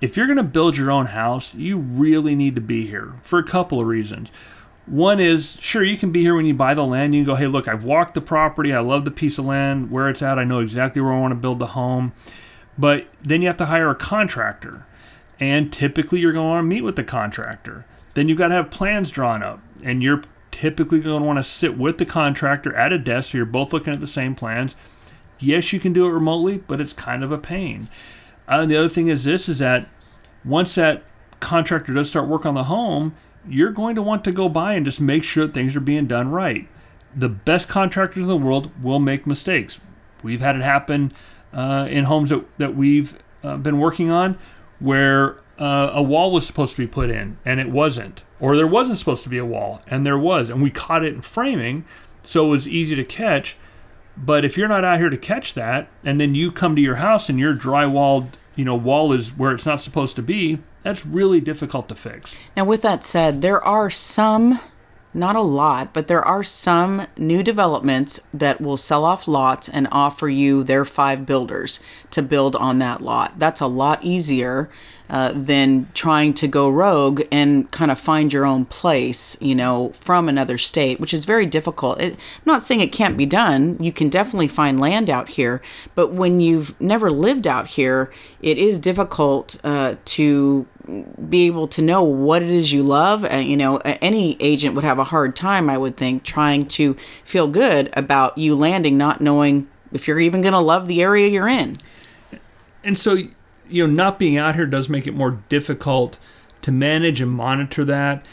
If 0.00 0.16
you're 0.16 0.26
going 0.26 0.36
to 0.36 0.42
build 0.42 0.76
your 0.76 0.90
own 0.90 1.06
house, 1.06 1.54
you 1.54 1.78
really 1.78 2.34
need 2.34 2.56
to 2.56 2.60
be 2.60 2.86
here 2.86 3.14
for 3.22 3.38
a 3.38 3.44
couple 3.44 3.80
of 3.80 3.86
reasons. 3.86 4.28
One 4.86 5.18
is 5.18 5.56
sure 5.60 5.82
you 5.82 5.96
can 5.96 6.12
be 6.12 6.20
here 6.20 6.36
when 6.36 6.44
you 6.44 6.54
buy 6.54 6.74
the 6.74 6.84
land. 6.84 7.14
You 7.14 7.22
can 7.22 7.32
go, 7.32 7.36
hey, 7.36 7.46
look, 7.46 7.68
I've 7.68 7.84
walked 7.84 8.14
the 8.14 8.20
property. 8.20 8.72
I 8.72 8.80
love 8.80 9.04
the 9.04 9.10
piece 9.10 9.38
of 9.38 9.46
land 9.46 9.90
where 9.90 10.08
it's 10.08 10.20
at. 10.20 10.38
I 10.38 10.44
know 10.44 10.60
exactly 10.60 11.00
where 11.00 11.12
I 11.12 11.20
want 11.20 11.32
to 11.32 11.36
build 11.36 11.58
the 11.58 11.68
home. 11.68 12.12
But 12.76 13.06
then 13.22 13.40
you 13.40 13.46
have 13.46 13.56
to 13.58 13.66
hire 13.66 13.88
a 13.88 13.94
contractor, 13.94 14.84
and 15.38 15.72
typically 15.72 16.20
you're 16.20 16.32
going 16.32 16.44
to 16.44 16.50
want 16.50 16.64
to 16.64 16.68
meet 16.68 16.82
with 16.82 16.96
the 16.96 17.04
contractor. 17.04 17.86
Then 18.14 18.28
you've 18.28 18.38
got 18.38 18.48
to 18.48 18.54
have 18.54 18.70
plans 18.70 19.10
drawn 19.10 19.42
up, 19.42 19.60
and 19.82 20.02
you're 20.02 20.22
typically 20.50 21.00
going 21.00 21.20
to 21.20 21.26
want 21.26 21.38
to 21.38 21.44
sit 21.44 21.78
with 21.78 21.98
the 21.98 22.06
contractor 22.06 22.74
at 22.74 22.92
a 22.92 22.98
desk 22.98 23.30
so 23.30 23.38
you're 23.38 23.46
both 23.46 23.72
looking 23.72 23.92
at 23.92 24.00
the 24.00 24.06
same 24.06 24.34
plans. 24.34 24.76
Yes, 25.38 25.72
you 25.72 25.80
can 25.80 25.92
do 25.92 26.06
it 26.06 26.10
remotely, 26.10 26.58
but 26.58 26.80
it's 26.80 26.92
kind 26.92 27.24
of 27.24 27.32
a 27.32 27.38
pain. 27.38 27.88
Uh, 28.46 28.66
the 28.66 28.76
other 28.76 28.88
thing 28.88 29.08
is 29.08 29.24
this: 29.24 29.48
is 29.48 29.60
that 29.60 29.88
once 30.44 30.74
that 30.74 31.04
contractor 31.40 31.94
does 31.94 32.10
start 32.10 32.28
work 32.28 32.44
on 32.44 32.54
the 32.54 32.64
home, 32.64 33.14
you're 33.48 33.72
going 33.72 33.94
to 33.94 34.02
want 34.02 34.24
to 34.24 34.32
go 34.32 34.48
by 34.48 34.74
and 34.74 34.84
just 34.84 35.00
make 35.00 35.24
sure 35.24 35.46
things 35.46 35.76
are 35.76 35.80
being 35.80 36.06
done 36.06 36.30
right. 36.30 36.68
The 37.14 37.28
best 37.28 37.68
contractors 37.68 38.22
in 38.22 38.28
the 38.28 38.36
world 38.36 38.70
will 38.82 38.98
make 38.98 39.26
mistakes. 39.26 39.78
We've 40.22 40.40
had 40.40 40.56
it 40.56 40.62
happen 40.62 41.12
uh, 41.52 41.86
in 41.90 42.04
homes 42.04 42.30
that, 42.30 42.44
that 42.58 42.74
we've 42.74 43.16
uh, 43.42 43.56
been 43.56 43.78
working 43.78 44.10
on 44.10 44.38
where 44.80 45.38
uh, 45.58 45.90
a 45.92 46.02
wall 46.02 46.32
was 46.32 46.46
supposed 46.46 46.72
to 46.72 46.82
be 46.82 46.86
put 46.86 47.10
in 47.10 47.38
and 47.44 47.60
it 47.60 47.70
wasn't, 47.70 48.24
or 48.40 48.56
there 48.56 48.66
wasn't 48.66 48.98
supposed 48.98 49.22
to 49.22 49.28
be 49.28 49.38
a 49.38 49.44
wall 49.44 49.82
and 49.86 50.04
there 50.04 50.18
was, 50.18 50.50
and 50.50 50.62
we 50.62 50.70
caught 50.70 51.04
it 51.04 51.14
in 51.14 51.20
framing, 51.20 51.84
so 52.22 52.46
it 52.46 52.48
was 52.48 52.66
easy 52.66 52.96
to 52.96 53.04
catch. 53.04 53.56
But 54.16 54.44
if 54.44 54.56
you're 54.56 54.68
not 54.68 54.84
out 54.84 54.98
here 54.98 55.10
to 55.10 55.16
catch 55.16 55.54
that, 55.54 55.88
and 56.04 56.20
then 56.20 56.34
you 56.34 56.52
come 56.52 56.76
to 56.76 56.82
your 56.82 56.96
house 56.96 57.28
and 57.28 57.38
your 57.38 57.54
drywalled, 57.54 58.34
you 58.56 58.64
know, 58.64 58.74
wall 58.74 59.12
is 59.12 59.36
where 59.36 59.52
it's 59.52 59.66
not 59.66 59.80
supposed 59.80 60.16
to 60.16 60.22
be, 60.22 60.58
that's 60.84 61.04
really 61.04 61.40
difficult 61.40 61.88
to 61.88 61.96
fix. 61.96 62.36
Now, 62.56 62.64
with 62.64 62.82
that 62.82 63.02
said, 63.02 63.42
there 63.42 63.60
are 63.64 63.90
some, 63.90 64.60
not 65.12 65.34
a 65.34 65.40
lot, 65.40 65.92
but 65.92 66.06
there 66.06 66.24
are 66.24 66.44
some 66.44 67.06
new 67.16 67.42
developments 67.42 68.20
that 68.32 68.60
will 68.60 68.76
sell 68.76 69.04
off 69.04 69.26
lots 69.26 69.68
and 69.68 69.88
offer 69.90 70.28
you 70.28 70.62
their 70.62 70.84
five 70.84 71.24
builders 71.26 71.80
to 72.10 72.22
build 72.22 72.54
on 72.54 72.78
that 72.78 73.00
lot. 73.00 73.38
That's 73.38 73.60
a 73.60 73.66
lot 73.66 74.04
easier 74.04 74.70
uh, 75.10 75.32
than 75.34 75.86
trying 75.92 76.32
to 76.32 76.48
go 76.48 76.68
rogue 76.68 77.22
and 77.30 77.70
kind 77.70 77.90
of 77.90 78.00
find 78.00 78.32
your 78.32 78.46
own 78.46 78.64
place, 78.64 79.36
you 79.40 79.54
know, 79.54 79.90
from 79.90 80.28
another 80.28 80.56
state, 80.56 80.98
which 80.98 81.12
is 81.12 81.26
very 81.26 81.44
difficult. 81.44 82.00
It, 82.00 82.14
I'm 82.14 82.46
not 82.46 82.62
saying 82.62 82.80
it 82.80 82.92
can't 82.92 83.16
be 83.16 83.26
done. 83.26 83.76
You 83.78 83.92
can 83.92 84.08
definitely 84.08 84.48
find 84.48 84.80
land 84.80 85.10
out 85.10 85.28
here, 85.28 85.60
but 85.94 86.12
when 86.12 86.40
you've 86.40 86.78
never 86.80 87.10
lived 87.10 87.46
out 87.46 87.66
here, 87.68 88.10
it 88.40 88.56
is 88.56 88.78
difficult 88.78 89.56
uh, 89.62 89.96
to 90.06 90.66
be 91.28 91.46
able 91.46 91.66
to 91.68 91.82
know 91.82 92.02
what 92.02 92.42
it 92.42 92.50
is 92.50 92.72
you 92.72 92.82
love. 92.82 93.24
Uh, 93.24 93.36
you 93.36 93.56
know, 93.56 93.78
any 93.78 94.36
agent 94.40 94.74
would 94.74 94.84
have 94.84 94.98
a 94.98 95.04
hard 95.04 95.34
time, 95.34 95.70
I 95.70 95.78
would 95.78 95.96
think, 95.96 96.22
trying 96.22 96.66
to 96.68 96.94
feel 97.24 97.48
good 97.48 97.90
about 97.94 98.36
you 98.36 98.54
landing, 98.54 98.98
not 98.98 99.20
knowing 99.20 99.68
if 99.92 100.06
you're 100.06 100.20
even 100.20 100.42
going 100.42 100.52
to 100.52 100.60
love 100.60 100.88
the 100.88 101.02
area 101.02 101.28
you're 101.28 101.48
in. 101.48 101.76
And 102.82 102.98
so 102.98 103.16
you 103.68 103.86
know, 103.86 103.92
not 103.92 104.18
being 104.18 104.36
out 104.36 104.54
here 104.54 104.66
does 104.66 104.88
make 104.88 105.06
it 105.06 105.14
more 105.14 105.42
difficult 105.48 106.18
to 106.62 106.72
manage 106.72 107.20
and 107.20 107.30
monitor 107.30 107.84
that. 107.84 108.24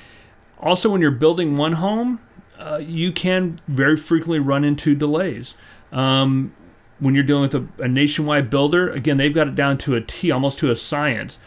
Also, 0.60 0.90
when 0.90 1.02
you're 1.02 1.12
building 1.12 1.58
one 1.58 1.74
home, 1.74 2.20
uh, 2.60 2.80
you 2.82 3.12
can 3.12 3.58
very 3.68 3.98
frequently 3.98 4.40
run 4.40 4.64
into 4.64 4.94
delays. 4.94 5.56
Um, 5.92 6.54
when 7.00 7.16
you're 7.16 7.24
dealing 7.24 7.42
with 7.42 7.56
a, 7.56 7.68
a, 7.84 7.88
nationwide 7.88 8.50
builder, 8.50 8.90
again, 8.90 9.18
they've 9.18 9.34
got 9.34 9.48
it 9.48 9.56
down 9.56 9.78
to 9.80 9.96
a 9.96 10.02
T, 10.02 10.30
almost 10.30 10.60
to 10.60 10.70
a 10.70 10.76
science. 10.76 11.40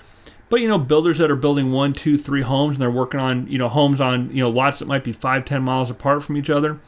But 0.54 0.60
you 0.60 0.68
know, 0.68 0.78
builders 0.78 1.18
that 1.18 1.32
are 1.32 1.36
building 1.36 1.72
one, 1.72 1.94
two, 1.94 2.16
three 2.16 2.42
homes, 2.42 2.76
and 2.76 2.82
they're 2.82 2.88
working 2.88 3.18
on 3.18 3.48
you 3.48 3.58
know 3.58 3.68
homes 3.68 4.00
on 4.00 4.30
you 4.30 4.44
know 4.44 4.48
lots 4.48 4.78
that 4.78 4.86
might 4.86 5.02
be 5.02 5.10
five, 5.10 5.44
ten 5.44 5.64
miles 5.64 5.90
apart 5.90 6.22
from 6.22 6.36
each 6.36 6.48
other, 6.48 6.78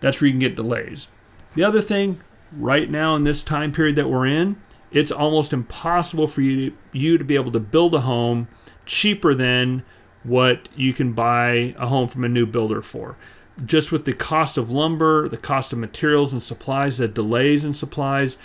that's 0.00 0.20
where 0.20 0.26
you 0.26 0.34
can 0.34 0.38
get 0.38 0.54
delays. 0.54 1.08
The 1.54 1.64
other 1.64 1.80
thing, 1.80 2.20
right 2.52 2.90
now 2.90 3.16
in 3.16 3.24
this 3.24 3.42
time 3.42 3.72
period 3.72 3.96
that 3.96 4.10
we're 4.10 4.26
in, 4.26 4.60
it's 4.90 5.10
almost 5.10 5.54
impossible 5.54 6.28
for 6.28 6.42
you 6.42 6.72
to, 6.72 6.76
you 6.92 7.16
to 7.16 7.24
be 7.24 7.36
able 7.36 7.52
to 7.52 7.58
build 7.58 7.94
a 7.94 8.00
home 8.00 8.48
cheaper 8.84 9.32
than 9.32 9.82
what 10.22 10.68
you 10.76 10.92
can 10.92 11.14
buy 11.14 11.74
a 11.78 11.86
home 11.86 12.08
from 12.08 12.22
a 12.22 12.28
new 12.28 12.44
builder 12.44 12.82
for. 12.82 13.16
Just 13.64 13.92
with 13.92 14.04
the 14.04 14.12
cost 14.12 14.58
of 14.58 14.70
lumber, 14.70 15.26
the 15.26 15.38
cost 15.38 15.72
of 15.72 15.78
materials 15.78 16.34
and 16.34 16.42
supplies, 16.42 16.98
the 16.98 17.08
delays 17.08 17.64
in 17.64 17.72
supplies. 17.72 18.36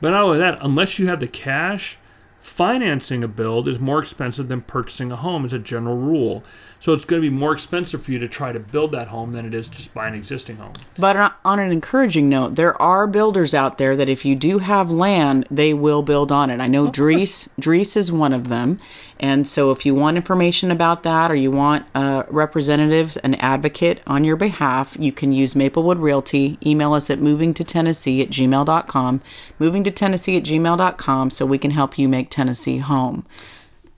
But 0.00 0.10
not 0.10 0.22
only 0.22 0.38
that, 0.38 0.58
unless 0.60 1.00
you 1.00 1.08
have 1.08 1.18
the 1.18 1.26
cash, 1.26 1.98
financing 2.44 3.24
a 3.24 3.28
build 3.28 3.66
is 3.66 3.80
more 3.80 3.98
expensive 3.98 4.48
than 4.48 4.60
purchasing 4.60 5.10
a 5.10 5.16
home 5.16 5.46
as 5.46 5.54
a 5.54 5.58
general 5.58 5.96
rule. 5.96 6.44
So 6.78 6.92
it's 6.92 7.06
going 7.06 7.22
to 7.22 7.30
be 7.30 7.34
more 7.34 7.54
expensive 7.54 8.04
for 8.04 8.12
you 8.12 8.18
to 8.18 8.28
try 8.28 8.52
to 8.52 8.60
build 8.60 8.92
that 8.92 9.08
home 9.08 9.32
than 9.32 9.46
it 9.46 9.54
is 9.54 9.66
just 9.66 9.94
buy 9.94 10.08
an 10.08 10.14
existing 10.14 10.58
home. 10.58 10.74
But 10.98 11.32
on 11.42 11.58
an 11.58 11.72
encouraging 11.72 12.28
note, 12.28 12.56
there 12.56 12.80
are 12.80 13.06
builders 13.06 13.54
out 13.54 13.78
there 13.78 13.96
that 13.96 14.10
if 14.10 14.26
you 14.26 14.36
do 14.36 14.58
have 14.58 14.90
land, 14.90 15.46
they 15.50 15.72
will 15.72 16.02
build 16.02 16.30
on 16.30 16.50
it. 16.50 16.60
I 16.60 16.66
know 16.66 16.88
Drees 16.88 17.48
Drees 17.58 17.96
is 17.96 18.12
one 18.12 18.34
of 18.34 18.50
them, 18.50 18.78
and 19.20 19.46
so 19.46 19.70
if 19.70 19.86
you 19.86 19.94
want 19.94 20.16
information 20.16 20.70
about 20.70 21.02
that 21.04 21.30
or 21.30 21.34
you 21.34 21.50
want 21.50 21.86
uh, 21.94 22.24
representatives, 22.28 23.16
an 23.18 23.34
advocate 23.36 24.00
on 24.06 24.24
your 24.24 24.36
behalf, 24.36 24.96
you 24.98 25.12
can 25.12 25.32
use 25.32 25.54
Maplewood 25.54 25.98
Realty. 25.98 26.58
Email 26.64 26.92
us 26.92 27.10
at 27.10 27.20
movingtotennessee 27.20 28.22
at 28.22 28.30
gmail.com, 28.30 29.22
movingtotennessee 29.60 30.36
at 30.36 30.42
gmail.com, 30.42 31.30
so 31.30 31.46
we 31.46 31.58
can 31.58 31.70
help 31.70 31.98
you 31.98 32.08
make 32.08 32.30
Tennessee 32.30 32.78
home. 32.78 33.24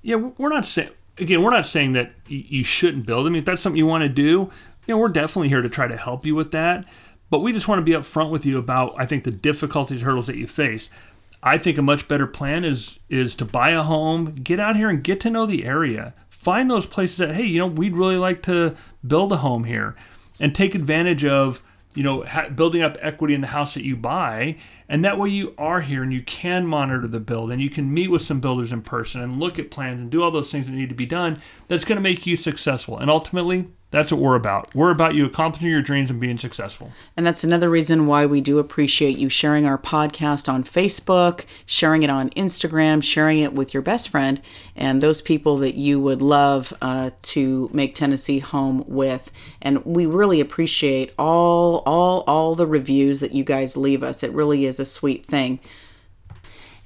Yeah, 0.03 0.17
we're 0.37 0.51
not 0.51 0.67
saying 0.67 0.91
again, 1.19 1.43
we're 1.43 1.51
not 1.51 1.67
saying 1.67 1.93
that 1.93 2.13
you 2.29 2.65
shouldn't 2.65 3.07
build. 3.07 3.27
I 3.27 3.31
mean, 3.31 3.41
if 3.41 3.45
that's 3.45 3.63
something 3.63 3.79
you 3.79 3.87
want 3.87 4.03
to 4.03 4.09
do, 4.09 4.51
you 4.87 4.95
know, 4.95 4.99
we're 4.99 5.09
definitely 5.09 5.49
here 5.49 5.63
to 5.63 5.69
try 5.69 5.87
to 5.87 5.97
help 5.97 6.27
you 6.27 6.35
with 6.35 6.53
that. 6.53 6.87
But 7.29 7.41
we 7.41 7.53
just 7.53 7.67
want 7.67 7.81
to 7.81 7.83
be 7.83 7.93
upfront 7.93 8.31
with 8.31 8.47
you 8.47 8.57
about, 8.59 8.95
I 8.99 9.07
think, 9.07 9.25
the 9.25 9.33
difficulties, 9.33 10.03
hurdles 10.03 10.27
that 10.29 10.37
you 10.37 10.47
face. 10.47 10.89
I 11.43 11.59
think 11.59 11.79
a 11.79 11.83
much 11.83 12.09
better 12.09 12.27
plan 12.27 12.65
is 12.65 12.99
is 13.09 13.35
to 13.37 13.45
buy 13.45 13.71
a 13.71 13.83
home, 13.83 14.35
get 14.35 14.61
out 14.61 14.77
here 14.77 14.89
and 14.89 15.03
get 15.03 15.21
to 15.21 15.31
know 15.31 15.47
the 15.47 15.65
area. 15.65 16.15
Find 16.29 16.71
those 16.71 16.87
places 16.87 17.17
that, 17.19 17.35
hey, 17.35 17.45
you 17.45 17.59
know, 17.59 17.67
we'd 17.67 17.97
really 17.97 18.17
like 18.17 18.43
to 18.43 18.77
build 19.07 19.33
a 19.33 19.39
home 19.39 19.65
here, 19.65 19.97
and 20.39 20.55
take 20.55 20.75
advantage 20.75 21.25
of 21.25 21.63
you 21.97 22.03
know, 22.03 22.23
ha- 22.25 22.51
building 22.51 22.83
up 22.83 22.99
equity 23.01 23.35
in 23.35 23.41
the 23.41 23.47
house 23.49 23.75
that 23.75 23.85
you 23.85 23.97
buy. 23.97 24.57
And 24.89 25.05
that 25.05 25.19
way 25.19 25.31
you 25.31 25.55
are 25.59 25.81
here 25.81 26.03
and 26.03 26.13
you 26.13 26.23
can 26.23 26.67
monitor 26.67 27.09
the 27.09 27.19
build 27.19 27.51
and 27.51 27.61
you 27.61 27.71
can 27.71 27.93
meet 27.93 28.09
with 28.09 28.23
some 28.23 28.39
builders 28.39 28.71
in 28.71 28.83
person 28.83 29.23
and 29.23 29.41
look 29.41 29.59
at 29.59 29.71
plans 29.71 29.99
and 29.99 30.11
do 30.11 30.23
all 30.23 30.31
those 30.31 30.53
things 30.53 30.67
that 30.67 30.73
need 30.73 30.91
to 30.91 30.95
be 30.95 31.07
done. 31.07 31.41
That's 31.67 31.85
going 31.85 31.97
to 31.97 32.03
make 32.03 32.27
you 32.27 32.37
successful. 32.37 32.99
And 32.99 33.11
ultimately, 33.11 33.69
That's 33.93 34.11
what 34.11 34.21
we're 34.21 34.35
about. 34.35 34.75
We're 34.75 34.91
about 34.91 35.15
you 35.15 35.25
accomplishing 35.25 35.71
your 35.71 35.81
dreams 35.81 36.11
and 36.11 36.21
being 36.21 36.39
successful. 36.39 36.91
And 37.17 37.25
that's 37.25 37.45
another 37.45 37.71
reason 37.71 38.07
why 38.07 38.27
we 38.27 38.41
do 38.41 38.59
appreciate 38.59 39.17
you 39.17 39.29
sharing 39.29 39.65
our 39.65 39.79
podcast 39.79 40.53
on 40.53 40.65
Facebook, 40.65 41.45
sharing 41.67 42.03
it 42.03 42.11
on 42.11 42.31
Instagram, 42.31 43.03
sharing 43.03 43.39
it 43.39 43.53
with 43.53 43.73
your 43.73 43.83
best 43.83 44.09
friend, 44.09 44.41
and 44.75 45.01
those 45.01 45.23
people 45.23 45.57
that 45.59 45.77
you 45.77 46.01
would 46.01 46.21
love 46.21 46.75
uh, 46.83 47.11
to 47.23 47.71
make 47.73 47.95
Tennessee 47.95 48.41
home 48.41 48.85
with. 48.89 49.31
And 49.63 49.85
we 49.85 50.05
really 50.05 50.41
appreciate 50.41 51.13
all, 51.17 51.85
all, 51.87 52.25
all 52.27 52.57
the 52.57 52.67
reviews 52.67 53.21
that 53.21 53.33
you 53.33 53.45
guys 53.45 53.77
leave 53.77 54.03
us. 54.03 54.25
It 54.25 54.33
really 54.33 54.67
is 54.67 54.81
a 54.81 54.85
sweet 54.85 55.25
thing. 55.25 55.61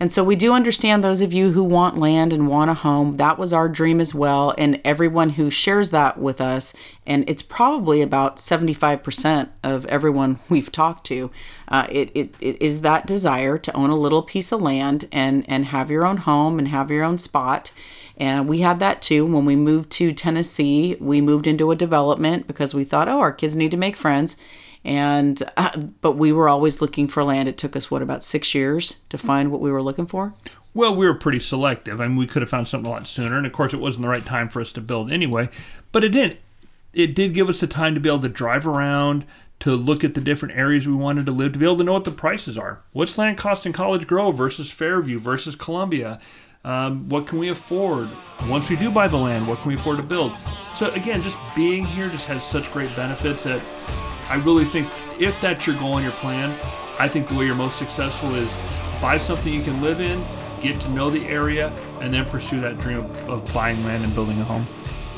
And 0.00 0.10
so 0.10 0.24
we 0.24 0.34
do 0.34 0.54
understand 0.54 1.04
those 1.04 1.20
of 1.20 1.34
you 1.34 1.52
who 1.52 1.62
want 1.62 1.98
land 1.98 2.32
and 2.32 2.48
want 2.48 2.70
a 2.70 2.74
home. 2.74 3.18
That 3.18 3.38
was 3.38 3.52
our 3.52 3.68
dream 3.68 4.00
as 4.00 4.14
well. 4.14 4.54
And 4.56 4.80
everyone 4.82 5.30
who 5.30 5.50
shares 5.50 5.90
that 5.90 6.18
with 6.18 6.40
us, 6.40 6.72
and 7.06 7.28
it's 7.28 7.42
probably 7.42 8.00
about 8.00 8.38
75% 8.38 9.50
of 9.62 9.84
everyone 9.86 10.38
we've 10.48 10.72
talked 10.72 11.04
to, 11.08 11.30
uh, 11.68 11.86
it, 11.90 12.10
it, 12.14 12.34
it 12.40 12.62
is 12.62 12.80
that 12.80 13.06
desire 13.06 13.58
to 13.58 13.76
own 13.76 13.90
a 13.90 13.96
little 13.96 14.22
piece 14.22 14.52
of 14.52 14.62
land 14.62 15.06
and, 15.12 15.44
and 15.46 15.66
have 15.66 15.90
your 15.90 16.06
own 16.06 16.16
home 16.16 16.58
and 16.58 16.68
have 16.68 16.90
your 16.90 17.04
own 17.04 17.18
spot. 17.18 17.70
And 18.16 18.48
we 18.48 18.60
had 18.60 18.80
that 18.80 19.02
too 19.02 19.26
when 19.26 19.44
we 19.44 19.54
moved 19.54 19.90
to 19.92 20.14
Tennessee. 20.14 20.96
We 20.98 21.20
moved 21.20 21.46
into 21.46 21.70
a 21.70 21.76
development 21.76 22.46
because 22.46 22.72
we 22.72 22.84
thought, 22.84 23.08
oh, 23.08 23.20
our 23.20 23.32
kids 23.32 23.54
need 23.54 23.70
to 23.72 23.76
make 23.76 23.96
friends 23.96 24.38
and 24.84 25.42
uh, 25.56 25.76
but 26.00 26.12
we 26.12 26.32
were 26.32 26.48
always 26.48 26.80
looking 26.80 27.08
for 27.08 27.22
land. 27.22 27.48
It 27.48 27.58
took 27.58 27.76
us 27.76 27.90
what 27.90 28.02
about 28.02 28.24
six 28.24 28.54
years 28.54 28.98
to 29.10 29.18
find 29.18 29.50
what 29.50 29.60
we 29.60 29.70
were 29.70 29.82
looking 29.82 30.06
for? 30.06 30.34
Well 30.72 30.94
we 30.94 31.06
were 31.06 31.14
pretty 31.14 31.40
selective. 31.40 32.00
I 32.00 32.08
mean 32.08 32.16
we 32.16 32.26
could 32.26 32.42
have 32.42 32.50
found 32.50 32.68
something 32.68 32.90
a 32.90 32.94
lot 32.94 33.06
sooner. 33.06 33.36
And 33.36 33.46
of 33.46 33.52
course 33.52 33.74
it 33.74 33.80
wasn't 33.80 34.02
the 34.02 34.08
right 34.08 34.24
time 34.24 34.48
for 34.48 34.60
us 34.60 34.72
to 34.72 34.80
build 34.80 35.10
anyway. 35.10 35.48
But 35.92 36.04
it 36.04 36.10
did 36.10 36.38
it 36.92 37.14
did 37.14 37.34
give 37.34 37.48
us 37.48 37.60
the 37.60 37.66
time 37.66 37.94
to 37.94 38.00
be 38.00 38.08
able 38.08 38.20
to 38.20 38.28
drive 38.28 38.66
around 38.66 39.24
to 39.60 39.76
look 39.76 40.02
at 40.02 40.14
the 40.14 40.20
different 40.22 40.56
areas 40.56 40.88
we 40.88 40.94
wanted 40.94 41.26
to 41.26 41.32
live 41.32 41.52
to 41.52 41.58
be 41.58 41.66
able 41.66 41.76
to 41.76 41.84
know 41.84 41.92
what 41.92 42.04
the 42.04 42.10
prices 42.10 42.56
are. 42.56 42.80
What's 42.92 43.18
land 43.18 43.36
cost 43.36 43.66
in 43.66 43.74
college 43.74 44.06
grove 44.06 44.34
versus 44.34 44.70
fairview 44.70 45.18
versus 45.18 45.54
columbia? 45.54 46.18
Um, 46.64 47.08
what 47.08 47.26
can 47.26 47.38
we 47.38 47.50
afford? 47.50 48.08
Once 48.48 48.70
we 48.70 48.76
do 48.76 48.90
buy 48.90 49.08
the 49.08 49.16
land 49.18 49.46
what 49.46 49.58
can 49.58 49.68
we 49.68 49.74
afford 49.74 49.98
to 49.98 50.02
build? 50.02 50.32
So 50.74 50.90
again 50.92 51.22
just 51.22 51.36
being 51.54 51.84
here 51.84 52.08
just 52.08 52.26
has 52.26 52.42
such 52.42 52.72
great 52.72 52.94
benefits 52.96 53.44
that 53.44 53.62
I 54.30 54.36
really 54.36 54.64
think 54.64 54.86
if 55.18 55.38
that's 55.40 55.66
your 55.66 55.74
goal 55.76 55.96
and 55.96 56.04
your 56.04 56.14
plan, 56.14 56.50
I 57.00 57.08
think 57.08 57.26
the 57.26 57.34
way 57.34 57.46
you're 57.46 57.56
most 57.56 57.76
successful 57.76 58.32
is 58.36 58.48
buy 59.02 59.18
something 59.18 59.52
you 59.52 59.62
can 59.62 59.82
live 59.82 60.00
in, 60.00 60.24
get 60.62 60.80
to 60.82 60.88
know 60.90 61.10
the 61.10 61.26
area, 61.26 61.72
and 62.00 62.14
then 62.14 62.24
pursue 62.26 62.60
that 62.60 62.78
dream 62.78 62.98
of, 63.28 63.52
buying 63.52 63.82
land 63.82 64.04
and 64.04 64.14
building 64.14 64.40
a 64.40 64.44
home. 64.44 64.64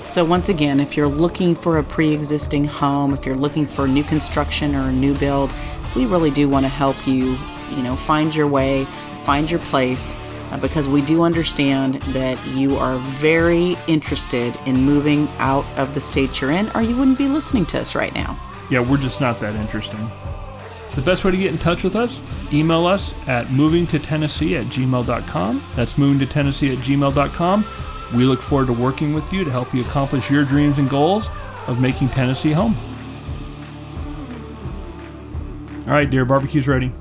So, 0.09 0.25
once 0.25 0.49
again, 0.49 0.81
if 0.81 0.97
you're 0.97 1.09
looking 1.09 1.55
for 1.55 1.77
a 1.77 1.85
pre 1.85 2.11
existing 2.15 2.65
home, 2.65 3.13
if 3.13 3.27
you're 3.27 3.37
looking 3.37 3.67
for 3.67 3.87
new 3.87 4.03
construction 4.03 4.75
or 4.75 4.89
a 4.89 4.93
new 4.93 5.15
build, 5.15 5.55
we 5.95 6.07
really 6.07 6.31
do 6.31 6.49
want 6.49 6.65
to 6.65 6.71
help 6.71 7.07
you, 7.07 7.37
you 7.71 7.83
know, 7.83 7.97
find 7.97 8.35
your 8.35 8.49
way, 8.49 8.87
find 9.25 9.51
your 9.51 9.61
place, 9.61 10.17
uh, 10.53 10.57
because 10.57 10.89
we 10.89 11.03
do 11.03 11.23
understand 11.23 11.97
that 12.15 12.43
you 12.47 12.79
are 12.79 12.97
very 12.97 13.77
interested 13.87 14.59
in 14.65 14.77
moving 14.77 15.29
out 15.37 15.67
of 15.77 15.93
the 15.93 16.01
state 16.01 16.41
you're 16.41 16.51
in, 16.51 16.71
or 16.75 16.81
you 16.81 16.97
wouldn't 16.97 17.19
be 17.19 17.29
listening 17.29 17.67
to 17.67 17.79
us 17.79 17.95
right 17.95 18.15
now 18.15 18.39
yeah, 18.73 18.81
we're 18.81 18.97
just 18.97 19.21
not 19.21 19.39
that 19.41 19.55
interesting. 19.55 20.11
The 20.95 21.03
best 21.03 21.25
way 21.25 21.31
to 21.31 21.37
get 21.37 21.53
in 21.53 21.59
touch 21.59 21.85
with 21.85 21.95
us, 21.95 22.23
email 22.55 22.87
us 22.87 23.13
at 23.27 23.47
movingtotennessee 23.49 24.59
at 24.59 24.67
gmail.com. 24.67 25.65
That's 25.77 25.95
movingtotennessee 25.95 26.73
at 26.73 26.79
gmail.com. 26.79 27.67
We 28.15 28.25
look 28.25 28.41
forward 28.41 28.69
to 28.69 28.73
working 28.73 29.13
with 29.13 29.31
you 29.31 29.45
to 29.45 29.51
help 29.51 29.75
you 29.75 29.83
accomplish 29.83 30.31
your 30.31 30.45
dreams 30.45 30.79
and 30.79 30.89
goals 30.89 31.29
of 31.67 31.83
making 31.83 32.09
Tennessee 32.09 32.53
home. 32.53 32.75
All 35.87 35.93
right, 35.93 36.09
dear, 36.09 36.25
barbecue's 36.25 36.67
ready. 36.67 36.93